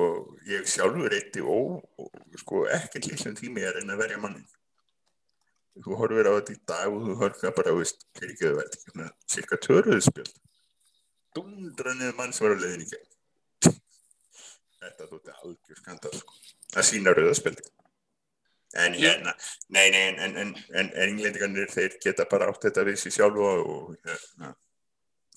og 0.00 0.46
ég 0.46 0.68
sjálfur 0.70 1.16
eitti 1.16 1.42
og, 1.42 1.80
og 1.98 2.38
sko 2.42 2.64
ekkert 2.70 3.10
lísum 3.10 3.34
tími 3.38 3.64
er 3.66 3.80
en 3.80 3.94
að 3.94 4.04
verja 4.04 4.20
mannin 4.22 4.46
þú 5.80 5.96
horfir 5.98 6.28
á 6.30 6.32
þetta 6.38 6.54
í 6.54 6.60
dag 6.68 6.92
og 6.92 7.08
þú 7.08 7.16
horfir 7.22 7.56
bara, 7.56 7.74
veist, 7.78 8.06
fyrir 8.18 8.34
ekki 8.34 8.48
að 8.50 8.60
það 8.60 8.94
verði 8.94 9.10
cirka 9.34 9.60
törðuðspjöld 9.66 10.38
dundra 11.34 11.94
niður 11.94 12.16
mann 12.18 12.32
sem 12.34 12.46
var 12.46 12.56
á 12.58 12.62
leðin 12.62 12.84
í 12.84 12.88
gegn. 12.90 13.76
Þetta 14.80 15.06
þótti 15.10 15.36
algjör 15.36 15.78
skandal 15.78 16.16
sko. 16.16 16.40
að 16.74 16.88
sína 16.88 17.14
rauðaspjöldi 17.14 17.68
en 18.80 18.94
hérna 18.94 19.32
nei, 19.74 19.90
nei, 19.90 20.02
en, 20.08 20.18
en, 20.22 20.36
en, 20.38 20.50
en 20.78 20.90
englendingarnir 21.04 21.72
þeir 21.72 21.96
geta 22.02 22.26
bara 22.30 22.46
átt 22.50 22.68
þetta 22.68 22.84
við 22.86 23.00
sér 23.02 23.16
sjálf 23.16 23.40
og 23.42 23.96
hérna 24.06 24.52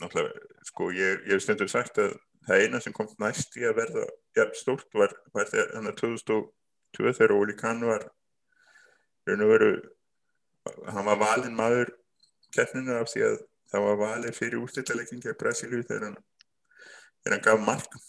náttúrulega, 0.04 0.44
sko, 0.70 0.92
ég 0.96 1.26
hef 1.32 1.44
stundur 1.44 1.72
sagt 1.72 2.00
að 2.04 2.14
það 2.48 2.66
eina 2.66 2.84
sem 2.84 2.96
kom 2.96 3.10
næst 3.24 3.58
í 3.60 3.66
að 3.68 3.80
verða 3.80 4.06
ja, 4.38 4.48
stórt 4.58 4.90
var, 4.98 5.16
var 5.36 5.50
þegar 5.50 5.74
hann 5.78 5.90
að 5.90 6.00
2002 6.04 7.16
þegar 7.18 7.36
Óli 7.38 7.56
Kahn 7.60 7.86
var 7.88 8.08
raun 9.28 9.46
og 9.46 9.54
veru 9.54 9.74
hann 10.92 11.08
var 11.08 11.20
valin 11.20 11.56
maður 11.56 11.92
keppninu 12.56 12.96
af 13.00 13.12
því 13.12 13.26
að 13.28 13.38
það 13.74 13.86
var 13.88 14.00
valið 14.04 14.38
fyrir 14.38 14.62
úrstættarleikin 14.62 15.22
gegn 15.24 15.40
Brasilíu 15.40 15.84
þegar 15.88 16.10
hann, 16.10 16.18
þegar 17.24 17.36
hann 17.36 17.46
gaf 17.48 17.64
mark. 17.68 18.00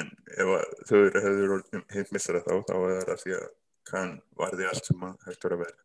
En 0.00 0.08
ef 0.40 0.52
þau 0.88 0.98
eru 1.02 1.20
hefur 1.20 1.82
heimmistra 1.92 2.40
þá 2.46 2.54
þá 2.68 2.76
er 2.78 3.10
það 3.10 3.24
því 3.24 3.34
að 3.36 3.48
hann 3.92 4.14
varði 4.40 4.68
allt 4.70 4.88
sem 4.88 5.04
hann 5.04 5.18
hægt 5.26 5.44
voru 5.44 5.58
að 5.58 5.64
vera. 5.66 5.80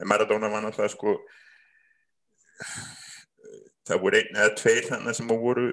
En 0.00 0.10
Maradona 0.12 0.50
var 0.52 0.62
náttúrulega 0.64 0.94
sko 0.94 1.16
það 3.90 4.04
voru 4.04 4.20
einn 4.20 4.38
eða 4.38 4.54
tveir 4.60 4.86
þannig 4.88 5.18
sem 5.18 5.30
voru 5.30 5.66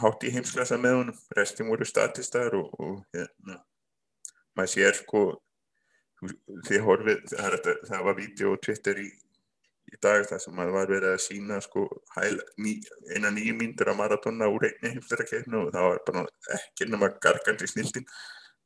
hátt 0.00 0.26
í 0.26 0.32
heimsklassa 0.34 0.78
með 0.80 0.98
honum. 0.98 1.22
Restin 1.38 1.70
voru 1.70 1.86
statistar 1.86 2.56
og, 2.58 2.72
og 2.82 3.00
hérna 3.14 3.60
maður 4.54 4.72
sér 4.74 4.98
sko 4.98 5.24
þið 6.68 6.80
horfið, 6.86 7.22
það, 7.34 7.56
það 7.88 8.04
var 8.06 8.16
vídeo 8.16 8.54
og 8.54 8.60
Twitter 8.64 9.00
í, 9.02 9.08
í 9.92 9.98
dag 10.02 10.24
þar 10.28 10.40
sem 10.40 10.54
maður 10.56 10.76
var 10.78 10.92
verið 10.92 11.10
að 11.10 11.22
sína 11.24 11.58
sko 11.64 11.84
hæl, 12.14 12.38
ný, 12.64 12.76
eina 13.12 13.32
nýjum 13.34 13.58
myndir 13.60 13.90
á 13.92 13.94
maratona 13.98 14.48
úr 14.52 14.68
einni 14.70 14.94
heimfærakeppnu 14.94 15.66
og 15.66 15.72
það 15.74 15.88
var 15.90 16.02
bara 16.08 16.24
ekki 16.58 16.88
nema 16.88 17.10
gargandi 17.26 17.68
snildin 17.68 18.06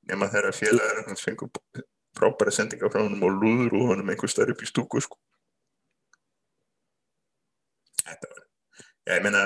nema 0.08 0.28
þeirra 0.32 0.54
félagar 0.54 1.02
hans 1.08 1.24
fengur 1.24 1.50
frábæra 2.18 2.54
sendinga 2.54 2.92
frá 2.92 3.02
honum 3.02 3.26
og 3.26 3.40
lúður 3.40 3.80
og 3.80 3.90
honum 3.94 4.12
einhver 4.12 4.30
starf 4.30 4.54
upp 4.54 4.62
í 4.62 4.70
stúku 4.70 5.02
sko 5.02 5.18
þetta 8.12 8.34
var 8.34 8.44
ég 9.08 9.24
meina, 9.24 9.44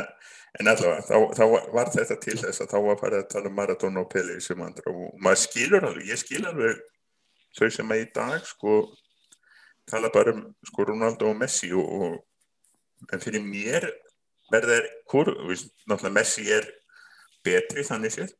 en 0.58 0.70
allavega 0.72 1.04
þá, 1.06 1.16
þá 1.38 1.44
var 1.76 1.92
þetta 1.94 2.16
til 2.22 2.38
þess 2.40 2.64
að 2.64 2.72
þá 2.72 2.78
var 2.86 2.98
farið 3.00 3.20
að 3.20 3.30
tala 3.34 3.50
um 3.50 3.56
maratona 3.58 4.02
og 4.02 4.10
peli 4.12 4.40
sem 4.42 4.64
andra 4.64 4.92
og 4.92 5.14
maður 5.22 5.42
skilur 5.44 5.86
alveg, 5.88 6.10
ég 6.10 6.20
skil 6.20 6.42
alveg 6.48 6.82
þau 7.58 7.70
sem 7.76 7.94
að 7.94 8.02
í 8.02 8.08
dag 8.16 8.48
sko 8.48 8.76
tala 9.88 10.10
bara 10.14 10.34
um 10.34 10.44
sko 10.66 10.86
Ronaldo 10.88 11.30
og 11.30 11.38
Messi 11.40 11.72
og, 11.76 11.86
og 11.86 13.12
en 13.12 13.22
fyrir 13.22 13.44
mér 13.44 13.88
verður 14.52 14.86
hvort, 15.10 15.32
náttúrulega 15.88 16.16
Messi 16.18 16.46
er 16.52 16.68
betri 17.44 17.84
þannig 17.86 18.14
sér 18.14 18.30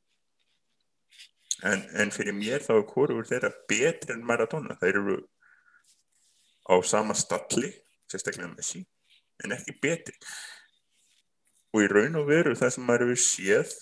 en, 1.68 1.84
en 2.02 2.12
fyrir 2.14 2.36
mér 2.36 2.64
þá 2.64 2.74
er 2.76 2.86
hvorur 2.90 3.26
þeirra 3.26 3.52
betri 3.70 4.14
en 4.14 4.24
Maradona. 4.26 4.76
Þeir 4.80 4.98
eru 5.00 5.18
á 6.66 6.74
sama 6.86 7.14
stalli 7.18 7.70
sérstaklega 8.10 8.50
Messi 8.52 8.82
en 9.45 9.57
ekki 9.57 9.76
betri. 9.82 10.14
Og 11.72 11.84
í 11.84 11.90
raun 11.90 12.20
og 12.20 12.28
veru 12.28 12.55
það 12.59 12.74
sem 12.74 12.86
maður 12.88 13.07
hefur 13.07 13.22
séð 13.24 13.74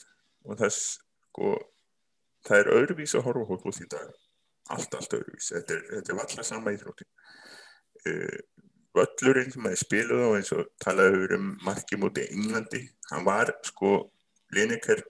og 0.46 0.60
það, 0.60 0.74
sko, 0.78 1.52
það 2.46 2.62
er 2.62 2.72
öðruvís 2.78 3.16
að 3.18 3.26
horfa 3.26 3.48
hótt 3.50 3.68
út 3.70 3.80
í 3.82 3.88
dag. 3.90 4.10
Allt, 4.70 4.94
allt 4.94 5.16
öðruvís 5.18 5.50
þetta 5.50 5.76
er, 5.76 5.86
þetta 5.96 6.12
er 6.12 6.20
valla 6.20 6.46
sama 6.46 6.74
íþróttin 6.76 7.08
uh, 8.06 8.40
völlurinn 8.96 9.52
sem 9.52 9.64
maður 9.64 9.82
spiluð 9.84 10.22
á 10.26 10.30
eins 10.38 10.52
og 10.54 10.68
talaður 10.82 11.36
um 11.36 11.48
marki 11.66 11.98
múti 12.00 12.26
Englandi, 12.30 12.82
hann 13.10 13.26
var 13.26 13.52
sko 13.66 14.10
Lineker 14.54 15.02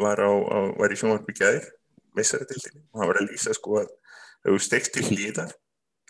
var, 0.00 0.20
á, 0.20 0.28
á, 0.28 0.58
var 0.76 0.92
í 0.92 0.98
sjónvarpi 1.00 1.36
gæðir 1.38 1.68
messaratildinni 2.18 2.84
og 2.92 3.00
hann 3.00 3.10
var 3.10 3.20
að 3.22 3.30
lýsa 3.30 3.54
sko 3.56 3.78
að 3.80 3.92
ef 3.94 4.50
þú 4.50 4.58
stegst 4.66 4.96
til 4.96 5.06
hlýðar 5.08 5.54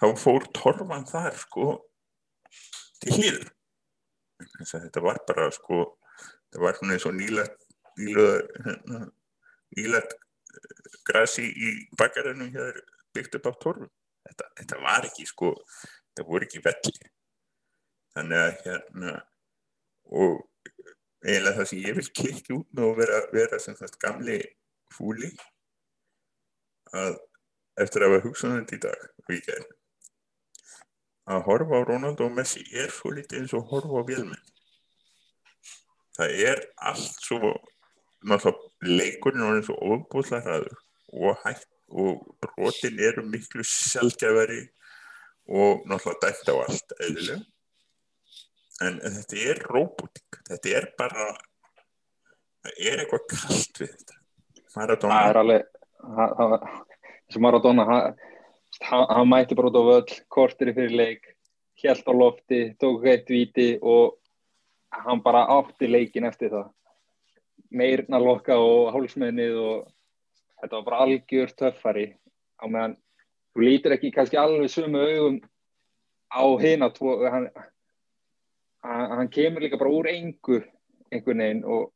þá 0.00 0.06
fór 0.18 0.48
torfan 0.56 1.06
þar 1.08 1.38
sko 1.44 1.68
til 3.04 3.14
að 3.30 3.44
þetta 4.62 5.02
var 5.02 5.20
bara 5.28 5.50
sko 5.54 5.82
þetta 6.22 6.62
var 6.62 6.78
svona 6.78 6.96
eins 6.96 7.06
og 7.08 7.16
nýlætt 7.18 7.56
nýlætt 7.98 8.50
hérna, 8.64 9.00
nýlætt 9.76 10.14
eh, 10.14 10.96
grasi 11.06 11.46
í 11.50 11.74
bakarinnum 11.98 12.50
hér 12.54 12.80
byggt 13.14 13.38
upp 13.38 13.50
á 13.50 13.52
torfum. 13.62 13.90
Þetta, 14.24 14.48
þetta 14.60 14.80
var 14.82 15.06
ekki 15.10 15.26
sko 15.28 15.52
þetta 15.68 16.26
voru 16.28 16.48
ekki 16.48 16.62
velli. 16.64 17.10
Þannig 18.14 18.40
að 18.40 18.52
hérna 18.64 19.14
og 20.14 20.42
eiginlega 21.24 21.56
það 21.58 21.70
sem 21.70 21.84
ég 21.84 21.98
vil 21.98 22.10
kikki 22.20 22.56
út 22.58 22.68
með 22.76 22.88
að 22.88 22.98
vera, 23.00 23.20
vera 23.32 23.60
sem 23.62 23.76
þetta 23.78 24.02
gamli 24.02 24.40
fúli 24.94 25.30
að 26.94 27.16
eftir 27.82 28.04
að 28.04 28.12
hafa 28.12 28.26
hugsað 28.28 28.58
þetta 28.58 28.76
í 28.76 28.82
dag 28.84 29.06
og 29.24 29.32
í 29.34 29.40
gerð 29.46 29.72
að 31.30 31.44
horfa 31.48 31.80
á 31.80 31.86
Ronaldo 31.88 32.28
og 32.28 32.34
Messi 32.36 32.64
er 32.72 32.92
svo 32.92 33.14
litið 33.14 33.40
eins 33.40 33.54
og 33.56 33.70
horfa 33.70 34.02
á 34.02 34.08
vélmenn 34.08 34.50
það 36.18 36.40
er 36.48 36.64
allt 36.90 37.22
svo 37.24 37.54
náttúrulega 38.24 38.72
leikurinn 38.84 39.46
er 39.48 39.64
svo 39.66 39.76
ofbúðlega 39.94 40.42
hraður 40.44 40.76
og 41.14 41.40
hægt 41.44 41.70
og 41.94 42.22
brotin 42.42 43.00
eru 43.00 43.24
miklu 43.28 43.64
sjálfgefari 43.68 44.62
og 45.48 45.84
náttúrulega 45.88 46.20
dætt 46.24 46.50
á 46.50 46.54
allt 46.64 46.94
eðlilega. 47.00 47.42
En 48.82 48.98
þetta 49.00 49.42
er 49.50 49.62
robotik 49.70 50.40
þetta 50.48 50.76
er 50.78 50.88
bara 50.98 51.28
það 52.64 52.80
er 52.90 53.02
eitthvað 53.04 53.26
kallt 53.30 53.80
við 53.82 53.92
þetta. 53.92 54.20
Maradona. 54.74 55.14
Það 55.14 55.30
er 55.30 55.40
alveg 55.42 55.62
þessi 57.28 57.44
Maradona 57.44 57.86
hann, 57.90 58.22
hann 58.82 59.28
mætti 59.28 59.54
bara 59.54 59.70
út 59.70 59.78
á 59.78 59.84
völl 59.86 60.20
kortir 60.28 60.70
í 60.72 60.76
fyrir 60.76 60.96
leik 60.98 61.34
helt 61.82 62.06
á 62.08 62.12
lofti, 62.12 62.74
tók 62.78 63.04
eitt 63.06 63.28
viti 63.28 63.78
og 63.82 64.18
hann 64.90 65.22
bara 65.22 65.46
átti 65.58 65.90
leikin 65.90 66.24
eftir 66.24 66.50
það. 66.50 66.70
Meirna 67.70 68.20
lokka 68.22 68.56
og 68.58 68.92
hálsmennið 68.94 69.56
og 69.58 69.88
þetta 70.60 70.76
var 70.76 70.84
bara 70.84 71.00
algjör 71.04 71.54
töffari. 71.58 72.06
Á 72.62 72.64
meðan 72.70 72.96
þú 73.54 73.66
lítir 73.66 73.96
ekki 73.96 74.12
kannski 74.14 74.38
alveg 74.38 74.70
sömu 74.70 75.02
augum 75.02 75.40
á 76.30 76.44
hinn 76.62 76.86
að 76.86 77.02
hann, 77.30 77.48
hann 78.82 79.28
kemur 79.34 79.62
líka 79.66 79.78
bara 79.80 79.90
úr 79.90 80.08
engu 80.10 80.62
einhvern 81.10 81.42
veginn 81.42 81.64
og 81.64 81.90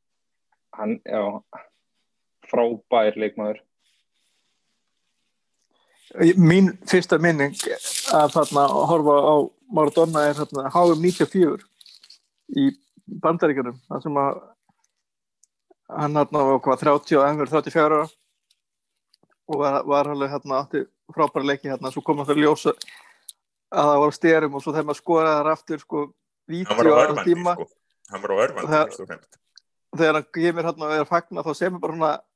hann, 0.74 0.98
já 1.06 1.42
frábær 2.48 3.18
leikmaður 3.18 3.62
Mín 6.40 6.70
fyrsta 6.88 7.18
minning 7.20 7.56
að 8.16 8.32
þarna 8.32 8.66
horfa 8.88 9.16
á 9.20 9.34
Maradona 9.76 10.22
er 10.28 10.38
þarna 10.38 10.70
HM94 10.72 11.66
í 12.56 12.70
bandaríkjunum 13.24 13.76
þar 13.88 14.04
sem 14.04 14.20
að 14.20 14.38
hann 15.88 16.16
hérna 16.16 16.44
var 16.48 16.62
hvað 16.64 16.84
30 16.84 17.18
og 17.20 17.26
engur 17.28 17.50
34 17.52 17.84
ára 17.84 18.00
og 19.48 19.60
var, 19.60 19.82
var 19.88 20.10
alveg 20.12 20.32
hérna 20.32 20.62
átti 20.62 20.84
frábæra 21.14 21.50
leiki 21.50 21.70
hérna 21.70 21.92
svo 21.92 22.04
kom 22.04 22.20
að 22.22 22.32
það 22.32 22.42
ljósa 22.44 22.74
að 23.68 23.90
það 23.90 24.00
var 24.04 24.16
styrum 24.16 24.56
og 24.56 24.64
svo 24.64 24.74
þegar 24.74 24.88
maður 24.88 25.00
skoraði 25.02 25.38
þar 25.38 25.50
aftur 25.52 25.84
sko 25.84 26.04
vídeo 26.48 26.96
á 26.96 27.00
það 27.12 27.22
tíma. 27.28 27.54
sko. 27.56 27.68
hann 28.12 28.24
var 28.24 28.32
á 28.32 28.36
örfandi 28.44 29.18
þegar 29.96 30.18
hann 30.18 30.28
kemur 30.36 30.68
hérna 30.68 30.88
að 30.88 30.94
vera 30.96 31.08
fagna 31.08 31.44
þá 31.44 31.52
semur 31.56 31.82
bara 31.84 31.96
svona, 31.96 32.12
svona 32.12 32.27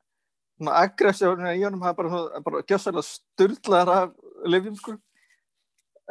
aggressífur 0.69 1.43
í 1.51 1.65
honum, 1.65 1.83
hann 1.83 1.97
bara, 1.99 2.23
bara 2.45 2.63
gjössalega 2.69 3.05
styrlaðar 3.07 3.93
af 3.97 4.15
lifjum 4.47 4.77
sko. 4.79 4.97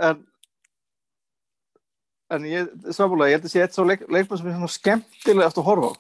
En 0.02 0.26
en 2.32 2.47
ég, 2.47 2.68
samfélag, 2.95 3.28
ég 3.28 3.38
held 3.38 3.47
að 3.47 3.52
sé 3.52 3.62
eitt 3.64 3.76
svo 3.76 3.84
leik, 3.84 4.06
leikmann 4.08 4.39
sem 4.39 4.47
er 4.47 4.56
svona 4.56 4.72
skemmtilega 4.72 5.49
eftir 5.49 5.64
að 5.64 5.68
horfa 5.68 5.89
á. 5.91 5.93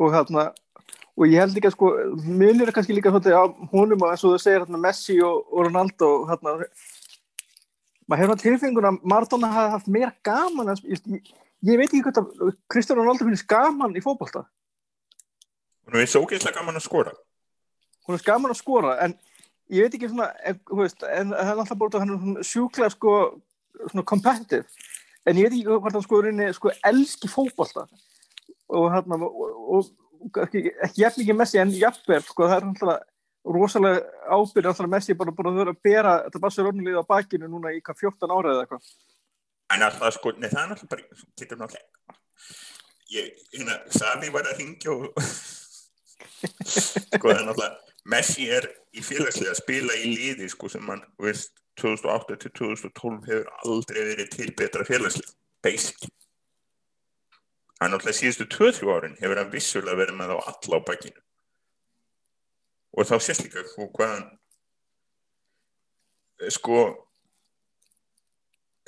Og 0.00 0.14
hérna 0.14 0.44
og 1.20 1.26
ég 1.28 1.42
held 1.42 1.58
ekki 1.58 1.68
að 1.68 1.74
sko, 1.74 1.90
munir 2.24 2.70
er 2.70 2.74
kannski 2.76 2.94
líka 2.96 3.12
svona 3.12 3.42
á 3.42 3.44
húnum 3.72 4.00
og 4.00 4.12
eins 4.12 4.22
og 4.24 4.36
þú 4.36 4.40
segir 4.40 4.62
hérna 4.62 4.80
Messi 4.80 5.18
og, 5.26 5.42
og 5.50 5.66
Ronaldo 5.66 6.10
hérna 6.30 6.54
maður 8.08 8.22
hefur 8.24 8.40
tilfenguna 8.40 8.94
að 8.94 9.02
Maradona 9.12 9.50
hafi 9.52 9.74
haft 9.74 9.90
meira 9.92 10.12
gaman 10.26 10.72
en, 10.72 10.80
ég, 10.88 11.28
ég 11.66 11.80
veit 11.80 11.90
ekki 11.90 12.02
hvað 12.06 12.20
það 12.20 12.54
Kristján 12.72 13.02
Ronaldo 13.02 13.26
finnst 13.28 13.48
gaman 13.50 13.98
í 13.98 14.04
fókbalta 14.04 14.46
hún 15.90 16.02
er 16.02 16.10
svo 16.10 16.22
geðslega 16.28 16.60
gaman 16.60 16.78
að 16.78 16.86
skora. 16.86 17.12
Hún 18.06 18.16
er 18.16 18.24
gaman 18.26 18.54
að 18.54 18.60
skora 18.60 18.94
en 19.04 19.16
ég 19.70 19.86
veit 19.86 19.96
ekki 19.98 20.10
svona 20.10 20.30
en, 20.46 20.60
veist, 20.78 21.02
en 21.06 21.34
það 21.34 21.52
er 21.52 21.62
alltaf 21.62 21.80
búin 21.80 21.96
að 21.96 22.04
hann 22.04 22.36
er 22.40 22.46
sjúklega 22.46 22.92
sko 22.94 23.16
svona 23.80 24.06
competitive. 24.12 24.86
En 25.28 25.38
ég 25.38 25.48
veit 25.48 25.58
ekki 25.58 25.68
hvað 25.68 25.98
hann 25.98 26.06
sko, 26.06 26.22
sko 26.58 26.74
elski 26.92 27.30
fókbalta 27.30 27.86
og 28.70 28.90
hérna 28.94 29.18
og, 29.26 29.86
og 30.30 30.42
ekki, 30.46 30.66
ekki 30.86 31.04
jafn 31.04 31.24
ekki 31.24 31.36
Messi 31.36 31.60
en 31.62 31.72
jafnvel 31.74 32.22
sko 32.26 32.46
það 32.46 32.56
er 32.56 32.68
alltaf 32.70 33.06
rosalega 33.50 34.34
ábyrð 34.36 34.72
alltaf 34.72 34.90
Messi 34.92 35.16
bara 35.18 35.34
búin 35.34 35.50
að 35.50 35.62
vera 35.62 35.74
að 35.74 35.84
bera 35.86 36.16
þetta 36.26 36.44
Barcelona-lið 36.44 37.00
á 37.00 37.04
bakinu 37.08 37.48
núna 37.50 37.72
í 37.74 37.80
14 37.82 38.30
ára 38.30 38.54
eða 38.54 38.66
eitthvað. 38.66 38.90
En 39.74 39.86
alltaf 39.86 40.18
sko, 40.18 40.34
nei 40.38 40.50
það 40.50 40.62
er 40.62 40.74
alltaf 40.76 40.92
bara 40.92 41.22
getur 41.38 41.60
náttúrulega 41.60 42.18
ég, 43.10 43.32
hérna, 43.54 43.78
Sami 43.90 44.30
var 44.32 44.46
að 44.46 44.60
ringja 44.60 44.92
og 44.94 45.24
sko 46.44 47.28
það 47.28 47.36
er 47.36 47.46
náttúrulega 47.48 47.76
Messi 48.10 48.46
er 48.48 48.64
í 48.96 49.02
félagslega 49.04 49.52
að 49.52 49.58
spila 49.60 49.96
í 50.00 50.14
liði 50.14 50.46
sko 50.48 50.70
sem 50.72 50.82
mann, 50.86 51.02
veist 51.20 51.52
2008 51.80 52.38
til 52.40 52.52
2012 52.56 53.28
hefur 53.28 53.50
aldrei 53.64 54.00
verið 54.08 54.32
til 54.34 54.48
betra 54.56 54.86
félagslega 54.88 55.36
basic 55.64 56.08
hann 57.80 57.96
alltaf 57.96 58.16
síðustu 58.16 58.48
2-3 58.56 58.90
árin 58.94 59.18
hefur 59.20 59.40
hann 59.40 59.52
vissulega 59.52 60.00
verið 60.00 60.18
með 60.20 60.34
á 60.36 60.38
alla 60.52 60.80
á 60.80 60.86
bakkinu 60.88 61.20
og 62.96 63.08
þá 63.08 63.16
sést 63.22 63.44
líka 63.44 63.64
hvað 63.76 64.14
hann 64.14 64.26
sko 66.52 66.78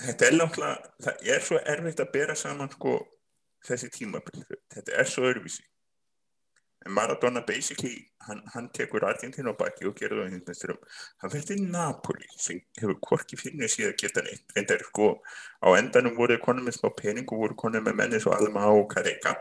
þetta 0.03 0.29
er 0.29 0.39
náttúrulega 0.39 0.77
það 1.07 1.15
er 1.35 1.45
svo 1.47 1.61
erfitt 1.75 2.01
að 2.05 2.15
bera 2.17 2.37
saman 2.39 2.73
sko 2.73 2.97
þessi 3.67 3.93
tímabill 3.95 4.45
þetta 4.73 4.97
er 4.99 5.09
svo 5.09 5.29
öðruvísi 5.29 5.65
en 6.87 6.93
Maradona 6.97 7.45
basically 7.47 8.11
hann, 8.27 8.43
hann 8.55 8.69
tekur 8.75 9.05
Argentina 9.05 9.53
á 9.53 9.57
baki 9.59 9.87
og 9.87 9.97
gerur 9.99 10.25
það 10.25 10.35
hinsmestrum 10.35 10.81
hann 11.23 11.33
fyrir 11.35 11.63
Napoli 11.63 12.29
sem 12.37 12.61
hefur 12.81 12.99
korki 13.09 13.39
fyrir 13.41 13.71
síðan 13.71 13.97
geta 14.01 14.25
neitt. 14.27 14.45
Er 14.57 14.85
sko 14.89 15.15
á 15.63 15.69
endanum 15.79 16.19
voru 16.19 16.39
konum 16.43 16.67
með 16.67 16.81
smá 16.81 16.93
pening 16.99 17.29
og 17.31 17.47
voru 17.47 17.59
konum 17.65 17.87
með 17.87 17.99
menni 18.03 18.21
svo 18.23 18.35
Alma 18.37 18.67
og 18.73 18.89
Careca. 18.93 19.37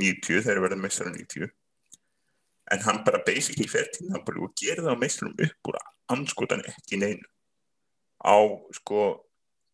90 0.00 0.44
þegar 0.46 0.62
verða 0.64 0.76
mestra 0.80 1.10
90 1.12 1.50
en 2.70 2.80
hann 2.86 3.04
bara 3.04 3.22
basically 3.26 3.68
fyrir 3.68 3.90
til 3.94 4.06
Napoli 4.08 4.40
og 4.40 4.52
gerur 4.60 4.86
það 4.86 4.94
á 4.94 5.02
mestrum 5.02 5.34
upp 5.46 5.68
úr 5.68 5.78
anskotan 6.14 6.62
ekki 6.72 7.00
neinu. 7.02 7.26
Á 8.22 8.36
sko 8.78 9.00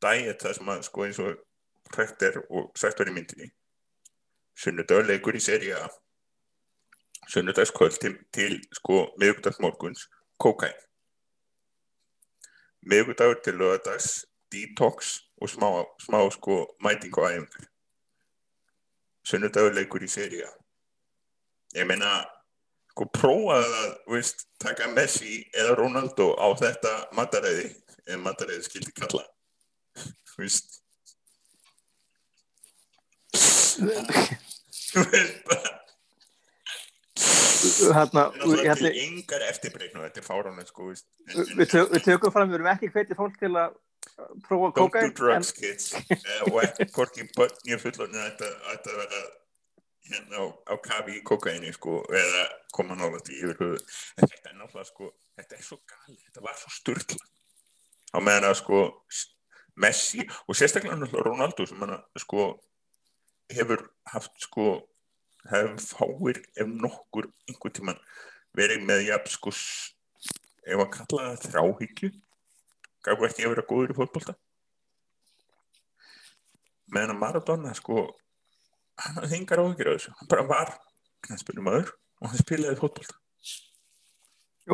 dæet 0.03 0.43
það 0.43 0.57
sem 0.57 0.73
að 0.73 0.83
sko 0.89 1.05
eins 1.05 1.21
og 1.21 1.37
hrektir 1.93 2.41
og 2.49 2.73
sagt 2.79 3.01
var 3.01 3.11
í 3.13 3.15
myndinni. 3.17 3.51
Sunnudöðleikur 4.57 5.37
í 5.37 5.43
seria 5.45 5.85
sunnudagskvöld 7.27 8.01
til, 8.01 8.19
til 8.33 8.61
sko 8.75 9.07
miðugdagsmorguns 9.21 10.09
kókæn 10.43 10.75
miðugdagur 12.87 13.41
til 13.45 13.59
lögadags 13.59 14.27
detox 14.53 15.19
og 15.43 15.51
smá, 15.51 15.69
smá 16.01 16.23
sko 16.31 16.77
mæting 16.81 17.19
og 17.19 17.31
æfingar. 17.31 17.67
Sunnudagur 19.27 19.75
leikur 19.75 20.07
í 20.07 20.11
seria 20.11 20.49
ég 21.77 21.89
meina 21.89 22.23
sko 22.93 23.09
prófaði 23.13 23.81
að 23.83 23.91
veist, 24.13 24.47
taka 24.63 24.89
Messi 24.95 25.43
eða 25.53 25.75
Ronaldo 25.81 26.31
á 26.39 26.47
þetta 26.57 26.93
mataræði 27.19 27.69
en 28.07 28.23
mataræði 28.25 28.63
skildi 28.69 28.95
kalla. 28.97 29.25
Veist. 30.39 30.79
Þú 34.87 35.03
veist 35.11 35.43
bara 35.51 35.86
hérna, 37.97 38.23
Það 38.43 38.63
er 38.71 38.81
til 38.81 38.93
yngar 39.05 39.45
eftirbreyknu, 39.51 40.03
þetta 40.07 40.23
er 40.23 40.27
fáránlega 40.27 40.71
sko. 40.71 40.89
En- 40.93 41.41
en- 41.41 41.51
við, 41.61 41.71
tök, 41.73 41.91
við 41.95 42.05
tökum 42.07 42.35
fram, 42.35 42.51
við 42.51 42.59
erum 42.61 42.71
ekki 42.75 42.91
hvetið 42.95 43.21
fólk 43.21 43.39
til 43.41 43.53
að 43.53 43.75
uh, 43.75 44.31
prófa 44.47 44.69
Don't 44.69 44.79
kókain 44.81 45.11
do 45.13 45.17
drugs, 45.23 45.53
kids. 45.57 45.89
Eh, 46.11 46.43
og 46.51 46.61
ekki 46.65 46.89
hvorki 46.95 47.27
börn 47.37 47.71
ég 47.73 47.83
fullorðin 47.83 48.23
að 48.23 48.31
þetta 48.33 48.93
að 48.95 49.01
vera 49.03 49.23
hérna 50.07 50.43
á, 50.43 50.45
á 50.71 50.75
kafi 50.87 51.17
í 51.19 51.23
kokaini 51.27 51.73
sko, 51.75 52.01
eða 52.15 52.45
koma 52.77 52.95
nála 52.99 53.19
til 53.27 53.41
yfir. 53.43 53.81
En 54.21 54.29
þetta 54.31 54.53
er 54.53 54.59
náttúrulega 54.61 54.91
sko, 54.93 55.11
þetta 55.41 55.59
er 55.59 55.65
svo 55.67 55.81
gali, 55.91 56.21
þetta 56.29 56.45
var 56.45 56.61
svo 56.61 56.75
styrla. 56.77 57.25
Á 58.15 58.19
meðan 58.23 58.51
að 58.53 58.61
sko 58.63 58.85
Messi 59.77 60.23
og 60.49 60.57
sérstaklega 60.57 60.97
náttúrulega 60.97 61.27
Ronaldo 61.27 61.67
sem 61.69 61.83
hann 61.83 61.99
sko 62.23 62.45
hefur 63.53 63.83
haft 64.09 64.33
sko 64.41 64.69
hefur 65.51 65.83
fáir 65.83 66.41
ef 66.57 66.71
nokkur 66.71 67.29
einhvern 67.49 67.77
tíman 67.77 68.01
verið 68.57 68.87
með 68.89 69.05
jafn 69.11 69.33
sko 69.35 69.53
ef 70.67 70.83
að 70.83 70.93
kalla 70.97 71.27
það 71.27 71.51
þráhyggju 71.51 72.13
gaf 73.07 73.27
ekki 73.29 73.47
að 73.47 73.53
vera 73.55 73.67
góður 73.69 73.93
í 73.93 73.99
fótbolta. 73.99 74.35
Meðan 76.95 77.15
að 77.15 77.21
Maradona 77.23 77.75
sko 77.79 78.09
hann 79.03 79.21
hafði 79.21 79.39
engar 79.41 79.63
áhyggjur 79.63 79.93
af 79.93 80.01
þessu. 80.01 80.17
Hann 80.19 80.33
bara 80.33 80.49
var 80.51 80.75
knæspilumöður 81.27 81.95
og 81.95 82.31
hann 82.31 82.43
spilaði 82.43 82.81
fótbolta. 82.81 83.19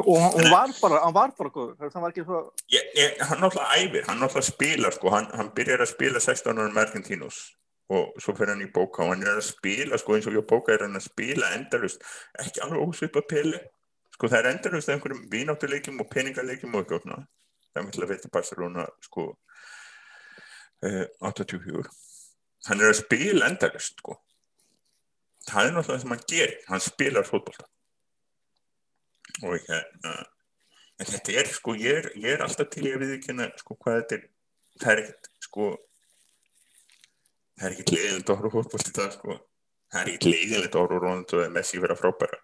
Og 0.00 0.16
hann 0.16 0.38
hann 0.38 0.52
var 0.54 0.70
bara, 0.80 1.00
hann 1.04 1.16
var 1.16 1.32
bara 1.36 1.50
góður 1.52 1.90
það 1.92 2.04
var 2.04 2.14
ekki 2.14 2.22
svo 2.24 2.38
ég, 2.72 2.86
ég, 2.96 3.18
hann 3.28 3.42
náttúrulega 3.42 3.74
æfir, 3.76 4.06
hann 4.08 4.22
náttúrulega 4.22 4.48
spilar 4.48 4.94
sko, 4.96 5.10
hann, 5.12 5.26
hann 5.36 5.50
byrjar 5.52 5.84
að 5.84 5.90
spila 5.90 6.22
16 6.24 6.56
ára 6.62 6.70
með 6.72 6.80
Argentínus 6.86 7.40
og 7.92 8.20
svo 8.22 8.34
fer 8.38 8.52
hann 8.52 8.64
í 8.64 8.70
bóka 8.72 9.02
og 9.04 9.12
hann 9.12 9.24
er 9.26 9.40
að 9.40 9.48
spila 9.50 9.98
sko 9.98 10.16
eins 10.16 10.28
og 10.30 10.38
ég 10.38 10.46
bóka 10.48 10.74
er 10.74 10.86
hann 10.86 10.98
að 10.98 11.08
spila 11.08 11.50
endalust 11.56 12.04
ekki 12.40 12.62
alveg 12.64 12.86
ósvipa 12.86 13.24
pili 13.28 13.58
sko 14.14 14.30
það 14.30 14.38
er 14.38 14.50
endalust 14.52 14.88
af 14.88 14.96
einhverjum 14.96 15.26
vináttuleikjum 15.32 16.00
og 16.04 16.10
peningaleikjum 16.12 16.78
og 16.78 16.84
eitthvað 16.84 17.26
það 17.72 17.82
er 17.82 17.86
mikil 17.88 18.06
að 18.06 18.14
veit 18.14 18.30
Barcelona 18.32 18.86
sko 19.02 19.28
eh, 20.86 21.06
84 21.20 21.90
hann 22.68 22.82
er 22.82 22.92
að 22.92 23.00
spila 23.00 23.48
endalust 23.50 24.02
sko. 24.02 24.18
Það 25.48 25.68
er 25.68 25.72
náttúrulega 25.74 25.88
það 25.88 26.02
sem 26.02 26.14
hann 26.14 26.26
gerir 26.30 26.66
hann 26.68 26.84
spilar 26.84 27.26
fótbolta. 27.26 27.66
Og 29.42 29.56
hérna 29.66 30.12
en 31.00 31.08
þetta 31.08 31.34
er 31.40 31.48
sko, 31.50 31.74
ég 31.74 31.98
er, 31.98 32.10
ég 32.20 32.36
er 32.36 32.44
alltaf 32.44 32.68
til 32.70 32.84
ég 32.86 33.00
við 33.00 33.16
ekki 33.16 33.34
sko 33.58 33.76
hvað 33.80 33.98
þetta 33.98 34.18
er 34.18 34.28
það 34.82 34.92
er 34.92 35.02
ekkert 35.02 35.30
sko 35.42 35.70
það 37.58 37.66
er 37.68 37.74
ekkert 37.74 37.94
leiðilegt 37.96 38.30
að 38.32 38.40
horfa 38.40 38.52
á 38.52 38.54
fótbolt 38.56 38.88
í 38.88 38.94
dag 38.96 39.12
sko. 39.16 39.36
Það 39.92 40.00
er 40.00 40.10
ekkert 40.12 40.28
leiðilegt 40.30 40.76
að 40.76 40.84
horfa 40.84 40.98
á 40.98 41.02
Ronaldo 41.04 41.42
eða 41.42 41.54
Messi 41.56 41.82
vera 41.82 41.98
frábæra. 41.98 42.40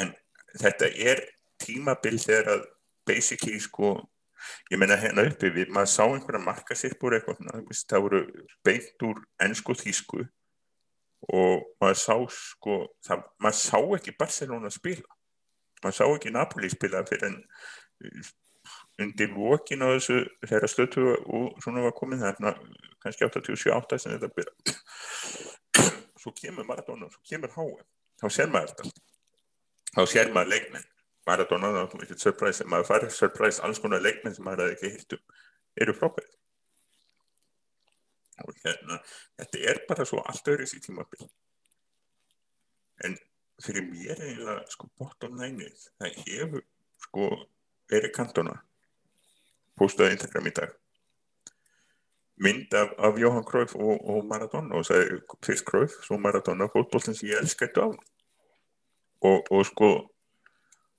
En 0.00 0.12
þetta 0.56 0.90
er 1.12 1.24
tímabil 1.62 2.18
þegar 2.20 2.52
að 2.56 2.66
basically 3.08 3.60
sko 3.62 3.94
ég 4.70 4.80
meina 4.80 4.98
hérna 5.00 5.24
uppi 5.26 5.50
við, 5.52 5.70
maður 5.72 5.92
sá 5.92 6.02
einhverja 6.04 6.44
markasirpur 6.44 7.16
eitthvað, 7.16 7.38
svona, 7.40 7.60
þú 7.60 7.70
veist, 7.72 7.86
það 7.90 8.04
voru 8.06 8.22
beint 8.66 9.06
úr 9.08 9.22
ennsku 9.46 9.76
þýsku 9.80 10.24
og 11.32 11.64
maður 11.82 12.00
sá 12.02 12.16
sko 12.36 12.80
það, 13.06 13.22
maður 13.42 13.60
sá 13.62 13.78
ekki 13.98 14.16
Barcelona 14.18 14.72
spila. 14.74 15.16
Maður 15.82 15.96
sá 15.98 16.04
ekki 16.06 16.32
Napoli 16.34 16.70
spila 16.72 17.02
fyrir 17.08 17.30
en 17.30 17.38
undir 19.02 19.32
lokin 19.34 19.84
á 19.84 19.88
þessu 19.92 20.22
þegar 20.46 20.72
stötu 20.72 21.06
og 21.12 21.58
svona 21.64 21.84
var 21.84 21.94
komin 21.96 22.22
þarna 22.22 22.54
kannski 23.02 23.26
87-8 23.28 23.98
sem 24.00 24.14
þetta 24.16 24.30
byrja 24.36 24.76
svo 26.22 26.32
kemur 26.36 26.68
Maradona 26.68 27.10
svo 27.12 27.22
kemur 27.28 27.52
Háa, 27.56 27.82
þá 28.22 28.26
sér 28.32 28.52
maður 28.52 28.72
þetta. 28.72 29.04
Þá 29.96 30.02
sér 30.12 30.32
maður 30.32 30.52
leikmenn. 30.54 30.88
Maradona, 31.26 31.72
þá 31.74 31.96
er 31.98 32.06
ekki 32.06 32.16
surprise. 32.22 32.64
Maður 32.70 32.88
farið 32.90 33.14
surprise, 33.16 33.62
alls 33.64 33.80
konar 33.82 34.02
leikmenn 34.04 34.34
sem 34.36 34.46
maður 34.46 34.70
hefði 34.70 34.76
ekki 34.76 34.90
hitt 34.94 35.16
um, 35.16 35.38
eru 35.82 35.94
frábæri 35.96 36.36
og 38.44 38.52
hérna 38.60 38.98
þetta 39.40 39.60
er 39.70 39.78
bara 39.88 40.04
svo 40.08 40.20
allt 40.28 40.48
öðru 40.52 40.66
í 40.68 40.80
tímabil. 40.84 41.26
En 43.06 43.16
fyrir 43.64 43.86
mér 43.88 44.20
eiginlega 44.20 44.64
sko 44.72 44.90
bottom 45.00 45.38
line 45.40 45.70
það 45.96 46.18
hefur 46.26 46.64
sko 47.06 47.28
Erik 47.96 48.14
Cantona 48.16 48.58
postaði 49.78 50.16
Instagram 50.16 50.50
í 50.50 50.54
dag. 50.56 50.74
Mynd 52.44 52.74
af, 52.76 52.92
af 52.98 53.18
Johan 53.20 53.46
Cruyff 53.48 53.76
og, 53.76 54.02
og 54.04 54.26
Maradona 54.28 54.76
og 54.76 54.84
sagði 54.84 55.22
fyrst 55.44 55.64
Cruyff, 55.68 55.96
svo 56.04 56.18
Maradona 56.20 56.68
fótbollin 56.72 57.16
sem 57.16 57.30
ég 57.30 57.40
elska 57.40 57.68
þetta 57.68 57.86
á 57.86 57.88
og, 59.24 59.46
og 59.50 59.62
sko 59.66 59.90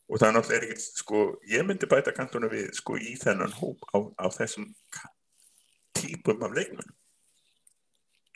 og 0.07 0.21
það 0.21 0.27
er 0.27 0.35
náttúrulega 0.37 0.65
ekkert 0.65 1.01
sko 1.03 1.23
ég 1.51 1.67
myndi 1.67 1.89
bæta 1.91 2.15
Cantona 2.15 2.49
við 2.49 2.71
sko 2.73 2.95
í 2.97 3.13
þennan 3.21 3.53
hóp 3.59 3.85
á, 3.93 3.97
á 4.17 4.27
þessum 4.33 4.71
típum 5.97 6.41
af 6.47 6.55
leikmennum 6.57 6.95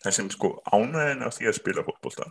þessum 0.02 0.32
sko 0.34 0.56
ánæðin 0.74 1.26
af 1.26 1.36
því 1.38 1.50
að 1.50 1.58
spila 1.58 1.86
fótbolta. 1.86 2.30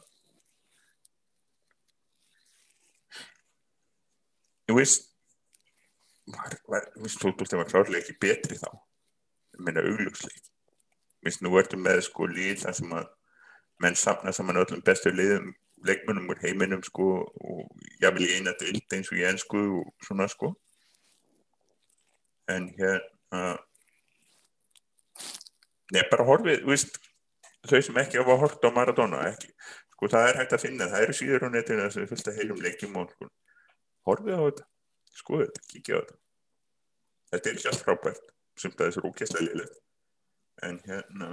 Þú 4.67 4.79
veist 4.79 5.10
var, 6.31 6.57
var, 6.68 6.87
klárlega 7.68 8.01
ekki 8.03 8.18
betri 8.21 8.59
þá. 8.61 8.71
Ég 9.57 9.64
meina 9.66 9.85
augljósleik 9.85 10.51
veist, 11.25 11.43
nú 11.45 11.57
ertu 11.61 11.79
með 11.81 12.05
sko 12.07 12.29
líð 12.31 12.62
þar 12.64 12.77
sem 12.77 12.95
að 12.97 13.09
menn 13.81 13.97
safna 13.97 14.33
saman 14.37 14.61
öllum 14.61 14.83
bestu 14.85 15.12
liðum 15.12 15.53
leikmennum 15.89 16.29
úr 16.33 16.41
heiminum 16.43 16.83
sko 16.85 17.09
og 17.25 17.87
jáfnvel 18.03 18.27
í 18.27 18.35
eina 18.37 18.53
dild 18.61 18.97
eins 18.97 19.09
og 19.12 19.21
í 19.21 19.27
ennsku 19.29 19.61
og 19.81 20.07
svona 20.07 20.29
sko. 20.31 20.55
En 22.51 22.68
hérna 22.77 23.59
Nei, 25.91 26.05
bara 26.07 26.23
horfið, 26.23 26.61
veist 26.68 27.01
þau 27.66 27.81
sem 27.83 27.97
ekki 27.99 28.21
hafa 28.21 28.37
hort 28.39 28.62
á 28.62 28.71
Maradona 28.71 29.25
ekki, 29.27 29.49
sko 29.91 30.09
það 30.12 30.29
er 30.29 30.37
hægt 30.39 30.53
að 30.55 30.62
finna, 30.62 30.87
það 30.93 31.07
eru 31.07 31.16
síður 31.18 31.47
á 31.47 31.49
netinu 31.51 31.83
þess 31.83 31.97
að 31.99 32.05
það 32.05 32.12
fylgta 32.12 32.35
heilum 32.37 32.61
leikjum 32.62 33.01
og 33.01 33.11
sko, 33.11 33.27
horfið 34.07 34.39
á 34.39 34.43
þetta 34.45 34.66
skoðu 35.17 35.47
þetta, 35.47 35.67
kíkja 35.73 35.97
á 35.97 36.01
þetta. 36.01 36.19
Þetta 37.31 37.51
er 37.51 37.57
ekki 37.59 37.71
allt 37.71 37.85
frábært 37.87 38.31
það 38.69 38.87
er 38.87 38.95
svo 38.95 39.05
rúkjæslega 39.05 39.47
liðlegt 39.47 39.79
en 40.67 40.81
hérna 40.85 41.29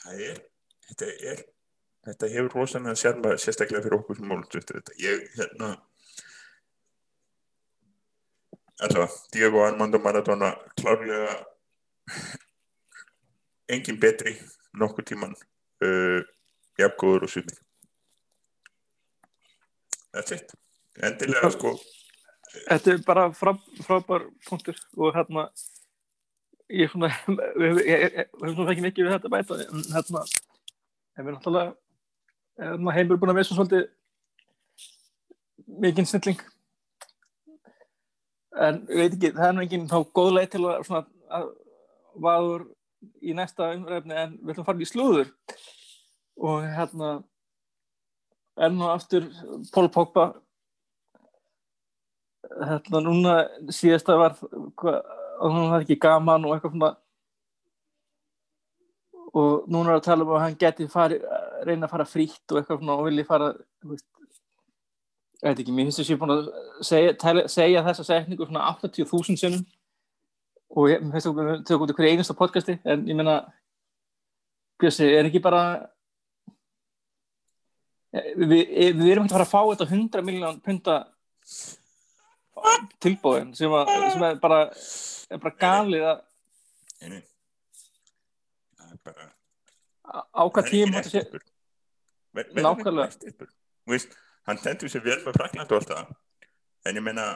það 0.00 0.22
er 0.28 0.38
þetta 0.86 1.10
er 1.32 1.42
þetta 2.06 2.30
hefur 2.32 2.54
rosalega 2.54 3.00
sérma 3.00 3.34
sérstaklega 3.42 3.84
fyrir 3.84 3.98
okkur 3.98 4.18
sem 4.20 4.30
málum 4.30 4.46
þetta. 4.52 4.94
Ég 5.02 5.26
hérna 5.36 5.72
allavega, 8.86 9.10
Diego 9.32 9.64
Armando 9.64 10.00
Maradona 10.00 10.52
klárlega 10.78 11.36
engin 13.72 14.00
betri 14.00 14.36
nokkur 14.78 15.04
tíman 15.04 15.34
uh, 15.82 16.22
jafngóður 16.78 17.26
og 17.26 17.32
sumir 17.32 17.60
that's 20.12 20.32
it. 20.32 20.54
Endilega 21.04 21.50
sko 21.52 21.74
Þetta 22.66 22.92
er 22.92 23.02
bara 23.06 23.26
frá, 23.36 23.52
frábær 23.86 24.26
punktur 24.48 24.78
og 24.96 25.14
hérna 25.16 25.48
ég 26.72 26.86
er 26.86 26.92
svona 26.92 27.10
við 27.60 27.82
höfum 27.82 28.54
svona 28.54 28.72
ekki 28.74 28.86
mikið 28.86 29.08
við 29.08 29.16
þetta 29.16 29.32
bæta 29.32 29.58
en 29.66 29.84
hérna 29.92 30.24
en 31.16 31.26
við 31.26 31.36
náttúrulega 31.36 31.74
hérna, 32.60 32.96
heimur 32.96 33.20
búin 33.20 33.32
að 33.34 33.40
veist 33.40 33.54
svolítið 33.54 33.86
mikinn 35.66 36.08
snilling. 36.08 36.40
En 38.56 38.80
ég 38.88 39.02
veit 39.02 39.14
ekki, 39.16 39.32
það 39.36 39.48
er 39.48 39.54
nú 39.56 39.64
enginn 39.64 39.88
þá 39.90 39.98
góð 40.16 40.32
leið 40.36 40.50
til 40.54 40.62
að 40.64 40.84
svona 40.88 41.02
að 41.36 41.48
vaður 42.26 42.66
í 43.20 43.34
næsta 43.36 43.72
umræfni 43.76 44.16
en 44.16 44.36
við 44.40 44.54
ætlum 44.54 44.64
að 44.64 44.68
fara 44.70 44.84
í 44.84 44.88
slúður. 44.88 45.32
Og 46.36 46.64
hérna 46.76 47.10
enn 48.66 48.80
og 48.80 48.94
aftur 48.94 49.28
Pól 49.74 49.90
Pogba 49.92 50.30
hérna 52.54 53.02
núna 53.04 53.34
síðasta 53.72 54.16
var 54.18 54.36
hvað, 54.38 55.00
og 55.40 55.52
hún 55.52 55.70
var 55.72 55.84
ekki 55.84 55.98
gaman 56.00 56.46
og 56.46 56.56
eitthvað 56.56 56.76
svona. 56.76 56.92
Og 59.36 59.66
núna 59.68 59.92
er 59.92 60.00
að 60.00 60.06
tala 60.06 60.24
um 60.24 60.34
að 60.36 60.44
hann 60.44 60.60
geti 60.60 60.86
fari, 60.88 61.18
reyna 61.66 61.88
að 61.88 61.94
fara 61.94 62.08
frítt 62.08 62.52
og 62.52 62.60
eitthvað 62.60 62.80
svona 62.80 62.96
og 62.96 63.08
vilji 63.08 63.26
fara 63.28 63.50
veist, 63.84 64.06
ég 65.42 65.50
veit 65.50 65.60
ekki, 65.60 65.74
mér 65.76 65.88
finnst 65.88 66.00
þess 66.00 66.08
að 66.08 66.14
ég 66.14 66.16
er 66.16 66.22
búin 66.22 66.36
að 66.36 66.86
segja, 66.88 67.16
tala, 67.20 67.44
segja 67.52 67.84
þessa 67.84 68.06
setningu 68.08 68.48
svona 68.48 68.70
80.000 68.72 69.42
sinnum. 69.42 69.66
Og 70.76 70.90
ég 70.90 71.04
finnst 71.04 71.28
að 71.30 71.52
tökja 71.68 71.82
út 71.84 71.92
í 71.92 71.98
hverju 71.98 72.16
einasta 72.16 72.38
podcasti 72.38 72.78
en 72.84 73.04
ég 73.08 73.18
meina 73.18 73.40
Bjössi, 74.76 75.06
er 75.08 75.24
ekki 75.24 75.40
bara 75.40 75.60
við, 78.12 78.50
við, 78.50 78.90
við 78.98 79.10
erum 79.12 79.24
ekki 79.24 79.32
að 79.32 79.38
fara 79.38 79.46
að 79.46 79.52
fá 79.52 79.60
þetta 79.70 79.86
100 79.88 80.24
miljón 80.26 80.58
punta 80.64 80.96
tilbúin 83.02 83.52
sem, 83.56 83.72
að, 83.72 83.90
sem 84.12 84.22
er 84.28 84.38
bara 84.42 84.60
er 85.30 85.40
bara 85.42 85.56
galið 85.60 86.06
að 86.12 86.22
einu 87.02 87.20
á 90.36 90.42
hvað 90.48 90.70
tíma 90.70 91.00
þetta 91.02 91.10
sé 91.12 91.22
nákvæmlega. 92.36 92.62
Nákvæmlega. 92.62 94.06
hann 94.46 94.60
tendur 94.62 94.90
sér 94.92 95.04
vel 95.04 95.18
með 95.24 95.36
Frakland 95.38 95.72
og 95.72 95.78
allt 95.80 95.90
það. 95.92 96.10
En 96.86 96.98
ég 97.00 97.04
meina 97.04 97.26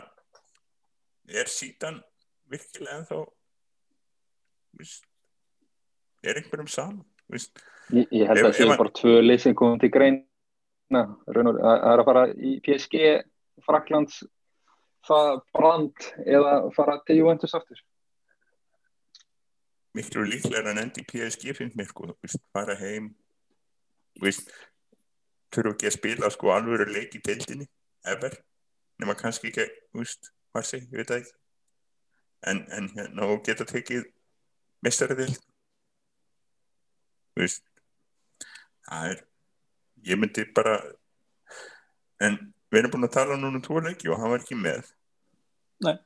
er 1.28 1.50
sítan 1.50 2.00
virkilega 2.50 3.04
þá 3.08 3.16
víst, 4.78 5.04
er 6.22 6.38
einhverjum 6.40 6.68
saman 6.70 7.04
Ég, 7.90 8.06
ég 8.14 8.26
held 8.28 8.38
Ef- 8.38 8.44
að 8.44 8.50
það 8.50 8.58
séu 8.58 8.68
hann- 8.68 8.78
bara 8.78 8.90
tvö 9.00 9.54
komum 9.58 9.78
til 9.80 9.90
greina. 9.90 11.02
Það 11.26 11.92
er 11.92 11.98
að 12.02 12.04
fara 12.04 12.24
í 12.34 12.60
PSG 12.62 13.22
Fraklands 13.66 14.22
það 14.22 14.28
brand 15.09 16.11
eða 16.26 16.70
fara 16.76 16.98
til 17.07 17.20
Juventus 17.20 17.55
aftur? 17.55 17.80
Miklu 19.94 20.22
líklega 20.22 20.70
en 20.70 20.78
endi 20.84 21.03
PSG 21.03 21.55
finnst 21.57 21.76
mér 21.76 21.88
sko, 21.90 22.12
víst, 22.22 22.42
fara 22.55 22.76
heim 22.78 23.11
þurfu 24.20 25.72
ekki 25.74 25.88
að 25.88 25.96
spila 25.96 26.30
sko 26.30 26.53
alvöru 26.55 26.86
leik 26.92 27.16
í 27.18 27.22
deildinni 27.26 27.66
ever, 28.07 28.36
nema 29.03 29.16
kannski 29.18 29.51
ekki 29.51 29.66
víst, 29.98 30.30
Marsi, 30.55 30.78
ég 30.78 31.01
veit 31.01 31.11
það 31.11 31.22
ekki. 31.22 31.34
En, 32.51 32.62
en 32.72 32.88
hérna 32.94 33.26
og 33.28 33.42
geta 33.44 33.66
tekið 33.68 34.07
mestariðil 34.84 35.34
víst 37.38 37.64
það 38.86 39.11
er 39.12 39.20
ég 40.11 40.20
myndi 40.20 40.46
bara 40.57 40.78
en 42.24 42.38
við 42.70 42.80
erum 42.80 42.94
búin 42.94 43.08
að 43.08 43.16
tala 43.16 43.38
núna 43.38 43.58
um 43.60 43.64
tvo 43.64 43.82
leiki 43.84 44.10
og 44.10 44.20
hann 44.20 44.34
var 44.34 44.44
ekki 44.44 44.58
með. 44.58 44.90
Nei. 45.80 45.96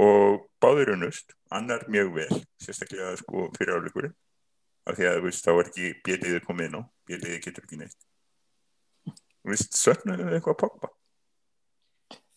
og 0.00 0.46
báður 0.62 0.94
unnust. 0.94 1.34
Annar 1.52 1.82
mjög 1.92 2.14
vel, 2.16 2.38
sérstaklega 2.64 3.12
sko 3.20 3.50
fyrir 3.58 3.76
áleikurinn. 3.76 4.14
Af 4.88 4.96
því 4.96 5.10
að 5.10 5.20
veist, 5.26 5.44
þá 5.44 5.52
er 5.52 5.68
ekki 5.68 5.90
bjöliðið 6.06 6.46
komið 6.46 6.68
inn 6.70 6.78
á. 6.80 6.82
Bjöliðið 7.10 7.44
getur 7.44 7.66
ekki 7.66 7.78
neitt. 7.82 7.98
Þú 9.42 9.52
veist, 9.52 9.76
söknuðu 9.76 10.24
þið 10.24 10.38
eitthvað 10.38 10.56
að 10.56 10.60
poppa 10.64 10.92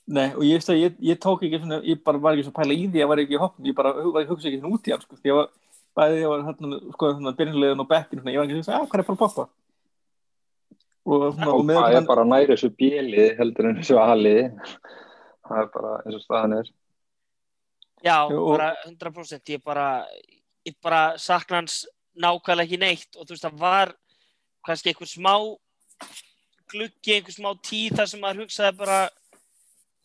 Nei, 0.05 0.27
og 0.37 0.43
ég 0.45 0.59
veist 0.59 0.69
að 0.69 0.83
ég, 0.83 0.97
ég 1.01 1.17
tók 1.17 1.41
ekki 1.41 1.57
svona, 1.63 1.79
ég 1.81 2.01
bara 2.05 2.19
var 2.21 2.35
ekki 2.35 2.45
svo 2.45 2.51
pæla 2.53 2.75
í 2.77 2.83
því 2.93 3.01
að 3.01 3.07
var 3.09 3.21
ekki 3.23 3.33
í 3.33 3.39
hoppum, 3.41 3.65
ég 3.65 3.77
bara 3.77 3.93
var 4.13 4.27
hugsa 4.29 4.51
ekki 4.51 4.59
svona 4.59 4.77
út 4.77 4.85
í 4.85 4.93
hann, 4.93 5.01
sko, 5.01 5.17
því 5.17 5.31
ég 5.31 5.37
var, 5.39 5.47
bæði 5.97 6.19
ég 6.19 6.29
var 6.29 6.43
hérna, 6.45 6.79
sko, 6.93 7.09
svona 7.15 7.33
byrjunlegin 7.39 7.81
og 7.81 7.87
bekkinu, 7.89 8.21
svona, 8.21 8.35
ég 8.35 8.37
var 8.37 8.45
ekki 8.45 8.59
hugsa, 8.59 8.75
að 8.77 8.85
hvað 8.91 9.01
er 9.01 9.07
bara 9.07 9.15
að 9.15 9.23
poppa? 9.23 9.47
Og 11.05 11.35
svona, 11.35 11.51
og 11.53 11.65
það 11.69 11.95
er 11.99 12.07
bara 12.07 12.23
næri 12.25 12.47
þessu 12.53 12.71
bjelið 12.79 13.35
heldur 13.37 13.67
en 13.69 13.75
þessu 13.77 13.97
aliði 14.01 14.45
það 15.45 15.59
er 15.61 15.67
bara 15.75 15.91
eins 16.01 16.15
og 16.17 16.23
staðan 16.23 16.55
er. 16.59 16.71
Já, 18.05 18.17
Jú, 18.31 18.39
og- 18.41 18.57
bara 18.57 18.69
100% 18.85 19.51
ég 19.53 19.63
bara, 19.63 20.07
ég 20.65 20.75
bara 20.81 21.17
sakna 21.17 21.57
hans 21.61 21.85
nákvæmlega 22.17 22.65
ekki 22.65 22.79
neitt. 22.79 23.15
Og 23.17 23.25
þú 23.27 23.35
veist 23.35 23.45
það 23.45 23.59
var 23.59 23.93
kannski 24.65 24.89
einhver 24.93 25.09
smá 25.11 25.35
gluggi, 26.71 27.13
einhver 27.19 27.35
smá 27.35 27.51
tíð 27.61 27.97
þar 27.99 28.09
sem 28.09 28.21
maður 28.21 28.41
hugsaði 28.45 28.77
bara 28.77 29.09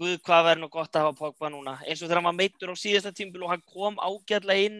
guð 0.00 0.18
hvað 0.24 0.44
verður 0.46 0.60
nú 0.60 0.68
gott 0.72 0.92
að 0.96 1.06
hafa 1.06 1.18
Pogba 1.18 1.50
núna? 1.52 1.78
Eins 1.86 2.02
og 2.02 2.08
þegar 2.08 2.20
hann 2.20 2.28
var 2.30 2.38
meittur 2.38 2.72
á 2.72 2.76
síðasta 2.76 3.12
tímbil 3.12 3.42
og 3.44 3.50
hann 3.50 3.62
kom 3.68 3.96
ágætlega 3.96 4.66
inn 4.68 4.78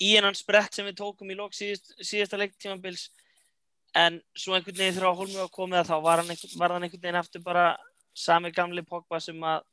í 0.00 0.14
hennan 0.16 0.34
sprett 0.36 0.72
sem 0.74 0.86
við 0.86 0.96
tókum 1.00 1.28
í 1.32 1.36
lók 1.36 1.52
síðast, 1.52 1.92
síðasta 2.00 2.38
leiktímabils 2.40 3.08
en 3.96 4.20
svo 4.36 4.54
einhvern 4.54 4.78
veginn 4.78 4.96
þegar 4.96 5.16
Holmi 5.18 5.38
var 5.38 5.52
komið 5.54 5.88
þá 5.88 5.96
var 6.04 6.22
hann, 6.22 6.30
einhvern, 6.30 6.58
var 6.58 6.74
hann 6.74 6.86
einhvern 6.86 7.02
veginn 7.02 7.20
aftur 7.20 7.42
bara 7.44 7.64
sami 8.14 8.52
gamli 8.54 8.82
Pogba 8.86 9.20
sem 9.22 9.38
að 9.42 9.64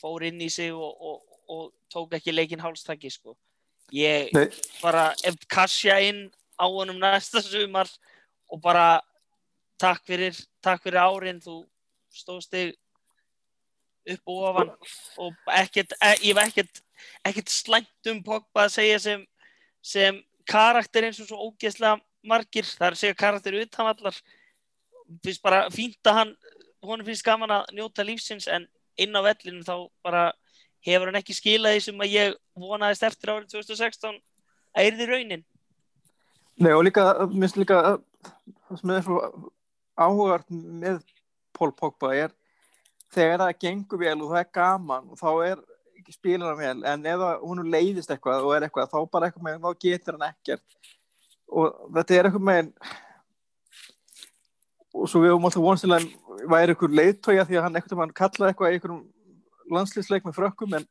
fór 0.00 0.26
inn 0.28 0.40
í 0.42 0.48
sig 0.52 0.72
og, 0.74 0.96
og, 1.00 1.36
og 1.48 1.68
tók 1.92 2.16
ekki 2.18 2.34
leikinn 2.34 2.62
hálstakki 2.62 3.10
sko. 3.12 3.36
Ég 3.94 4.32
Nei. 4.34 4.48
bara 4.82 5.12
ef 5.24 5.38
kassja 5.48 5.98
inn 6.02 6.26
á 6.58 6.66
honum 6.66 6.98
næsta 6.98 7.42
sumar 7.44 7.90
og 8.50 8.60
bara 8.62 9.00
takk 9.78 10.02
fyrir, 10.08 10.34
takk 10.64 10.82
fyrir 10.82 11.04
árin 11.04 11.38
þú 11.42 11.62
stóðst 12.12 12.52
þig 12.54 12.74
upp 14.14 14.32
og 14.32 14.42
ofan 14.50 14.74
og 15.22 15.54
ekkert, 15.58 15.94
e, 16.00 16.10
ég 16.26 16.34
hef 16.34 16.42
ekkert 16.46 16.82
ekkert 17.26 17.50
slæmt 17.52 18.10
um 18.10 18.22
Pogba 18.24 18.66
að 18.66 18.74
segja 18.78 18.98
sem, 19.02 19.24
sem 19.82 20.18
karakter 20.48 21.06
eins 21.06 21.20
og 21.22 21.28
svo 21.30 21.48
ógeðslega 21.48 21.98
margir 22.28 22.66
það 22.68 22.86
er 22.88 22.96
að 22.96 23.00
segja 23.02 23.18
karakter 23.18 23.58
utanvallar 23.60 24.18
finnst 25.24 25.42
bara 25.44 25.66
fínt 25.70 26.10
að 26.10 26.18
hann 26.20 26.32
honum 26.86 27.06
finnst 27.06 27.24
gaman 27.26 27.54
að 27.60 27.74
njóta 27.76 28.04
lífsins 28.06 28.48
en 28.50 28.66
inn 28.98 29.14
á 29.16 29.20
vellinu 29.26 29.64
þá 29.66 29.74
bara 30.04 30.24
hefur 30.86 31.10
hann 31.10 31.18
ekki 31.20 31.34
skilað 31.36 31.76
því 31.76 31.84
sem 31.86 32.02
að 32.04 32.14
ég 32.14 32.36
vonaðist 32.58 33.06
eftir 33.06 33.32
árið 33.34 33.52
2016 33.56 34.18
að 34.76 34.88
yrði 34.90 35.06
raunin. 35.10 35.44
Nei, 36.56 36.72
og 36.72 36.84
líka, 36.86 37.02
minnst 37.32 37.58
líka, 37.60 37.78
að- 37.82 38.02
það 38.68 38.80
sem 38.80 38.90
er 38.94 39.04
svo 39.04 39.20
áhugart 39.96 40.50
með 40.50 41.00
Pól 41.56 41.72
Pogba 41.72 42.12
er 42.16 42.32
þegar 43.12 43.42
það 43.46 43.58
gengur 43.64 44.00
vel 44.00 44.16
og 44.22 44.30
það 44.32 44.40
er 44.42 44.52
gaman 44.52 45.10
og 45.12 45.18
þá 45.20 45.30
er 45.50 45.64
spilar 46.12 46.52
hann 46.54 46.60
vel, 46.60 46.84
en 46.86 47.06
ef 47.10 47.22
honum 47.42 47.66
leiðist 47.72 48.10
eitthvað 48.14 48.44
og 48.46 48.52
er 48.54 48.66
eitthvað, 48.68 48.90
þá 48.92 49.10
bara 49.10 49.26
eitthvað 49.26 49.46
með, 49.48 49.56
þá 49.64 49.80
getur 49.82 50.16
hann 50.18 50.28
ekkert 50.28 50.62
og 51.48 51.92
þetta 51.96 52.16
er 52.16 52.28
eitthvað 52.28 52.46
með 52.48 52.72
og 54.96 55.10
svo 55.10 55.22
við 55.22 55.34
höfum 55.34 55.46
alltaf 55.48 55.64
vonst 55.66 55.84
til 55.84 55.92
að 55.92 55.98
hann 56.00 56.50
væri 56.52 56.74
eitthvað 56.74 56.98
leiðtója 57.00 57.46
því 57.46 57.58
að 57.58 57.66
hann 57.66 57.78
eitthvað 57.78 58.02
hann 58.02 58.16
kallaði 58.20 58.52
eitthvað 58.52 58.68
í 58.68 58.78
einhverjum 58.78 59.02
landslýsleik 59.76 60.26
með 60.26 60.38
frökkum 60.38 60.76
en 60.78 60.86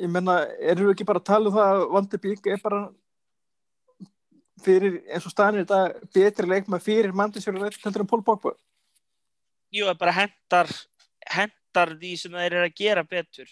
ég 0.00 0.10
menna, 0.10 0.40
erum 0.58 0.88
við 0.88 0.96
ekki 0.96 1.06
bara 1.06 1.22
að 1.22 1.28
tala 1.30 1.50
um 1.50 1.56
það 1.56 1.72
að 1.74 1.84
Vandi 1.94 2.20
Bík 2.22 2.48
er 2.50 2.62
bara 2.62 2.80
fyrir, 4.64 5.02
eins 5.10 5.26
og 5.28 5.34
staðan 5.34 5.60
er 5.60 5.66
þetta 5.66 6.10
betri 6.16 6.50
leikma 6.50 6.80
fyrir 6.82 7.14
Mandisjóla 7.14 7.68
heldur 7.68 8.02
en 8.02 8.10
Pól 8.10 8.24
Pogba? 8.26 8.54
Jú, 9.74 9.86
það 9.86 10.00
bara 10.00 10.16
hendar 10.16 10.70
hendar 11.30 11.94
því 11.98 12.12
sem 12.18 12.34
þeir 12.34 12.52
eru 12.52 12.66
að 12.68 12.76
gera 12.78 13.04
betur. 13.04 13.48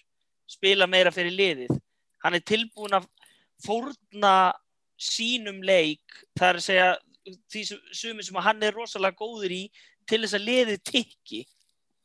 Spila 0.50 0.88
meira 0.90 1.12
fyrir 1.14 1.34
liðið. 1.34 1.76
Hann 2.22 2.36
er 2.38 2.44
tilbúin 2.46 2.98
að 2.98 3.08
fórna 3.62 4.34
sínum 5.00 5.62
leik 5.64 6.02
það 6.38 6.48
er 6.48 6.60
að 6.60 6.66
segja 6.66 6.90
því 7.52 7.64
sumi 7.94 8.26
sem 8.26 8.38
hann 8.42 8.62
er 8.66 8.74
rosalega 8.76 9.18
góður 9.18 9.54
í 9.54 9.62
til 10.08 10.22
þess 10.24 10.36
að 10.38 10.46
liðið 10.48 10.82
tikki 10.88 11.42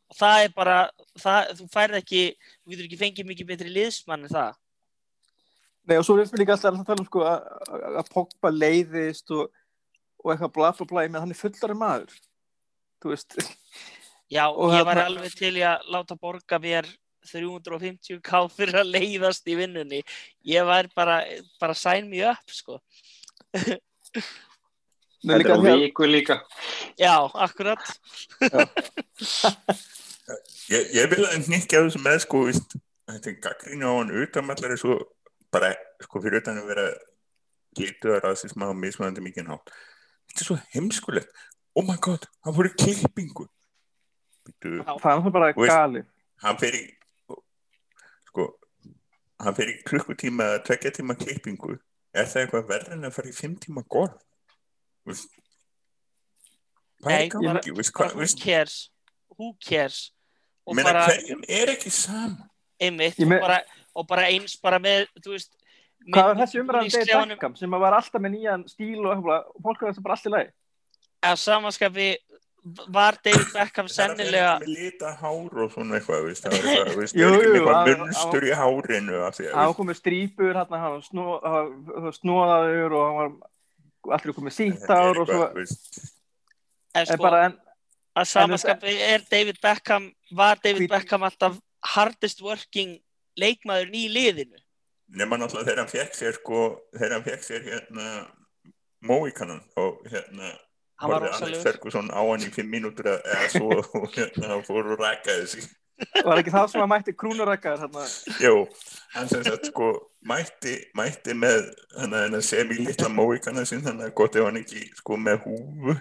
og 0.08 0.18
það 0.20 0.43
er 0.45 0.53
bara 0.55 0.78
það, 1.20 1.51
þú 1.60 1.68
færð 1.74 1.99
ekki, 2.01 2.24
þú 2.62 2.74
getur 2.74 2.88
ekki 2.88 3.01
fengið 3.01 3.30
mikið 3.32 3.49
betri 3.49 3.74
liðsmann 3.74 4.28
en 4.28 4.34
það. 4.34 4.60
Nei 5.88 5.95
og 5.97 6.05
svo 6.05 6.18
finnst 6.20 6.36
mér 6.36 6.43
líka 6.43 6.55
alltaf 6.55 6.76
að 6.76 6.88
tala 6.88 7.03
um 7.03 7.08
sko 7.08 7.24
að, 7.28 8.12
Pogba 8.14 8.51
leiðist 8.51 9.32
og, 9.36 9.51
og 10.24 10.34
eitthvað 10.34 10.53
bla 10.58 10.72
bla 10.78 10.89
bla 10.91 11.05
með 11.08 11.24
hann 11.24 11.36
er 11.36 11.41
fullari 11.41 11.78
maður 11.80 12.16
þú 13.01 13.14
veist. 13.14 13.38
Já, 14.28 14.43
Og 14.51 14.74
ég 14.76 14.84
var 14.88 14.99
alveg 15.05 15.36
til 15.39 15.53
að 15.64 15.86
láta 15.93 16.18
borga 16.20 16.60
mér 16.60 16.89
350k 17.32 18.42
fyrir 18.56 18.80
að 18.82 18.92
leiðast 18.96 19.48
í 19.52 19.56
vinnunni. 19.60 20.02
Ég 20.48 20.66
var 20.68 20.90
bara, 20.96 21.20
bara 21.62 21.76
sign 21.78 22.10
me 22.12 22.24
up, 22.30 22.44
sko. 22.52 22.80
Nei, 25.28 25.34
þetta 25.34 25.38
líka 25.42 25.54
er 25.54 25.58
á 25.58 25.62
að- 25.74 25.82
viku 25.82 26.06
líka 26.08 26.36
Já, 27.00 27.14
akkurat. 27.34 27.82
Ég, 30.68 30.90
ég 30.98 31.10
vil 31.12 31.24
að 31.26 31.48
nýkja 31.52 31.82
þessu 31.86 32.02
með 32.04 32.18
sko, 32.26 32.42
víst, 32.50 32.76
þetta 33.08 33.32
er 33.32 33.38
gaggrínu 33.46 33.88
á 33.88 33.94
hann 33.98 34.12
utanmallar 34.24 34.74
er 34.76 34.80
svo 34.82 34.98
bara, 35.54 35.70
sko, 36.04 36.20
fyrir 36.24 36.42
utan 36.42 36.60
að 36.60 36.68
vera 36.74 36.88
lítuðar 37.80 38.26
rasisma 38.28 38.68
og 38.74 38.76
mismöðandi 38.82 39.24
mikið 39.24 39.52
hátt. 39.54 39.72
Þetta 40.28 40.44
er 40.44 40.50
svo 40.50 40.58
heimskulegt. 40.76 41.32
Oh 41.78 41.86
my 41.88 41.96
god, 42.04 42.26
hann 42.44 42.56
fór 42.58 42.68
í 42.68 42.74
klippingu. 42.76 43.48
Býtu, 44.48 44.74
Já. 44.84 44.94
það 45.04 45.26
er 45.28 45.34
bara 45.38 45.54
gali 45.56 46.04
hann 46.44 46.60
í, 46.64 46.84
sko, 48.38 48.46
hann 49.42 49.56
í 49.74 49.78
klukkutíma 49.88 50.46
eða 50.52 50.64
tvekja 50.68 50.92
tíma 51.00 51.16
klippingu. 51.18 51.78
Er 52.18 52.26
það 52.30 52.44
eitthvað 52.46 52.70
verður 52.72 52.96
en 52.98 53.08
að 53.10 53.16
fara 53.18 53.32
í 53.32 53.36
fimm 53.36 53.58
tíma 53.62 53.84
Hvað 57.02 57.14
Nei, 57.14 57.26
er 57.26 57.32
who 58.38 58.42
cares? 58.42 58.78
Who 59.38 59.52
cares? 59.62 59.98
Og 60.66 60.76
meina, 60.76 60.92
bara, 60.92 61.04
hverjum 61.12 61.44
er 61.48 61.72
ekki 61.76 61.92
saman? 61.94 62.38
einmitt, 62.82 63.20
og 63.22 63.30
bara, 63.42 63.60
og 63.96 64.08
bara 64.10 64.26
eins 64.30 64.58
bara 64.62 64.80
með, 64.82 65.08
þú 65.24 65.34
veist, 65.36 65.54
Hvað 66.08 66.28
var 66.30 66.38
þessi 66.40 66.60
umræðan 66.62 66.90
Dave 66.94 67.02
undirbúningsklefanum- 67.02 67.30
Beckham 67.36 67.56
sem 67.58 67.72
var 67.72 67.94
alltaf 67.98 68.22
með 68.22 68.34
nýjan 68.36 68.66
stíl 68.70 69.06
og 69.10 69.24
fólk 69.64 69.82
var 69.82 69.92
þessi 69.92 70.04
bara 70.06 70.14
allt 70.18 70.28
í 70.30 70.32
lagi 70.34 70.52
Að 71.26 71.40
samanskapi 71.42 72.10
var 72.93 73.18
David 73.24 73.51
Beckham 73.53 73.88
sennilega, 73.91 74.53
Það 74.57 74.63
er 74.63 74.68
með 74.68 74.74
lita 74.78 75.11
hár 75.22 75.61
og 75.63 75.72
svona 75.74 75.97
eitthvað, 75.99 76.26
það 76.41 76.55
er 76.57 76.89
eitthvað, 77.57 77.78
það 77.78 77.91
er 77.93 78.01
munstur 78.01 78.47
í 78.47 78.53
hárinu 78.61 79.22
af 79.28 79.38
því 79.38 79.45
að, 79.47 79.53
hann 79.57 79.70
var 79.72 79.78
komið 79.78 79.99
strípur 80.01 80.59
var 82.07 82.18
snóðaður 82.18 82.97
og 82.97 83.05
hann 83.07 83.18
var 83.22 84.18
allir 84.18 84.38
komið 84.38 84.55
sítt 84.57 84.80
þetta 84.82 84.99
ár 85.03 85.22
og 85.22 85.30
svo 85.30 85.39
eitthvað, 85.39 85.57
veist, 85.61 85.99
er 86.97 87.09
sko, 87.11 87.24
bara 87.28 87.41
en 87.47 87.57
að 88.18 88.30
samanskapi 88.34 88.95
er 89.07 89.26
David 89.32 89.59
Beckham, 89.61 90.07
var 90.34 90.57
David 90.63 90.86
Hvít- 90.88 90.93
Beckham 90.95 91.28
alltaf 91.28 91.59
hardest 91.93 92.41
working 92.41 92.97
leikmaður 93.38 93.93
í 93.93 94.07
liðinu. 94.09 94.57
nema 95.07 95.38
náttúrulega 95.38 95.70
þegar 95.70 95.84
hann 95.84 95.91
fekk 95.93 96.15
sér, 96.18 96.34
sko, 96.41 96.61
þegar 96.97 97.13
hann 97.20 97.28
fekk 97.28 97.43
sér, 97.45 97.68
hérna, 97.68 98.07
Móikanan 99.07 99.61
og, 99.78 100.01
hérna, 100.09 100.49
Hann 100.98 101.12
var 101.12 101.22
rosalegur. 101.28 101.64
Ferguson 101.64 102.08
á 102.10 102.22
hann 102.26 102.41
í 102.41 102.50
fimm 102.54 102.72
mínútur 102.74 103.06
eða- 103.12 103.26
eða 103.34 103.50
svo 103.54 103.68
og 104.02 104.08
hérna 104.16 104.48
hann 104.54 104.64
fór 104.68 104.93
og 104.95 105.00
rækkaði 105.04 105.48
sig 105.56 105.68
Var 106.26 106.38
ekki 106.43 106.52
það 106.54 106.68
sem 106.70 106.82
að 106.84 106.89
mætti 106.91 107.14
krúnurækkaður 107.18 107.80
hérna? 107.88 108.02
Jó, 108.43 108.54
hann 109.16 109.30
sem 109.32 109.43
sagt 109.48 109.66
sko 109.72 109.88
mætti, 110.30 110.76
mætti 110.98 111.34
með 111.34 111.72
að 112.06 112.36
semi 112.45 112.78
litla 112.84 113.10
móikana 113.10 113.64
sinn 113.66 113.82
þannig 113.86 114.12
að 114.12 114.14
gott 114.20 114.36
ef 114.38 114.45
hann 114.45 114.60
ekki 114.62 114.84
sko 115.00 115.18
með 115.18 115.41
húfu 115.48 115.95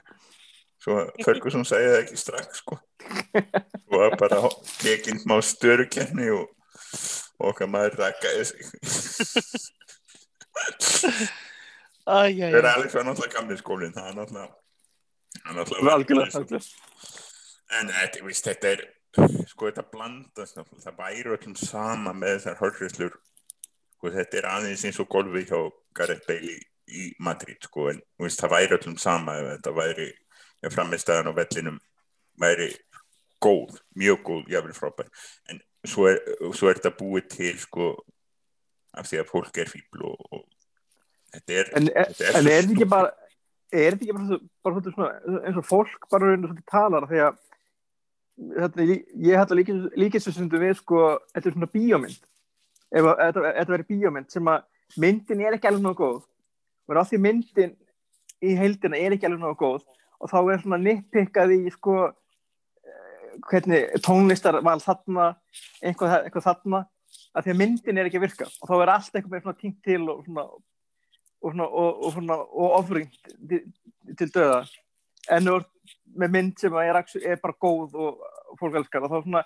svo 0.84 0.98
Ferguson 1.24 1.64
sagði 1.64 1.88
það 1.94 2.02
ekki 2.02 2.20
strax 2.20 2.60
sko 2.60 2.76
og 3.40 3.96
að 4.04 4.18
bara 4.20 4.42
tekinn 4.82 5.22
má 5.28 5.38
störukenni 5.40 6.28
og 6.36 6.52
og 7.40 7.50
okkar 7.54 7.68
maður 7.72 7.96
rækkaði 8.00 8.44
sig 8.48 8.60
Æjæjæ. 12.06 12.50
Þegar 12.52 12.68
Alex 12.76 12.94
var 12.94 13.04
náttúrulega 13.08 13.34
gamli 13.34 13.56
skólinn 13.58 13.94
það 13.96 14.06
er 14.12 14.14
náttúrulega 14.20 14.54
hann 15.44 15.62
Algjörlega, 15.62 16.30
sko. 16.30 16.60
En 17.76 17.90
þetta, 17.90 18.22
víst, 18.26 18.46
þetta 18.46 18.72
er, 18.74 18.84
sko 19.50 19.68
þetta 19.68 19.84
blandast, 19.90 20.60
það 20.84 21.00
væri 21.00 21.32
öllum 21.34 21.56
sama 21.58 22.14
með 22.14 22.36
þessar 22.36 22.60
hörðrislur, 22.60 23.16
sko 23.96 24.12
þetta 24.14 24.40
er 24.40 24.48
aðeins 24.52 24.86
eins 24.86 25.00
og 25.02 25.10
golfi 25.10 25.42
hjá 25.48 25.58
Gareth 25.96 26.28
Bale 26.28 26.54
í, 26.86 27.08
Madrid, 27.18 27.58
sko, 27.66 27.88
en 27.90 28.00
víst, 28.22 28.42
það 28.42 28.54
væri 28.54 28.78
öllum 28.78 28.98
sama 29.02 29.38
ef 29.40 29.50
þetta 29.56 29.74
væri, 29.80 30.08
framistæðan 30.72 31.30
á 31.30 31.38
vellinum 31.40 31.80
væri 32.40 32.70
góð, 33.42 33.80
mjög 33.98 34.22
góð, 34.26 34.44
jáfnvel 34.54 34.76
frábær, 34.76 35.10
en 35.50 35.60
svo 35.86 36.06
er, 36.10 36.22
svo 36.54 36.70
er 36.70 36.78
þetta 36.78 36.94
búið 36.98 37.30
til, 37.34 37.54
sko, 37.66 37.92
af 38.96 39.10
því 39.10 39.22
að 39.22 39.30
fólk 39.32 39.60
er 39.60 39.70
fíbl 39.70 40.06
og, 40.08 40.28
og 40.32 40.44
þetta 41.34 41.58
er, 41.60 41.72
En, 41.76 41.88
en 41.90 42.14
þetta 42.14 42.30
er 42.30 42.36
svo 42.38 42.44
þetta 42.46 42.76
ekki 42.76 42.88
bara, 42.94 43.12
er 43.72 43.96
þetta 43.96 44.06
ekki 44.06 44.16
bara, 44.16 44.38
bara 44.64 44.94
svona, 44.94 45.40
eins 45.46 45.58
og 45.58 45.66
fólk 45.66 46.06
bara 46.10 46.30
raunir 46.30 46.50
svolítið 46.50 46.70
talar 46.70 47.08
því 47.10 47.22
að 47.24 47.38
þetta, 48.36 48.86
ég, 48.86 49.38
hætti 49.40 49.56
að 49.56 49.60
líkist 49.96 50.28
þessu 50.28 50.46
við 50.60 50.74
sko, 50.80 51.02
þetta 51.34 51.48
er 51.50 51.56
svona 51.56 51.72
bíómynd. 51.72 52.22
Ef 52.96 53.08
að- 53.10 53.20
þetta 53.42 53.74
verið 53.74 53.90
bíómynd 53.90 54.30
sem 54.30 54.44
að 54.52 54.62
myndin 55.02 55.40
er 55.42 55.56
ekki 55.56 55.68
alveg 55.68 55.82
nógu 55.82 55.98
góð 55.98 56.22
og 56.86 56.96
á 56.96 57.02
því 57.02 57.18
myndin 57.18 57.76
í 58.42 58.54
heildina 58.54 58.96
er 58.96 59.16
ekki 59.16 59.26
alveg 59.26 59.42
nógu 59.42 59.58
góð 59.58 59.82
og 60.20 60.30
þá 60.30 60.38
er 60.52 60.62
svona 60.62 60.78
nitpikkað 60.78 61.54
í 61.56 61.72
sko 61.74 61.96
eh, 62.06 63.32
hvernig 63.50 63.98
tónlistar 64.04 64.60
var 64.62 64.78
þarna 64.78 65.36
eitthvað, 65.82 66.24
eitthvað 66.24 66.46
þarna 66.46 66.86
að 67.34 67.44
því 67.44 67.52
að 67.52 67.60
myndin 67.60 67.98
er 67.98 68.08
ekki 68.08 68.20
að 68.20 68.26
virka. 68.28 68.46
Og 68.62 68.68
þá 68.70 68.74
er 68.82 68.92
allt 68.94 69.12
eitthvað 69.12 69.34
með 69.34 69.42
svona 69.42 69.60
tingt 69.60 69.82
til 69.82 70.02
og 70.08 70.24
svona 70.24 70.46
og, 71.46 71.60
og, 71.62 72.06
og, 72.10 72.30
og 72.50 72.74
ofringt 72.80 73.30
til, 73.50 73.62
til 74.18 74.32
döða. 74.34 74.60
En 75.32 75.46
þú 75.46 75.56
ert 75.60 75.94
með 76.16 76.34
mynd 76.36 76.60
sem 76.62 76.76
er, 76.80 76.98
er 77.22 77.40
bara 77.42 77.58
góð 77.62 77.94
og, 77.94 78.24
og 78.50 78.58
fólk 78.60 78.78
elskar. 78.80 79.06
Og 79.06 79.12
þá 79.14 79.18
svona 79.26 79.44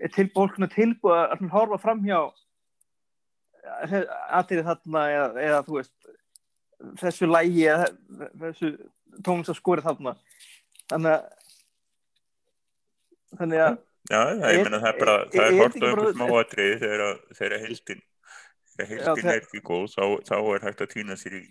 er 0.00 0.14
tilbúið 0.14 1.16
að 1.16 1.36
svona 1.40 1.54
horfa 1.54 1.80
framhjá 1.82 2.20
aðrið 4.40 4.64
þarna 4.70 5.02
eða, 5.14 5.28
eða 5.44 5.60
þú 5.66 5.76
veist 5.78 6.10
þessu 7.00 7.28
lægi 7.28 7.66
eða 7.68 7.90
þessu 8.40 8.70
tónlistaskori 9.26 9.84
þarna. 9.84 10.14
Þannig 10.90 11.14
að 11.16 11.22
þannig 13.40 13.64
að 13.66 13.78
Já, 14.10 14.20
ég 14.32 14.64
meina 14.64 14.80
það 14.80 14.88
er 14.90 14.96
bara, 14.98 15.16
það 15.30 15.44
er 15.44 15.56
hort 15.60 15.60
á 15.60 15.68
ekki 15.70 15.80
bara- 15.82 15.90
einhvern 15.92 16.16
smáatriði 16.16 16.78
þegar 16.80 17.02
að- 17.06 17.20
heildin 17.66 18.00
þegar 18.86 19.04
heildin 19.06 19.24
það- 19.24 19.34
er 19.36 19.42
ekki 19.46 19.60
góð 19.70 19.86
þá, 19.94 20.04
þá 20.28 20.36
er 20.54 20.64
hægt 20.68 20.80
að 20.86 20.92
týna 20.94 21.16
sér 21.20 21.36
í 21.40 21.42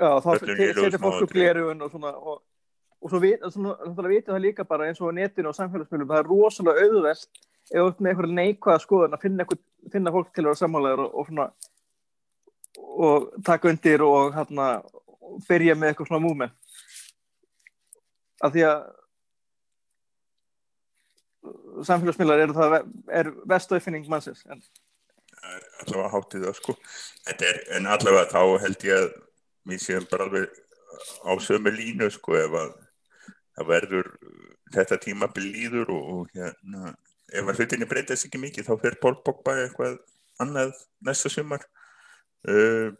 Já, 0.00 0.10
þá 0.22 0.28
Öllum 0.30 0.38
se- 0.40 0.56
lélegu 0.60 0.84
setja 0.86 0.98
fólk 1.02 1.22
upp 1.26 1.32
glerugun 1.34 1.82
og 1.82 1.90
svona 1.90 2.12
og, 2.16 2.42
og 3.02 3.10
svo 3.10 3.20
vitum 3.20 4.34
það 4.34 4.42
líka 4.44 4.64
bara 4.68 4.86
eins 4.88 5.00
og 5.00 5.10
á 5.10 5.18
netinu 5.18 5.48
og 5.50 5.56
samfélagsmiðlum, 5.58 6.08
það 6.08 6.22
er 6.22 6.30
rosalega 6.30 6.84
auðvelt 6.86 7.42
þú 7.70 7.86
ert 7.86 8.00
með 8.00 8.10
einhverja 8.12 8.36
neikvæða 8.38 8.80
skoðun 8.84 9.14
að 9.16 9.22
finna, 9.26 9.44
einhver, 9.44 9.58
finna 9.92 10.10
fólk 10.14 10.32
til 10.34 10.42
að 10.44 10.48
vera 10.50 10.60
sammálegar 10.62 11.02
og, 11.04 11.10
og 11.14 11.26
svona 11.26 11.50
og 12.80 13.28
taka 13.46 13.68
undir 13.70 14.02
og 14.06 14.32
hérna 14.34 14.66
byrja 15.48 15.74
með 15.78 15.92
eitthvað 15.92 16.08
svona 16.10 16.22
movement. 16.24 16.52
Af 18.42 18.52
því 18.54 18.64
að 18.66 18.80
samfélagsmiðlar 21.88 22.42
eru 22.44 22.56
það 22.56 22.74
er 23.20 23.30
vestuðfinning 23.48 24.08
mannsins 24.10 24.42
en 24.50 24.62
allavega 25.40 26.12
háttið 26.14 26.46
það 26.46 26.56
sko. 26.58 26.76
Er, 27.32 27.60
en 27.76 27.88
allavega 27.90 28.30
þá 28.32 28.64
held 28.64 28.86
ég 28.86 29.04
að 29.04 29.10
við 29.70 29.82
séum 29.84 30.06
bara 30.10 30.26
alveg 30.28 30.48
á 31.24 31.32
sömu 31.40 31.72
línu 31.74 32.08
sko 32.12 32.36
ef 32.38 32.56
að 32.60 32.72
það 33.56 33.70
verður 33.70 34.10
þetta 34.74 34.98
tímabil 35.02 35.46
líður 35.46 35.92
og, 35.94 36.08
og 36.14 36.34
hérna 36.34 36.94
ef 37.30 37.46
að 37.46 37.60
hlutinni 37.60 37.88
breytast 37.90 38.26
ekki 38.26 38.40
mikið 38.42 38.66
þá 38.66 38.74
fyrir 38.82 38.98
Pól 39.02 39.14
Pogba 39.24 39.56
eitthvað 39.62 40.00
annað 40.42 40.74
næsta 41.06 41.30
sumar. 41.32 41.64
Uh, 42.48 42.96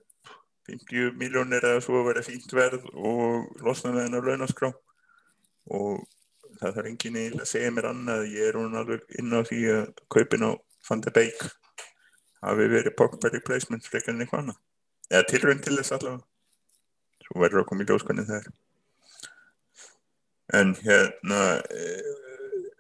50 0.71 1.17
miljónir 1.19 1.65
eða 1.67 1.83
svo 1.83 1.99
að 1.99 2.11
vera 2.11 2.23
fínt 2.23 2.53
verð 2.55 2.85
og 2.95 3.63
losna 3.65 3.95
með 3.95 4.07
hennar 4.07 4.27
launaskrá. 4.29 4.71
Og 5.75 6.05
það 6.61 6.77
þarf 6.77 6.91
enginn 6.91 7.41
að 7.41 7.49
segja 7.49 7.73
mér 7.75 7.91
annað 7.91 8.29
ég 8.35 8.51
er 8.51 8.59
hún 8.59 8.77
alveg 8.79 9.17
inn 9.19 9.35
á 9.35 9.41
því 9.47 9.61
að 9.75 9.89
kaupin 10.13 10.47
á 10.47 10.51
de 11.01 11.13
Beek 11.15 11.43
hafi 12.47 12.73
verið 12.73 12.97
Pogba 12.99 13.31
replacement 13.33 13.87
frekar 13.87 14.15
en 14.15 14.25
eitthvað 14.25 14.45
annað. 14.45 14.59
Eða 15.11 15.29
tilraun 15.31 15.63
til 15.65 15.77
þess 15.79 15.97
allavega. 15.97 16.27
Svo 17.27 17.43
verður 17.45 17.69
koma 17.69 17.85
í 17.85 17.91
ljóskunni 17.91 18.27
þær 18.29 18.51
en 20.53 20.75
hérna 20.83 21.41
e, 21.71 21.83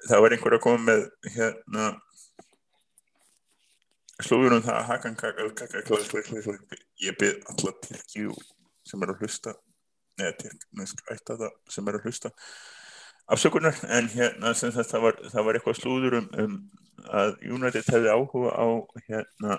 það 0.08 0.22
var 0.24 0.34
einhver 0.34 0.56
að 0.56 0.64
koma 0.64 0.80
með 0.88 1.04
hérna 1.36 1.90
slúður 4.20 4.58
um 4.58 4.64
það 4.64 4.78
að 4.78 4.88
Hakan 4.90 5.18
Kakal 5.20 5.50
Kakal 5.56 6.56
ég 7.00 7.18
byrð 7.20 7.52
alla 7.52 7.74
Tyrkju 7.86 8.34
sem 8.86 9.04
er 9.04 9.12
að 9.12 9.22
hlusta 9.22 9.54
eða 10.20 10.34
Tyrknesk 10.42 11.04
ættaða 11.14 11.50
sem 11.70 11.88
er 11.88 12.00
að 12.00 12.08
hlusta 12.08 12.32
afsökunar 13.34 13.76
en 13.88 14.08
hérna 14.12 14.52
það 14.56 15.00
var, 15.04 15.18
það 15.32 15.46
var 15.46 15.58
eitthvað 15.58 15.80
slúður 15.80 16.18
um, 16.20 16.28
um 16.44 16.56
að 17.10 17.36
United 17.46 17.86
hefði 17.88 18.12
áhuga 18.12 18.50
á 18.54 18.66
hérna 19.08 19.58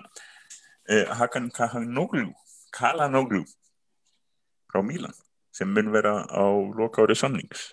eh, 0.90 1.08
Hakan 1.20 1.50
Kahanoglu 1.56 2.30
Kalanoglu 2.76 3.44
frá 4.72 4.84
Mílan 4.86 5.16
sem 5.52 5.68
mun 5.72 5.92
vera 5.92 6.22
á 6.28 6.46
loka 6.78 7.04
ári 7.04 7.16
samnings 7.18 7.72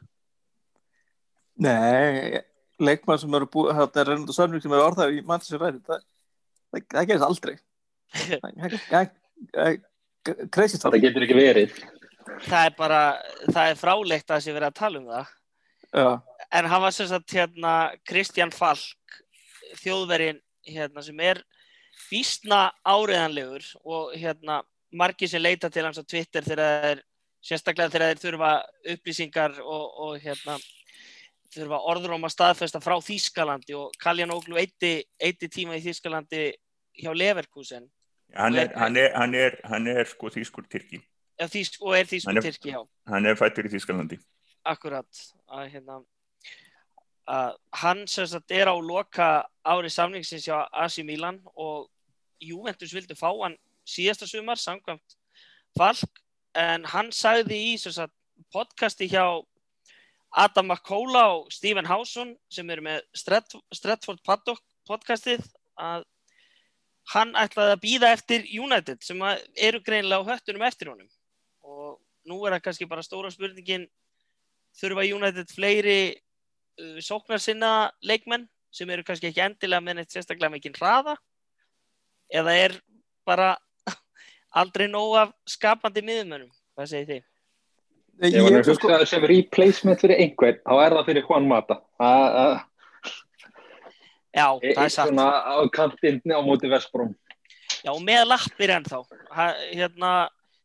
Nei, 1.58 2.38
leikmann 2.78 3.18
sem 3.18 3.32
eru 3.34 3.48
búið, 3.50 3.72
þetta 3.80 4.02
er 4.02 4.10
reynda 4.12 4.34
samling 4.36 4.62
sem 4.62 4.74
eru 4.76 4.84
orðað 4.86 5.16
í 5.16 5.22
Manchester 5.26 5.64
United, 5.64 5.82
það, 5.88 6.04
það, 6.70 6.84
það 6.92 7.08
gerist 7.10 7.26
aldrei. 7.26 7.54
Það 8.14 8.76
það- 8.92 9.80
það- 10.94 11.02
getur 11.02 11.26
ekki 11.26 11.38
verið. 11.38 11.74
Það 12.46 12.68
er 12.68 12.76
bara, 12.78 13.00
það 13.48 13.72
er 13.72 13.80
frálegt 13.80 14.28
að 14.28 14.36
það 14.36 14.44
sé 14.46 14.54
verið 14.54 14.70
að 14.70 14.78
tala 14.78 15.00
um 15.02 15.10
það. 15.10 15.34
Já, 15.94 16.20
En 16.50 16.64
hann 16.64 16.80
var 16.80 16.92
sem 16.92 17.08
sagt 17.08 17.32
hérna 17.32 17.92
Kristján 18.08 18.52
Falk, 18.54 19.18
þjóðverinn 19.82 20.40
hérna 20.64 21.02
sem 21.04 21.18
er 21.20 21.42
vísna 22.08 22.70
áriðanlegur 22.88 23.66
og 23.84 24.14
hérna 24.16 24.62
margir 24.96 25.28
sem 25.28 25.42
leita 25.42 25.68
til 25.68 25.84
hans 25.84 26.00
á 26.00 26.04
Twitter 26.08 26.46
þegar 26.46 26.62
það 26.62 26.86
er 26.92 27.02
sérstaklega 27.44 27.92
þegar 27.92 28.06
þeir 28.14 28.22
þurfa 28.22 28.52
upplýsingar 28.94 29.58
og, 29.60 29.84
og 30.06 30.22
hérna 30.22 30.56
þurfa 31.52 31.82
orðróma 31.92 32.32
staðfesta 32.32 32.80
frá 32.80 32.96
Þýskalandi 33.04 33.76
og 33.76 33.92
Kaljan 34.00 34.32
Óglu 34.32 34.56
eitti, 34.60 35.02
eitti 35.20 35.50
tíma 35.52 35.76
í 35.76 35.84
Þýskalandi 35.84 36.42
hjá 37.02 37.12
Leverkusen. 37.12 37.84
Hann 38.36 38.56
er, 38.56 38.72
hann 38.76 38.96
er, 38.96 39.12
hann 39.16 39.36
er, 39.36 39.60
hann 39.68 39.92
er 39.92 40.08
sko 40.08 40.32
þýskur 40.32 40.64
Tyrki. 40.68 41.00
Já, 41.38 41.46
Þýsk, 41.48 41.78
og 41.84 41.96
er 41.96 42.08
Þýskur 42.08 42.42
Tyrki, 42.44 42.72
já. 42.72 42.82
hann 43.12 43.28
er 43.28 43.36
fættur 43.40 43.68
í 43.68 43.76
Þýskalandi 43.76 44.20
akkurat 44.68 45.22
að 45.48 45.70
hérna 45.72 45.98
að 47.28 47.56
hann 47.82 48.06
sem 48.08 48.26
sagt 48.28 48.52
er 48.56 48.70
á 48.72 48.76
loka 48.76 49.28
ári 49.64 49.90
samningsins 49.92 50.46
hjá 50.48 50.64
AC 50.72 51.02
Milan 51.04 51.40
og 51.54 51.88
Juventus 52.40 52.94
vildu 52.94 53.16
fá 53.18 53.28
hann 53.42 53.58
síðasta 53.88 54.28
sumar 54.28 54.60
samkvæmt 54.60 55.16
Falk 55.76 56.22
en 56.56 56.86
hann 56.88 57.12
sagði 57.12 57.58
í 57.72 57.76
sagt 57.78 58.14
podcasti 58.54 59.08
hjá 59.10 59.24
Adam 60.30 60.70
McCóla 60.70 61.24
og 61.34 61.52
Stephen 61.52 61.88
Howson 61.88 62.34
sem 62.52 62.70
eru 62.70 62.84
með 62.84 63.02
Strat 63.16 63.56
Stratford 63.74 64.20
Paddock 64.24 64.62
podcastið 64.88 65.44
að 65.78 66.04
hann 67.14 67.32
ætlaði 67.40 67.74
að 67.76 67.84
býða 67.84 68.10
eftir 68.16 68.44
United 68.52 69.04
sem 69.04 69.22
eru 69.56 69.80
greinilega 69.84 70.20
á 70.24 70.28
höttunum 70.28 70.66
eftir 70.68 70.92
honum. 70.92 71.08
Og 71.64 71.96
nú 72.28 72.42
er 72.44 72.56
það 72.56 72.64
kannski 72.66 72.88
bara 72.88 73.04
stóra 73.04 73.30
spurningin 73.32 73.86
þurfa 74.80 75.04
United 75.16 75.50
fleiri 75.54 75.98
uh, 76.14 76.98
sóknarsinna 77.02 77.90
leikmenn 78.06 78.46
sem 78.70 78.90
eru 78.92 79.02
kannski 79.06 79.30
ekki 79.30 79.42
endilega 79.46 79.80
með 79.84 80.00
neitt 80.00 80.12
sérstaklega 80.14 80.52
mikinn 80.54 80.76
hraða 80.78 81.16
eða 82.34 82.54
er 82.66 82.76
bara 83.26 83.54
aldrei 84.60 84.86
nóg 84.92 85.16
af 85.22 85.32
skapandi 85.48 86.02
miðumönnum 86.04 86.50
hvað 86.76 86.90
segir 86.92 87.08
þið? 87.14 87.24
Er 88.18 88.32
ég, 88.34 88.48
sko, 88.66 88.72
hugsaður 88.74 89.06
sem 89.06 89.24
replacement 89.30 90.00
fyrir 90.02 90.18
einhver, 90.24 90.56
þá 90.66 90.72
er 90.82 90.94
það 90.96 91.04
fyrir 91.06 91.26
Juan 91.28 91.44
Mata. 91.46 91.76
Það 92.02 92.24
það- 92.34 92.64
Já, 94.34 94.46
það 94.58 94.82
er 94.84 94.90
satt. 94.92 95.08
svona 95.08 95.26
á 95.46 95.56
kantinn 95.74 96.18
á 96.34 96.38
móti 96.42 96.68
Vestbróm. 96.70 97.12
Já, 97.84 97.90
og 97.94 98.02
með 98.02 98.24
lappir 98.28 98.72
ennþá. 98.74 98.98
Ha, 99.34 99.46
hérna, 99.70 100.10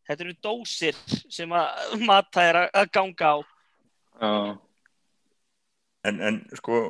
þetta 0.09 0.25
eru 0.25 0.33
dósir 0.43 0.97
sem 1.31 1.49
að 1.53 1.93
Mata 2.09 2.41
er 2.41 2.59
að- 2.63 2.71
að 2.81 2.91
ganga 2.97 3.29
á. 3.33 3.35
En, 6.03 6.19
en 6.19 6.41
sko, 6.59 6.81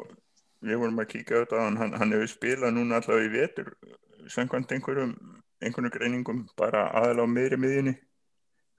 við 0.65 0.81
vorum 0.81 0.99
að 1.03 1.11
kíka 1.13 1.37
á 1.37 1.41
þetta 1.43 1.61
hann, 1.61 1.77
hann, 1.77 1.93
hann 1.99 2.15
hefur 2.15 2.31
spilað 2.31 2.73
núna 2.75 2.99
allavega 2.99 3.29
í 3.29 3.33
vetur 3.33 3.73
samkvæmt 4.31 4.71
einhverjum, 4.71 5.13
einhverjum 5.63 5.93
greiningum 5.93 6.43
bara 6.59 6.87
aðalega 6.95 7.27
á 7.27 7.33
miðri 7.35 7.59
miðjunni. 7.59 7.95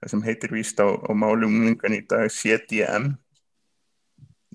Það 0.01 0.11
sem 0.11 0.23
heitir 0.25 0.53
víst 0.53 0.81
á, 0.81 0.87
á 0.91 1.11
máli 1.15 1.47
unglingan 1.47 1.95
í 1.95 2.01
dag 2.09 2.27
CDM 2.33 3.13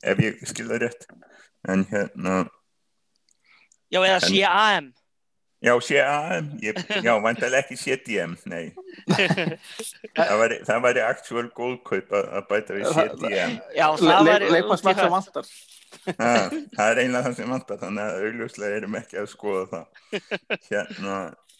ef 0.04 0.22
ég 0.22 0.42
skilða 0.48 0.82
rétt. 0.84 1.06
En 1.68 1.84
hérna, 1.90 2.44
Já, 3.90 3.98
eða 4.06 4.20
CAM. 4.22 4.92
Já 5.60 5.72
CAM 5.84 6.46
ég, 6.64 6.78
já, 7.04 7.12
vandalega 7.20 7.60
ekki 7.64 7.76
CDM 7.76 8.32
nei, 8.48 8.70
það 10.16 10.32
væri, 10.40 10.56
það 10.68 10.80
væri 10.86 11.02
actual 11.04 11.44
góðkaup 11.56 12.14
að, 12.16 12.30
bæta 12.48 12.78
við 12.78 12.88
Það- 12.88 13.12
CDM 13.18 13.58
Já, 13.76 13.86
það 14.00 14.06
le, 14.08 14.16
var 14.30 14.44
le, 14.46 14.50
leikmannsmætt 14.56 15.02
sem 15.02 15.12
vantar. 15.16 15.52
Ha, 16.06 16.32
það 16.76 16.90
er 16.94 17.02
einlega 17.02 17.24
það 17.28 17.36
sem 17.40 17.52
vantar 17.52 17.80
þannig 17.84 18.04
að 18.06 18.24
augljóslega 18.24 18.80
erum 18.80 18.98
ekki 19.00 19.18
að 19.20 19.30
skoða 19.32 19.64
það. 19.74 19.86
Hérna, 20.70 21.16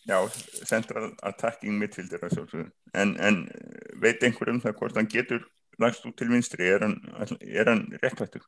já 0.08 0.18
central 0.70 1.08
attacking 1.28 1.76
midfielder 1.80 2.22
að 2.24 2.36
sjálfsögðu. 2.38 2.68
en, 2.94 3.16
en 3.20 3.40
veit 4.02 4.22
einhver 4.24 4.52
um 4.54 4.60
það 4.62 4.78
hvort 4.80 4.96
hann 4.96 5.10
getur 5.12 5.44
lagst 5.80 6.06
út 6.08 6.16
til 6.18 6.30
vinstri? 6.32 6.66
Er 6.72 6.86
hann, 6.86 6.96
er 7.40 7.68
hann 7.68 7.84
réttvættur 8.02 8.42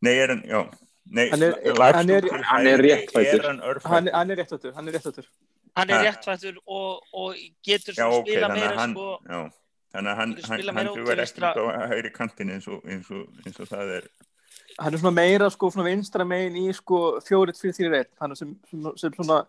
nei 0.00 0.14
er 0.16 0.32
hann, 0.32 0.40
já 0.48 0.62
nei, 1.10 1.28
Hann 1.30 1.42
er- 1.42 1.56
hann 1.94 2.10
er- 2.10 2.42
hann 2.50 2.66
er 2.66 2.78
réttfættur. 2.78 3.42
hann 3.46 3.60
Hann, 4.10 4.30
er 4.30 4.36
réttvættur, 4.36 4.74
hann 4.74 4.88
er 4.88 4.92
réttvættur. 4.98 5.26
Hann 5.76 5.90
er 5.90 5.94
Ha. 5.94 6.02
réttfættur 6.10 6.56
og, 6.66 7.02
og 7.12 7.34
getur 7.66 7.92
já 7.94 8.02
svo 8.06 8.18
ok, 8.20 8.26
spila 8.28 8.48
meira 8.48 8.70
að 8.72 8.78
hann 8.78 8.94
sko, 8.94 9.18
já, 9.28 9.40
þannig 9.94 10.10
að 10.10 10.16
hann, 10.16 10.30
meira 10.74 11.16
vinstra. 11.20 11.52
út 11.54 11.70
á 11.70 11.88
hægri 11.92 12.10
kantin 12.14 12.50
eins 12.50 12.66
og, 12.68 12.82
eins 12.86 13.10
og, 13.10 13.26
eins 13.46 13.60
og 13.60 13.66
það 13.68 13.96
er 13.98 14.08
Hann 14.78 14.94
er 14.94 14.98
svona 14.98 15.14
meira 15.14 15.50
sko 15.50 15.70
svona 15.70 15.84
vinstra 15.90 16.24
megin 16.24 16.56
í 16.56 16.72
sko 16.74 17.20
fjórit 17.26 17.58
fyrir 17.58 17.74
þrjir 17.74 17.94
eitt. 17.98 18.10
Hann 18.20 18.30
er 18.30 18.34
sem, 18.36 18.56
sem, 18.70 18.82
sem 18.96 19.12
svona, 19.12 19.46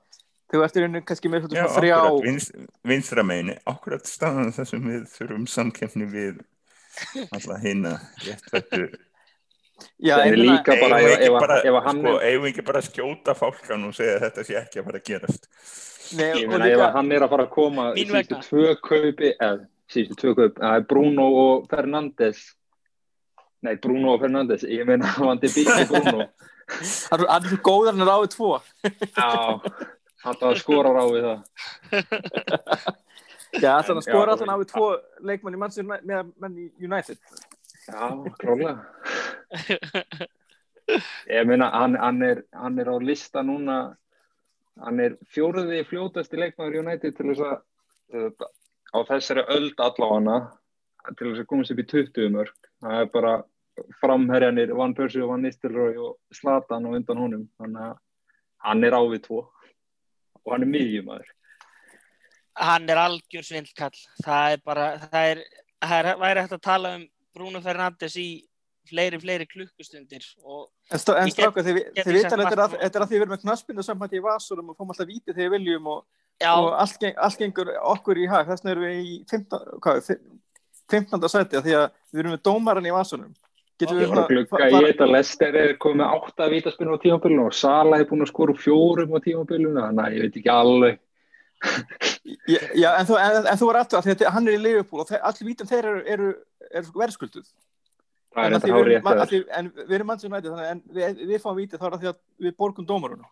þegar 0.51 0.65
eftir 0.65 0.81
henni 0.85 1.01
kannski 1.01 1.29
með 1.29 1.41
Já, 1.49 1.67
svona 1.67 1.75
þrjá. 1.77 1.97
akkurat, 1.97 2.23
vinst, 2.25 2.51
vinstra 2.83 3.23
meini, 3.23 3.57
akkurat 3.65 4.03
staðan 4.05 4.51
þar 4.51 4.65
sem 4.67 4.81
við 4.81 5.05
þurfum 5.13 5.47
samkeppni 5.47 6.05
við 6.11 6.41
alltaf 7.31 7.61
hinna 7.61 7.93
réttvættu 8.25 8.89
Já, 8.89 8.97
Er 10.01 10.35
meina- 10.35 10.43
líka 10.43 10.71
bara 10.81 10.95
eigum 10.97 11.07
við 11.07 11.13
ekki 11.17 11.29
sko, 11.31 11.37
er, 12.17 12.23
eigum 12.27 12.43
við 12.45 12.51
ekki 12.53 12.63
bara 12.67 12.79
að 12.81 12.87
skjóta 12.89 13.31
fálkan 13.37 13.81
og 13.87 13.91
segja 13.97 14.13
að 14.17 14.23
þetta 14.27 14.41
sé 14.47 14.53
ekki 14.61 14.77
að 14.81 14.85
fara 14.89 14.99
að 15.01 15.07
gerast 15.11 15.43
Nei, 16.17 16.31
ég 16.41 16.47
meina 16.51 16.65
ef 16.67 16.71
hann 16.95 17.09
er 17.15 17.21
að 17.25 17.31
fara 17.35 17.45
að 17.45 17.53
koma 17.53 17.83
vegna. 17.95 18.21
tvö 18.43 18.65
kaupi, 18.83 19.29
eða 19.39 19.59
síðustu 19.91 20.15
tvö 20.21 20.31
kaupi, 20.35 20.57
það 20.59 20.73
er 20.75 20.81
Bruno 20.89 21.25
og 21.43 21.55
Fernandes. 21.71 22.39
Nei, 23.63 23.75
Bruno 23.77 24.07
og 24.15 24.19
Fernandes, 24.25 24.63
ég 24.67 24.85
meina 24.89 25.05
hann 25.15 25.27
vandi 25.29 25.47
bíl 25.53 25.69
Bruno. 25.87 26.19
hann 27.11 27.21
er 27.27 27.47
svo 27.47 27.57
góður 27.63 27.91
hann 27.93 28.01
er 28.03 28.09
ráðið 28.11 28.31
tvo. 28.35 28.51
Já, 29.15 29.29
hann 30.25 30.37
það 30.41 30.53
skora 30.59 30.89
á 30.99 31.05
við 31.07 31.23
það. 31.29 31.39
Já, 33.61 33.81
þannig 33.83 33.99
að 33.99 34.05
Já, 34.07 34.07
skora 34.07 34.27
já. 34.27 34.31
alltaf 34.35 34.47
ráðið 34.47 34.69
tvo 34.71 34.85
leikmann 35.27 35.55
í 35.55 35.57
Manchester 35.59 35.83
United- 36.79 37.19
Já, 37.87 38.09
klálega. 38.39 38.75
Ég 41.31 41.45
meina, 41.47 41.69
hann, 41.71 41.95
hann, 41.95 42.21
er, 42.25 42.43
hann 42.53 42.79
er 42.81 42.89
á 42.91 42.95
lista 42.99 43.43
núna, 43.45 43.77
hann 44.81 44.99
er 44.99 45.15
fjóruði 45.31 45.83
fljótasti 45.87 46.39
leikmaður 46.39 46.81
United 46.81 47.15
til 47.17 47.29
þess 47.31 47.45
að, 47.47 47.55
uh, 48.17 48.49
á 48.91 48.99
þessari 49.07 49.45
öld 49.55 49.81
allavega, 49.81 50.37
til 51.15 51.29
þess 51.29 51.43
að 51.45 51.49
komast 51.53 51.73
upp 51.73 51.83
í 51.83 51.87
20 51.93 52.31
mörg. 52.35 52.71
Það 52.83 52.99
er 52.99 53.11
bara 53.15 53.33
framherjanir, 54.01 54.75
Van 54.77 54.93
Persie 54.97 55.23
og 55.23 55.31
Van 55.33 55.45
Nistelrooy 55.45 55.97
og 56.01 56.17
Zlatan 56.35 56.89
og 56.89 56.97
undan 56.99 57.21
honum. 57.23 57.45
Þannig 57.61 57.87
að 57.87 57.99
hann 58.67 58.83
er 58.85 58.97
á 58.97 59.01
við 59.09 59.23
tvo 59.25 59.45
og 60.41 60.53
hann 60.53 60.65
er 60.65 60.71
miðjumæður. 60.73 61.29
hann 62.61 62.89
er 62.89 62.99
algjör 62.99 63.45
svindkall 63.47 63.97
það 64.25 64.55
er 64.55 64.63
bara 64.65 64.87
það 64.99 65.27
er, 65.31 65.41
það 65.81 65.97
er 65.99 66.19
væri 66.19 66.43
hægt 66.43 66.55
að 66.57 66.65
tala 66.65 66.93
um 66.97 67.05
Bruno 67.35 67.61
Fernandes 67.63 68.15
í 68.19 68.29
fleiri, 68.89 69.19
fleiri 69.21 69.45
klukkustundir 69.45 70.25
og 70.41 70.69
En, 70.91 70.99
stá, 70.99 71.13
en 71.21 71.29
stráka, 71.31 71.63
þið, 71.63 71.77
get 71.95 72.07
þið 72.07 72.15
ég 72.15 72.17
vita 72.17 72.29
sagt 72.29 72.39
að 72.39 72.43
þetta 72.43 72.55
er 72.55 72.63
að, 72.63 72.73
er 72.87 73.05
að 73.05 73.11
við 73.13 73.21
erum 73.21 73.33
með 73.35 73.43
knaspinu 73.45 73.85
samhætti 73.85 74.19
í 74.19 74.23
vasunum 74.25 74.71
og 74.73 74.79
fáum 74.79 74.91
alltaf 74.93 75.07
vítið 75.07 75.37
þegar 75.37 75.51
við 75.51 75.53
viljum 75.59 75.91
og, 75.93 76.01
og 76.49 76.71
allt, 76.81 76.97
geng, 77.03 77.15
allt 77.21 77.43
gengur 77.43 77.71
okkur 77.93 78.19
í 78.19 78.25
hag. 78.31 78.49
Þess 78.49 78.65
vegna 78.65 78.73
erum 78.73 78.87
við 78.87 78.97
í 79.05 79.13
15, 79.29 79.79
hvað, 79.85 80.01
fi- 80.09 80.19
15. 80.91 81.29
sæti 81.31 81.59
af 81.61 81.65
því 81.67 81.77
að 81.77 81.87
við 82.11 82.23
erum 82.23 82.35
með 82.35 82.43
dómaran 82.49 82.89
í 82.89 82.95
vasunum. 82.95 83.31
Getum 83.81 84.01
Ég 84.01 84.11
var 84.11 84.23
að 84.25 84.33
glugga 84.33 84.67
í 84.67 84.81
þetta, 84.89 85.07
Lester 85.09 85.55
er 85.57 85.71
komið 85.81 86.01
með 86.03 86.17
átta 86.17 86.49
vítaspinu 86.51 86.97
á 86.97 87.01
tímabilinu 87.01 87.47
og 87.47 87.55
Sala 87.57 88.01
er 88.01 88.09
búin 88.09 88.25
að 88.25 88.29
skora 88.33 88.57
fjórum 88.57 89.15
á 89.17 89.19
tímabilinu, 89.23 89.77
þannig 89.77 90.03
að 90.03 90.17
ég 90.17 90.25
veit 90.25 90.37
ekki 90.41 90.51
alveg. 90.53 90.99
Já, 92.77 92.89
en 92.97 93.07
þú, 93.07 93.17
en, 93.21 93.35
en 93.45 93.57
þú 93.57 93.67
var 93.69 93.79
aftur 93.81 93.99
að 93.99 94.07
því 94.09 94.25
að 94.25 94.35
hann 94.35 94.47
er 94.49 94.57
í 94.57 94.61
Liverpool 94.61 95.03
og 95.03 95.11
allir 95.17 95.47
vítin 95.49 95.69
þeir 95.69 95.87
eru, 96.09 96.29
eru, 96.73 96.87
eru 96.87 96.99
verðskulduð. 97.03 97.45
Er 98.31 98.45
En, 98.45 98.53
að 98.55 98.63
við 98.63 98.95
erum- 98.95 99.07
að 99.11 99.29
því- 99.31 99.47
en 99.59 99.69
við 99.75 99.91
erum 99.97 100.07
Manchester 100.07 100.29
United 100.31 100.51
þannig 100.51 100.69
en 100.71 100.81
við, 100.95 101.23
við 101.31 101.41
fáum 101.43 101.57
vítið 101.59 101.79
þá 101.81 101.85
er 101.87 101.91
það 101.95 102.01
því 102.03 102.09
að 102.11 102.19
við 102.45 102.53
borgum 102.63 102.85
dómarunum. 102.87 103.25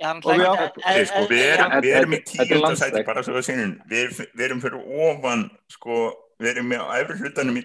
já 0.00 0.08
við 0.40 0.46
en- 0.84 0.96
Við, 0.96 1.06
sko, 1.10 1.20
við, 1.28 1.42
en- 1.42 1.60
erum, 1.60 1.82
við 1.84 1.94
erum 2.00 2.12
í 2.12 2.16
Þetta 2.20 2.40
er 2.42 2.46
tíunda 2.48 2.62
landsleik. 2.66 2.94
sæti 2.96 3.06
bara 3.06 3.22
svo 3.22 3.34
að 3.36 3.44
sinni 3.44 3.66
við, 3.92 4.26
við 4.36 4.44
erum 4.48 4.60
fyrir 4.60 4.80
ofan 5.10 5.44
sko, 5.68 5.98
við 6.40 6.48
erum 6.54 6.68
með 6.72 6.80
á 6.84 6.88
efri 7.00 7.18
hlutanum 7.20 7.56
í 7.60 7.62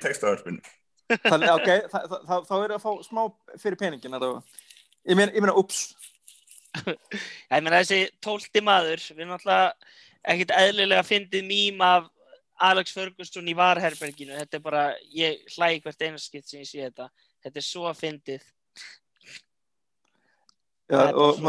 ok, 1.55 1.69
þá, 1.91 1.97
þá, 2.07 2.17
þá, 2.27 2.35
þá 2.47 2.53
er 2.63 2.71
að 2.75 2.83
fá 2.83 2.91
smá 3.03 3.23
fyrir 3.59 3.75
peningin. 3.79 4.11
Ég 5.07 5.15
meina, 5.17 5.31
ég 5.31 5.41
meina, 5.41 5.55
ups. 5.55 5.95
Ég 7.51 7.63
meina 7.63 7.79
þessi 7.81 8.09
tólti 8.23 8.61
maður, 8.63 8.99
við 9.11 9.23
erum 9.23 9.33
náttúrulega 9.35 9.73
ekkert 10.31 10.51
eðlilega 10.55 11.03
fyndið 11.07 11.47
mím 11.47 11.81
af 11.81 12.10
Alex 12.61 12.93
Ferguson 12.93 13.49
í 13.49 13.55
varherberginu. 13.57 14.35
Þetta 14.37 14.57
er 14.57 14.63
bara, 14.65 14.83
ég 15.15 15.41
hlægi 15.55 15.81
hvert 15.85 16.07
einaskipt 16.07 16.49
sem 16.49 16.61
ég 16.61 16.69
sé 16.69 16.83
þetta. 16.85 17.09
Þetta 17.41 17.61
er 17.61 17.65
svo 17.65 17.93
fyndið. 17.97 18.45
Já, 20.91 21.05
og, 21.15 21.39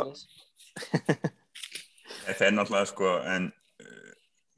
þetta 2.26 2.46
er 2.46 2.52
náttúrulega 2.54 2.88
sko 2.92 3.14
en 3.26 3.48
uh, 3.82 4.10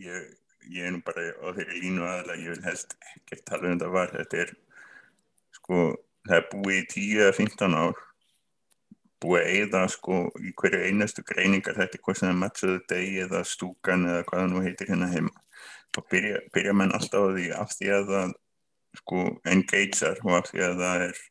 ég, 0.05 0.27
ég 0.69 0.89
er 0.89 0.93
nú 0.93 1.01
bara 1.07 1.25
á 1.41 1.49
þeirri 1.57 1.81
línu 1.81 2.05
aðla 2.05 2.37
ég 2.41 2.53
vil 2.53 2.67
helst 2.67 2.97
ekki 3.15 3.41
tala 3.49 3.71
um 3.71 3.79
þetta 3.79 3.93
var 3.95 4.13
þetta 4.13 4.43
er 4.45 4.53
sko 5.57 5.79
það 6.29 6.37
er 6.37 6.51
búið 6.53 6.81
í 6.81 6.85
10 6.93 7.23
eða 7.25 7.37
15 7.39 7.79
ár 7.81 8.03
búið 9.25 9.41
að 9.41 9.55
eyða 9.55 9.83
sko 9.95 10.21
í 10.45 10.53
hverju 10.61 10.83
einastu 10.85 11.25
greiningar 11.33 11.81
þetta 11.81 11.99
er 11.99 12.05
hvað 12.05 12.21
sem 12.21 12.31
er 12.31 12.41
matchuðu 12.43 12.79
deg 12.93 13.19
eða 13.25 13.45
stúkan 13.49 14.07
eða 14.11 14.27
hvað 14.29 14.43
það 14.43 14.53
nú 14.53 14.65
heitir 14.67 14.93
hérna 14.93 15.11
heima 15.15 15.35
og 16.01 16.09
byrja, 16.11 16.41
byrja 16.55 16.75
menn 16.77 16.95
alltaf 16.97 17.29
á 17.29 17.35
því 17.37 17.47
af 17.59 17.73
því 17.77 17.93
að 17.99 18.11
það 18.11 18.35
sko 19.01 19.23
engagear 19.51 20.21
og 20.23 20.37
af 20.39 20.51
því 20.51 20.63
að 20.67 20.83
það 20.83 21.07
er 21.09 21.23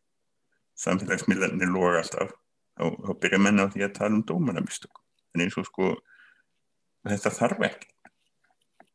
samfélagsmiðlarnir 0.83 1.71
loga 1.71 2.01
alltaf. 2.01 2.33
Þá, 2.73 2.85
þá 3.05 3.11
byrja 3.23 3.39
menn 3.45 3.63
á 3.63 3.65
því 3.69 3.85
að 3.85 3.95
tala 3.99 4.17
um 4.17 4.25
dómaramistöku. 4.27 5.01
En 5.33 5.45
eins 5.45 5.57
og 5.61 5.67
sko 5.69 5.93
þetta 7.07 7.33
þarf 7.37 7.67
ekki. 7.69 7.89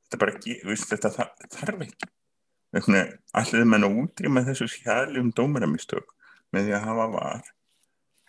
Þetta 0.09 0.21
bara, 0.23 0.41
veist, 0.69 0.89
þetta 0.89 1.12
þar, 1.14 1.33
þarf 1.53 1.87
ekki. 1.87 2.11
Allir 2.73 3.69
menn 3.69 3.87
að 3.87 4.01
útrýma 4.03 4.45
þessu 4.47 4.69
skjali 4.69 5.21
um 5.23 5.31
dómaramistök 5.37 6.12
með 6.53 6.69
því 6.69 6.77
að 6.77 6.85
hafa 6.89 7.07
var? 7.14 7.49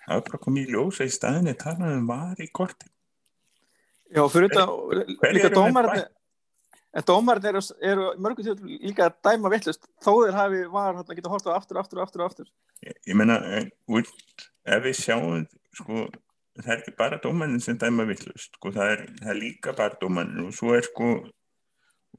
Það 0.05 0.15
er 0.15 0.23
bara 0.29 0.41
komið 0.45 0.63
í 0.63 0.73
ljósa 0.75 1.07
í 1.07 1.11
staðinni 1.13 1.55
talað 1.59 1.97
um 1.97 2.07
var 2.09 2.39
í 2.39 2.47
korti. 2.51 2.87
Já, 4.09 4.23
fyrir 4.31 4.49
þetta, 4.49 4.65
líka 5.35 5.51
dómarinn, 5.53 6.07
en 6.93 7.05
dómarinn 7.05 7.51
eru, 7.51 7.61
eru 7.85 8.07
mörgum 8.21 8.47
til 8.47 8.77
líka 8.81 9.09
að 9.09 9.17
dæma 9.27 9.51
vittlust, 9.53 9.85
þó 10.01 10.11
þeir 10.23 10.37
hafi 10.37 10.61
var 10.73 11.01
að 11.01 11.15
geta 11.17 11.33
hort 11.33 11.49
á 11.49 11.53
aftur, 11.53 11.81
aftur, 11.81 12.01
aftur, 12.05 12.25
aftur. 12.25 12.49
ég, 12.85 12.95
ég 13.11 13.17
meina, 13.19 13.37
eh, 13.57 13.67
ef 14.65 14.85
við 14.85 14.95
sjáum 14.97 15.45
sko, 15.77 16.07
það 16.59 16.71
er 16.73 16.79
ekki 16.79 16.95
bara 16.97 17.21
dómarinn 17.21 17.61
sem 17.63 17.77
dæma 17.77 18.07
vittlust, 18.09 18.55
sko, 18.57 18.73
það 18.73 18.95
er, 18.95 19.03
það 19.21 19.35
er 19.35 19.43
líka 19.43 19.75
bara 19.77 19.99
dómarinn 20.01 20.47
og 20.47 20.55
svo 20.57 20.73
er 20.77 20.87
sko 20.87 21.11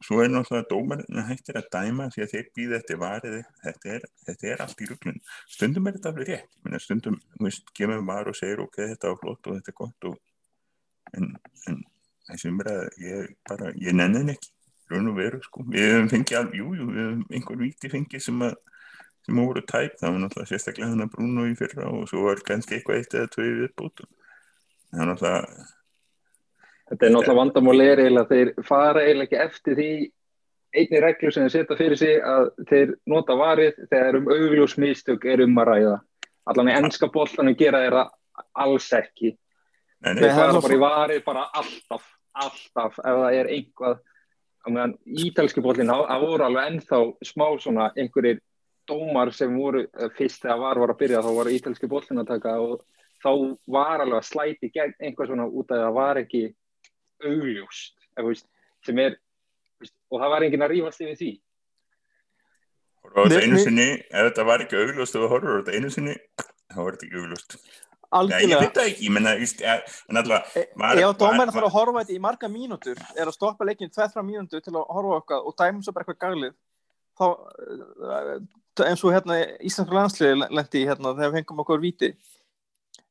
svo 0.01 0.21
er 0.23 0.31
náttúrulega 0.31 0.68
dómarinn 0.71 1.27
hættir 1.29 1.59
að 1.59 1.68
dæma 1.75 2.07
því 2.14 2.23
að 2.25 2.33
þeir 2.33 2.47
býða 2.57 2.79
eftir 2.79 3.01
varið 3.01 3.37
þetta 3.64 3.91
er, 3.97 4.07
þetta 4.29 4.49
er 4.53 4.62
allt 4.64 4.81
í 4.81 4.89
ruglun 4.89 5.18
stundum 5.51 5.89
er 5.89 5.97
þetta 5.99 6.12
alveg 6.12 6.31
rétt, 6.31 6.55
meina 6.64 6.81
stundum 6.81 7.18
veist, 7.43 7.66
gefum 7.77 8.07
var 8.09 8.31
og 8.31 8.39
segir 8.39 8.62
ok, 8.64 8.79
þetta 8.95 9.11
var 9.11 9.21
flott 9.21 9.51
og 9.51 9.59
þetta 9.59 9.75
er 9.75 9.79
gott 9.83 10.09
og, 10.09 10.16
en, 11.18 11.29
en 11.68 11.83
þessi 12.31 12.53
umræða, 12.53 12.89
ég 13.03 13.35
bara, 13.51 13.75
ég 13.77 13.99
nenni 13.99 14.23
henni 14.23 14.39
ekki 14.39 14.55
raun 14.91 15.11
og 15.11 15.16
veru 15.18 15.41
sko. 15.45 15.64
Við 15.70 15.86
hefum 15.86 16.11
fengið 16.12 16.38
alveg, 16.41 16.61
jú, 16.61 16.68
jú, 16.78 16.86
við 16.91 17.03
hefum 17.05 17.24
einhver 17.36 17.61
víti 17.61 17.93
fengið 17.93 18.24
sem 18.26 18.45
að 18.47 18.57
sem 19.26 19.36
voru 19.36 19.61
tæp, 19.61 19.99
það 20.01 20.14
var 20.14 20.22
náttúrulega 20.22 20.49
sérstaklega 20.49 20.93
hann 20.93 21.05
að 21.05 21.11
Bruno 21.12 21.45
í 21.45 21.57
fyrra 21.59 21.91
og 21.93 22.07
svo 22.09 22.24
var 22.24 22.41
kannski 22.47 22.78
eitthvað 22.78 23.03
eitt 23.03 23.16
eða 23.18 23.32
tvei 23.34 23.51
viðbútu. 23.59 24.07
Það 24.91 25.03
er 25.03 25.11
náttúrulega 25.11 25.66
Þetta 26.91 27.07
er 27.07 27.12
náttúrulega 27.14 27.38
vandamál 27.38 27.82
er 27.84 28.01
eiginlega 28.03 28.30
þeir 28.32 28.49
fara 28.66 29.03
eiginlega 29.05 29.26
ekki 29.28 29.43
eftir 29.45 29.76
því 29.78 29.91
einni 30.80 31.03
reglu 31.05 31.30
sem 31.34 31.45
þeir 31.45 31.53
setja 31.55 31.76
fyrir 31.78 32.01
sig 32.01 32.16
að 32.26 32.49
þeir 32.70 32.95
nota 33.11 33.36
varið 33.38 33.78
þegar 33.91 34.18
um 34.18 34.30
augljósmistök 34.34 35.26
er 35.30 35.45
um 35.45 35.61
að 35.62 35.70
ræða. 35.70 35.99
Allan 36.51 36.70
í 36.70 36.74
ennska 36.80 37.11
bollanum 37.14 37.59
gera 37.59 37.84
þeir 37.84 37.97
það 37.99 38.11
alls 38.64 38.88
ekki. 38.97 39.34
Nei, 40.01 40.14
nei, 40.14 40.22
Þeir 40.24 40.36
fara 40.41 40.62
bara 40.64 40.74
í 40.74 40.80
varið 40.80 41.22
bara 41.26 41.47
alltaf, 41.61 42.07
alltaf 42.32 42.99
ef 42.99 43.20
það 43.20 43.38
er 43.38 43.51
einhvað 43.55 44.01
meðan 44.68 44.94
ítalski 45.24 45.64
bollin, 45.64 45.88
það 45.88 46.06
það 46.11 46.24
voru 46.26 46.46
alveg 46.46 46.70
ennþá 46.70 47.00
smá 47.30 47.46
svona 47.62 47.90
einhverjir 47.96 48.40
dómar 48.90 49.32
sem 49.32 49.54
voru 49.56 49.84
eh, 49.86 50.11
fyrst 50.16 50.44
þegar 50.44 50.62
var 50.64 50.82
var 50.82 50.94
að 50.94 51.00
byrja 51.02 51.24
þá 51.24 51.30
voru 51.38 51.54
ítalski 51.56 51.90
bollin 51.90 52.22
að 52.22 52.32
taka 52.34 52.56
og 52.61 52.82
þá 53.22 53.30
var 53.66 54.04
alveg 54.04 54.18
að 54.18 54.28
slæti 54.28 54.72
gegn 54.74 54.96
einhvað 55.00 55.30
svona 55.30 55.48
út 55.48 55.70
af 55.70 55.78
að 55.78 55.84
það 55.86 55.98
var 56.00 56.22
ekki 56.24 56.42
augljóst 57.24 58.08
veist, 58.20 58.48
sem 58.84 58.98
er 59.00 59.16
veist, 59.80 59.96
og 60.11 60.20
það 60.20 60.34
var 60.34 60.46
enginn 60.46 60.66
að 60.66 60.74
rífast 60.74 61.04
yfir 61.04 61.20
því 61.20 61.32
á 63.11 63.20
þetta 63.24 63.44
einu 63.44 63.61
sinni, 63.61 63.88
ef 64.11 64.26
þetta 64.28 64.46
var 64.46 64.64
ekki 64.64 64.80
augljóst 64.80 65.16
og 65.16 65.24
við 65.24 65.32
horfum 65.34 65.54
á 65.56 65.58
þetta 65.61 65.76
einu 65.78 65.92
sinni, 65.94 66.16
þá 66.70 66.78
var 66.80 66.96
þetta 66.96 67.06
ekki 67.08 67.22
augljóst. 67.22 67.56
Já, 68.11 68.18
ég 68.18 68.32
algjörlega. 68.32 68.61
veit 68.61 68.74
það 68.74 68.88
ekki, 68.90 69.04
ég 69.06 69.12
menna, 69.14 69.32
ja, 69.62 69.74
en 70.11 70.16
alltaf, 70.18 70.56
E- 70.56 70.68
var- 70.76 70.96
Ef 70.98 71.04
var- 71.04 71.18
dómarinn 71.20 71.52
þarf 71.54 71.66
að 71.68 71.76
horfa 71.76 72.00
þetta 72.04 72.16
í 72.16 72.20
marga 72.24 72.48
mínútur 72.50 72.98
er 73.14 73.26
að 73.30 73.36
stoppa 73.36 73.64
leikinn 73.68 73.90
2-3 73.94 74.24
mínútur 74.26 74.61
til 74.64 74.72
að 74.74 74.86
horfa 74.90 75.20
okkar 75.20 75.46
og 75.46 75.54
dæmum 75.61 75.82
svo 75.84 75.92
bara 75.94 76.04
eitthvað 76.04 76.24
galið 76.24 76.54
þá 77.20 77.26
eh, 78.80 78.88
eins 78.90 79.04
og 79.04 79.12
hérna 79.14 79.36
Íslandska 79.62 79.94
landsliði 79.94 80.48
lendi 80.50 80.82
hérna 80.88 81.14
þegar 81.14 81.30
við 81.30 81.38
hengum 81.38 81.62
okkur 81.62 81.80
víti 81.84 82.11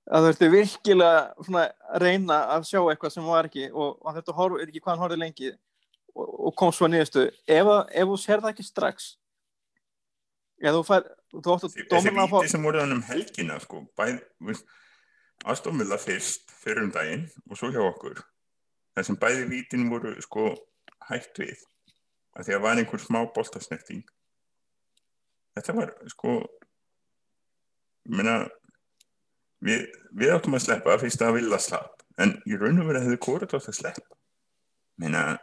að 0.10 0.26
þau 0.26 0.30
ertu 0.34 0.50
virkilega 0.52 1.46
svona 1.46 1.64
að 1.94 2.02
reyna 2.04 2.38
að 2.58 2.68
sjá 2.68 2.80
eitthvað 2.92 3.12
sem 3.14 3.24
var 3.30 3.46
ekki 3.48 3.70
og, 3.72 4.00
og 4.04 4.16
þetta 4.18 4.36
horf, 4.36 4.60
er 4.60 4.68
ekki 4.68 4.82
hvað 4.82 4.96
hann 4.96 5.04
horfði 5.06 5.20
lengi 5.22 5.52
og, 6.16 6.28
og 6.50 6.56
kom 6.60 6.72
svo 6.76 6.88
að 6.90 6.96
niðurstu 6.98 7.24
ef, 7.48 7.66
að- 7.72 7.88
ef 7.94 8.08
þú 8.12 8.18
sér 8.26 8.42
það 8.44 8.52
ekki 8.56 8.66
strax 8.68 9.16
eða 10.60 10.76
þú 10.76 10.84
fær 10.90 11.08
þú 11.32 11.54
að 11.56 11.64
þessi 11.64 11.86
að 12.10 12.34
víti 12.34 12.50
sem 12.52 12.64
voru 12.68 12.82
þannig 12.82 12.98
um 13.00 13.06
helgina, 13.14 13.60
sko, 13.64 13.84
bæð, 13.96 14.18
víst, 15.40 15.46
Astonvilla 15.46 15.98
fyrst, 15.98 16.52
fyrir 16.52 16.84
um 16.84 16.92
daginn 16.92 17.30
og 17.50 17.58
svo 17.58 17.72
hjá 17.72 17.82
okkur. 17.82 18.20
Það 18.96 19.06
sem 19.06 19.18
bæði 19.18 19.50
vítin 19.50 19.90
voru, 19.90 20.16
sko, 20.22 20.56
hætt 21.10 21.38
við, 21.40 21.58
að 22.36 22.46
því 22.46 22.54
að 22.56 22.62
var 22.62 22.78
einhver 22.78 23.00
smá 23.00 23.26
boltasnerting. 23.34 24.04
Þetta 25.56 25.74
var, 25.74 25.94
sko, 26.10 26.46
ég 28.06 28.16
meina, 28.16 28.50
við, 29.62 29.88
við 30.12 30.34
áttum 30.34 30.56
að 30.56 30.66
sleppa 30.66 30.98
fyrst 31.00 31.22
að 31.22 31.38
vilja 31.40 31.60
slapp, 31.60 32.04
en 32.18 32.42
í 32.46 32.58
raun 32.58 32.82
og 32.82 32.90
verið 32.90 33.08
hefði 33.08 33.22
hvort 33.26 33.54
átt 33.54 33.70
að 33.70 33.80
sleppa. 33.80 34.16
Ég 35.00 35.40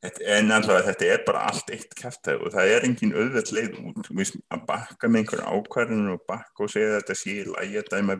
Þetta, 0.00 0.22
en 0.32 0.48
allavega 0.48 0.86
þetta 0.86 1.08
er 1.12 1.24
bara 1.26 1.40
allt 1.50 1.70
eitt 1.74 1.90
kæftæð 1.92 2.46
og 2.46 2.54
það 2.54 2.70
er 2.72 2.84
engin 2.86 3.10
auðveld 3.12 3.50
leið 3.52 3.74
út 3.84 4.06
að 4.48 4.62
bakka 4.64 5.10
með 5.10 5.20
einhver 5.20 5.42
ákvarðinu 5.44 6.14
og 6.14 6.22
bakka 6.24 6.64
og 6.64 6.70
segja 6.72 6.94
þetta 6.94 7.16
lægi 7.50 7.76
að 7.82 7.90
dæma 7.92 8.16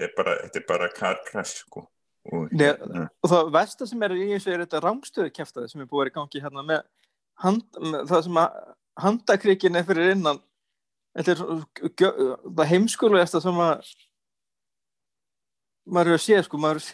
þetta 0.00 0.08
er 0.08 0.14
bara 0.16 0.36
þetta 0.42 0.60
er 0.60 0.66
bara 0.68 0.90
car 0.96 1.18
crash 1.28 1.64
sko. 1.64 1.84
Og 2.30 2.52
Nei, 2.52 2.66
hérna, 2.66 3.06
og 3.22 3.32
það 3.32 3.50
versta 3.54 3.86
sem 3.88 4.02
er 4.04 4.14
í 4.16 4.26
þessu 4.34 4.52
er 4.52 4.62
þetta 4.64 4.82
rángstöðu 4.84 5.32
kæftæði 5.36 5.72
sem 5.72 5.82
er 5.84 5.88
búið 5.88 6.06
að 6.06 6.10
í 6.10 6.14
gangi 6.18 6.42
hérna 6.44 6.64
með, 6.68 6.82
hand, 7.44 7.80
með 7.80 8.10
það 8.12 8.24
sem 8.26 8.40
að 8.42 8.58
handakrikin 9.00 9.80
er 9.80 9.86
fyrir 9.88 10.12
innan. 10.14 10.40
Þetta 11.16 11.32
er 11.32 11.92
gjö- 12.00 12.14
það 12.44 12.70
heimskulegasta 12.74 13.40
sem 13.42 13.60
að 13.64 13.92
maður 15.90 16.12
er 16.12 16.18
að 16.18 16.24
sé 16.26 16.42
sko, 16.44 16.60
maður 16.60 16.90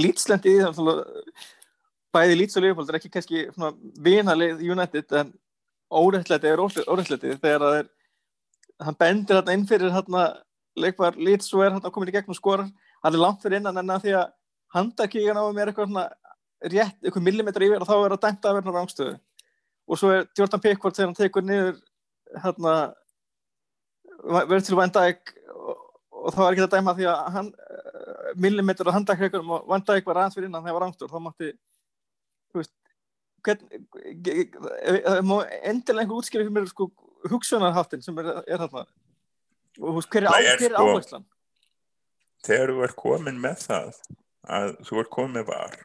lýtslendi 0.00 0.54
í 0.56 0.62
það 0.64 1.04
bæði 2.14 2.38
lýts 2.38 2.58
og 2.58 2.64
liðfald 2.64 2.90
er 2.90 2.98
ekki 3.00 3.12
kannski 3.12 3.44
vinalið 4.02 4.62
United 4.70 5.14
en 5.18 5.32
órættlæti 5.94 6.50
er 6.50 6.62
órættlæti 6.62 7.36
þegar 7.42 7.64
það 7.64 7.78
er 7.82 7.88
hann 8.84 8.98
bendir 8.98 9.40
hann 9.40 9.52
inn 9.54 9.66
fyrir 9.68 9.94
hann 9.94 10.18
leikvar 10.76 11.18
lýts 11.18 11.52
og 11.54 11.64
er 11.64 11.74
hann 11.74 11.92
komin 11.94 12.10
í 12.10 12.14
gegn 12.14 12.32
og 12.32 12.38
skorar. 12.38 12.68
Hann 13.04 13.14
er 13.14 13.22
langt 13.22 13.42
fyrir 13.44 13.60
innan 13.60 13.78
en 13.80 13.94
að 13.94 14.06
því 14.06 14.16
að 14.18 14.32
handakíkan 14.74 15.38
á 15.38 15.42
þeim 15.46 15.60
er 15.62 15.70
eitthvað 15.70 15.90
svona 15.90 16.08
rétt, 16.64 16.98
eitthvað 17.02 17.26
millimetra 17.26 17.66
yfir 17.66 17.82
og 17.82 17.88
þá 17.88 17.94
er 17.96 18.14
það 18.14 18.22
dæmt 18.24 18.48
að 18.48 18.58
verða 18.58 18.74
rángstöðu 18.74 19.14
og 19.84 20.00
svo 20.00 20.12
er 20.14 20.28
Jordan 20.38 20.62
Pickford 20.64 20.96
þegar 20.96 21.10
hann 21.10 21.18
tekur 21.18 21.44
niður 21.44 21.80
hérna 22.42 22.74
verður 24.24 24.64
til 24.64 24.78
Van 24.78 24.94
Dijk 24.94 25.34
og, 25.52 25.82
og 26.08 26.36
þá 26.36 26.40
er 26.44 26.54
ekki 26.54 26.64
að 26.64 26.76
dæma 26.76 26.96
því 26.96 27.08
að 27.10 27.20
hann 27.36 27.50
uh, 27.52 28.30
millimetra 28.40 28.94
handakíkan 28.94 29.44
og 29.44 29.68
Van 29.68 29.84
Dijk 29.84 30.08
var 30.08 30.22
aðeins 30.22 30.38
fyrir 30.38 30.48
innan 30.48 30.64
þegar 30.64 30.72
það 30.72 30.78
var 30.78 30.86
rángstöður 30.86 31.14
þá 31.14 31.24
mátti 31.26 31.52
þú 32.54 32.62
veist 32.62 32.74
hvern, 33.44 33.64
það 35.04 35.22
má 35.28 35.36
endilega 35.60 36.06
einhver 36.06 36.20
útskýra 36.22 36.46
fyrir 36.46 36.56
mér 36.56 36.70
sko 36.70 36.88
hugsunarháttin 37.28 38.04
sem 38.04 38.16
er, 38.22 38.30
er 38.48 38.64
þarna 38.64 38.86
veist, 39.78 40.10
hver 40.12 40.28
er, 40.28 40.50
er 40.54 40.62
sko- 40.62 40.84
áherslan? 40.84 41.26
þegar 42.44 42.74
þú 42.74 42.84
er 42.86 42.94
komin 43.00 43.40
með 43.40 43.66
það 43.68 44.00
að 44.58 44.74
þú 44.88 45.00
er 45.02 45.10
komin 45.16 45.36
með 45.38 45.46
var 45.50 45.78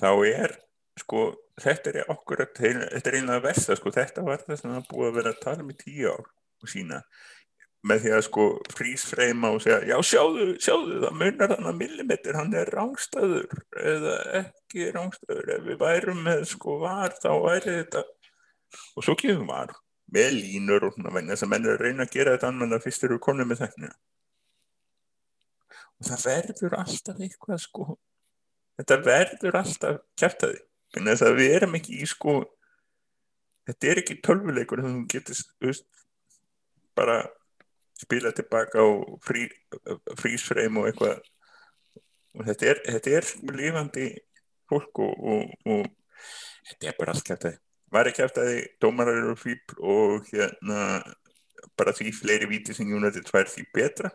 þá 0.00 0.08
er 0.30 0.56
sko 1.02 1.26
þetta 1.62 1.92
er 1.92 2.10
okkur 2.12 2.46
þetta 2.46 2.96
er 3.10 3.18
einlega 3.18 3.44
versta 3.44 3.76
sko 3.78 3.92
þetta 3.94 4.24
var 4.26 4.42
það 4.46 4.58
sem 4.60 4.72
það 4.72 4.88
búið 4.90 5.10
að 5.10 5.18
vera 5.20 5.34
að 5.34 5.44
tala 5.44 5.64
um 5.64 5.70
í 5.72 5.78
tíu 5.78 6.10
ár 6.12 6.26
og 6.62 6.70
sína 6.72 7.02
með 7.82 8.04
því 8.04 8.10
að 8.14 8.24
sko 8.28 8.42
frísfreima 8.70 9.50
og 9.56 9.62
segja 9.64 9.80
já 9.90 9.96
sjáðu, 10.06 10.44
sjáðu 10.62 10.98
það 11.02 11.16
munar 11.18 11.54
hann 11.56 11.70
að 11.70 11.78
millimetr 11.80 12.38
hann 12.38 12.52
er 12.54 12.70
rángstæður 12.70 13.56
eða 13.82 14.16
ekki 14.42 14.90
rángstæður 14.94 15.54
ef 15.56 15.64
við 15.66 15.80
værum 15.80 16.20
með 16.28 16.44
sko 16.52 16.76
var 16.84 17.16
þá 17.18 17.30
væri 17.42 17.78
þetta 17.80 18.04
og 18.96 19.06
svo 19.06 19.16
kemur 19.18 19.48
var 19.50 19.74
með 20.12 20.32
línur 20.38 20.88
og 20.88 20.96
svona 20.96 21.12
vegna 21.14 21.34
þess 21.34 21.46
að 21.46 21.52
menn 21.52 21.68
er 21.68 21.76
að 21.76 21.84
reyna 21.86 22.06
að 22.06 22.16
gera 22.16 22.34
þetta 22.36 22.50
annan 22.52 22.76
að 22.76 22.84
fyrst 22.86 23.06
eru 23.08 23.20
konum 23.22 23.48
með 23.48 23.64
þetta 23.64 23.92
og 26.02 26.08
það 26.08 26.24
verður 26.26 26.74
alltaf 26.80 27.20
eitthvað 27.22 27.60
sko. 27.62 27.84
Þetta 28.80 28.96
verður 29.06 29.58
alltaf 29.60 30.00
vegna 30.92 31.14
þess 31.14 31.24
að 31.26 31.38
við 31.38 31.54
erum 31.58 31.78
ekki 31.78 32.00
í 32.02 32.08
sko 32.10 32.34
þetta 33.68 33.90
er 33.90 34.00
ekki 34.02 34.18
tölvuleikur 34.26 34.82
sem 34.82 34.96
þú 34.96 35.04
getur 35.12 35.42
veist, 35.62 35.86
bara 36.98 37.20
spila 38.02 38.32
tilbaka 38.34 38.82
á 38.82 38.88
frí, 39.22 39.46
frísfreim 40.18 40.80
og 40.80 40.90
eitthvað. 40.90 41.22
Og 42.32 42.46
þetta 42.48 42.70
er, 42.72 42.80
þetta 42.88 43.16
er 43.18 43.28
lifandi 43.52 44.06
fólk 44.70 45.02
og, 45.04 45.26
og, 45.32 45.52
og 45.68 45.84
þetta 46.70 46.88
er 46.88 46.98
bara 46.98 47.14
allt 47.14 47.28
kæftæði 47.28 47.58
var 47.92 48.10
ekki 48.10 48.24
eftir 48.24 48.46
að 48.46 48.60
dómarar 48.82 49.20
eru 49.22 49.36
fíbl 49.38 49.78
og 49.80 50.28
hérna 50.32 51.02
bara 51.78 51.94
því 51.96 52.12
fleiri 52.16 52.48
víti 52.50 52.74
sem 52.76 52.88
United 52.88 53.28
fær 53.30 53.50
því 53.50 53.66
betra? 53.74 54.12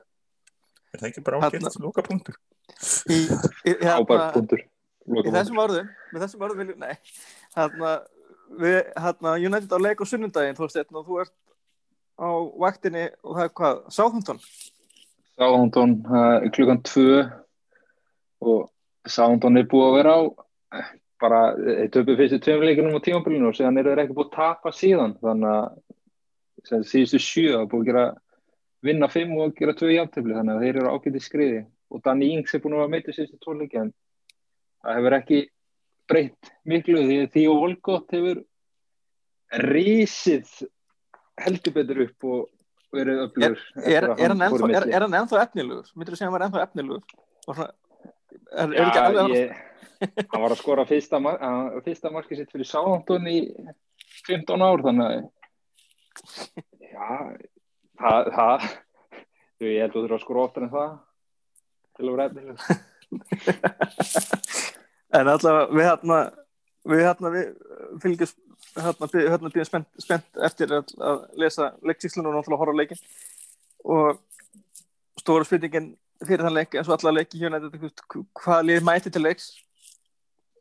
Er 0.94 1.02
það 1.02 1.10
ekki 1.12 1.26
bara 1.26 1.42
ágætt 1.48 1.80
loka 1.84 2.06
punktur 2.06 2.38
hérna, 2.78 3.98
ábært 3.98 4.36
punktur. 4.36 4.64
í 5.08 5.34
þessum 5.34 5.60
orðum 5.64 5.90
með 6.14 6.24
þessum 6.26 6.46
orðum 6.48 6.64
viljum, 6.64 6.84
nei. 6.84 6.96
Hérna, 7.56 7.92
við, 8.60 8.80
hérna, 8.98 9.36
United 9.50 9.76
á 9.76 9.80
leik 9.80 10.04
á 10.04 10.06
sunnundaginn 10.08 10.58
þú 10.58 10.68
veist, 10.68 10.92
og 10.92 11.08
þú 11.08 11.22
ert 11.24 11.36
á 12.18 12.30
vaktinni 12.66 13.06
og 13.24 13.38
það 13.38 13.46
er 13.46 13.54
hvað, 13.62 13.84
Sáþóntón 13.94 14.42
Sáhundon 15.38 16.00
uh, 16.10 16.48
klukkan 16.54 16.82
tvö 16.82 17.28
og 18.42 18.64
Sáhundon 19.08 19.60
er 19.60 19.68
búið 19.70 19.90
að 19.90 19.98
vera 20.00 20.16
á 20.18 20.22
bara, 21.22 21.42
þeir 21.58 21.92
töpu 21.94 22.16
fyrstu 22.20 22.40
tveim 22.44 22.64
leikunum 22.66 22.98
á 22.98 23.02
tímabilinu 23.06 23.50
og 23.50 23.58
síðan 23.58 23.80
eru 23.82 23.94
þeir 23.94 24.04
ekki 24.04 24.18
búið 24.18 24.30
að 24.30 24.38
tapa 24.38 24.74
síðan. 24.76 25.16
Þannig 25.24 25.52
að 26.78 26.88
síðustu 26.92 27.22
sjö 27.24 27.54
að 27.58 27.70
búið 27.72 27.84
að 27.84 27.90
gera 27.92 28.06
vinna 28.88 29.10
fimm 29.12 29.34
og 29.42 29.56
gera 29.58 29.76
tvö 29.78 29.94
jafntefli 29.94 30.38
þannig 30.38 30.56
að 30.56 30.66
þeir 30.66 30.82
eru 30.82 30.94
ágætið 30.94 31.26
skriði. 31.26 31.64
Og 31.94 32.04
Danny 32.04 32.32
Ings 32.36 32.54
er 32.54 32.64
búin 32.64 32.78
að 32.78 32.92
meitið 32.94 33.18
síðustu 33.18 33.40
tvo 33.44 33.56
leiki 33.58 33.82
en 33.82 33.94
það 34.84 35.00
hefur 35.00 35.18
ekki 35.18 35.42
breytt 36.08 36.54
miklu 36.68 37.04
því 37.04 37.18
að 37.24 37.34
því 37.34 37.48
og 37.52 37.64
Volgott 37.64 38.16
hefur 38.16 38.44
risið 39.64 40.54
heldur 41.42 41.76
betur 41.76 42.06
upp 42.08 42.28
og 42.28 42.46
verið 42.96 43.26
öflugur 43.26 43.60
er, 43.84 44.08
er, 44.16 44.30
hann 44.32 44.48
ennþá, 45.18 45.42
í 45.42 45.44
efnilegur? 45.44 45.92
Myndir 45.96 46.16
þú 46.16 46.20
segja 46.20 46.30
að 46.30 46.32
hann 46.32 46.38
var 46.38 46.48
ennþá 46.48 46.66
svona 47.48 47.70
er, 48.52 48.72
er 48.72 48.86
ekki 48.86 49.00
alveg 49.04 49.28
ég, 49.36 49.50
hann 50.32 50.44
var 50.44 50.52
að 50.54 50.62
skora 50.62 50.84
fyrsta, 50.88 51.16
mar 51.24 51.36
fyrsta 51.86 52.08
markið 52.14 52.38
sitt 52.42 52.54
fyrir 52.54 52.70
Sáhantón 52.70 53.26
í 53.32 53.38
15 54.28 54.66
ár 54.66 54.80
þannig 54.86 55.08
að 55.08 55.14
já, 56.88 57.08
það, 58.02 58.20
það 58.38 58.60
ég 59.68 59.82
held 59.82 59.90
að 59.90 59.96
þú 59.96 60.02
þurfa 60.04 60.18
að 60.20 60.26
skora 60.26 60.46
oftar 60.46 60.64
en 60.68 60.74
það 60.74 60.92
til 61.98 62.06
að 62.06 62.14
vera 62.14 62.28
efnilegur. 62.30 62.62
En 65.16 65.24
allavega 65.32 65.72
við 65.72 65.86
hérna 65.88 66.18
við 66.88 67.02
hérna 67.06 67.30
við 67.32 67.46
fylgjum 68.04 68.32
hérna 68.78 69.08
býðum 69.12 69.34
hérna, 69.34 69.52
býð 69.54 69.68
spennt, 69.70 69.90
spennt 70.04 70.30
eftir 70.48 70.68
að, 70.76 70.86
að 71.00 71.18
lesa 71.42 71.64
leiksíslun 71.88 72.28
og 72.28 72.34
náttúrulega 72.36 72.62
horfa 72.62 72.74
á 72.76 72.80
leikin 72.82 73.02
og 73.88 74.06
stóra 75.22 75.44
spurningin 75.48 75.88
fyrir 76.24 76.46
þann 76.46 76.58
leik 76.58 76.76
eins 76.76 76.90
og 76.90 76.98
alla 76.98 77.16
leiki 77.20 77.42
hjá 77.42 77.52
nættið 77.52 77.92
hvað 78.38 78.66
lið 78.70 78.86
mæti 78.88 79.14
til 79.14 79.24
leiks? 79.26 79.52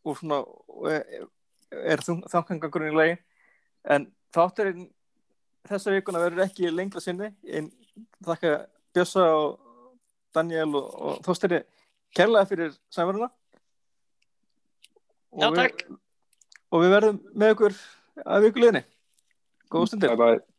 Og 0.07 0.19
svona 0.19 0.43
og 0.43 0.91
er, 0.91 2.03
þangangangurinn 2.05 2.95
í 2.95 2.99
leikin 3.01 3.23
en 3.97 4.09
þátturinn 4.35 4.89
þessa 5.67 5.95
vikuna 5.95 6.23
verður 6.23 6.45
ekki 6.47 6.71
lengra 6.71 7.03
sinni. 7.03 7.31
En 7.47 7.71
þakka 8.27 8.59
Bjössa 8.95 9.25
og 9.35 9.57
Daniel 10.37 10.75
og, 10.79 10.89
og 10.95 11.21
Þósteri 11.27 11.63
kærlega 12.17 12.49
fyrir 12.49 12.75
samverðuna 12.93 13.31
Já, 15.37 15.49
takk. 15.53 15.85
og 16.73 16.85
við 16.85 16.95
verðum 16.97 17.19
með 17.37 17.55
ykkur 17.55 17.79
að 18.25 18.47
vikuleginni 18.47 18.83
góð 19.73 19.91
stundir 19.91 20.15
bye 20.15 20.21
bye 20.23 20.56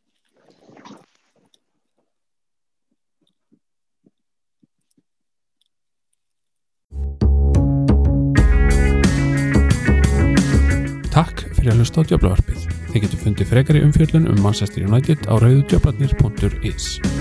Takk 11.68 11.76
fyrir 11.76 11.82
að 11.82 11.84
hlusta 11.84 12.00
á 12.00 12.08
Djöflavarpið. 12.08 12.68
Þið 12.94 13.04
getur 13.04 13.22
fundið 13.26 13.50
frekari 13.52 13.84
umfjöldun 13.84 14.32
um 14.32 14.40
Manchester 14.40 14.88
United 14.88 15.28
á 15.28 15.36
rauðudjöflarnir.is. 15.36 17.17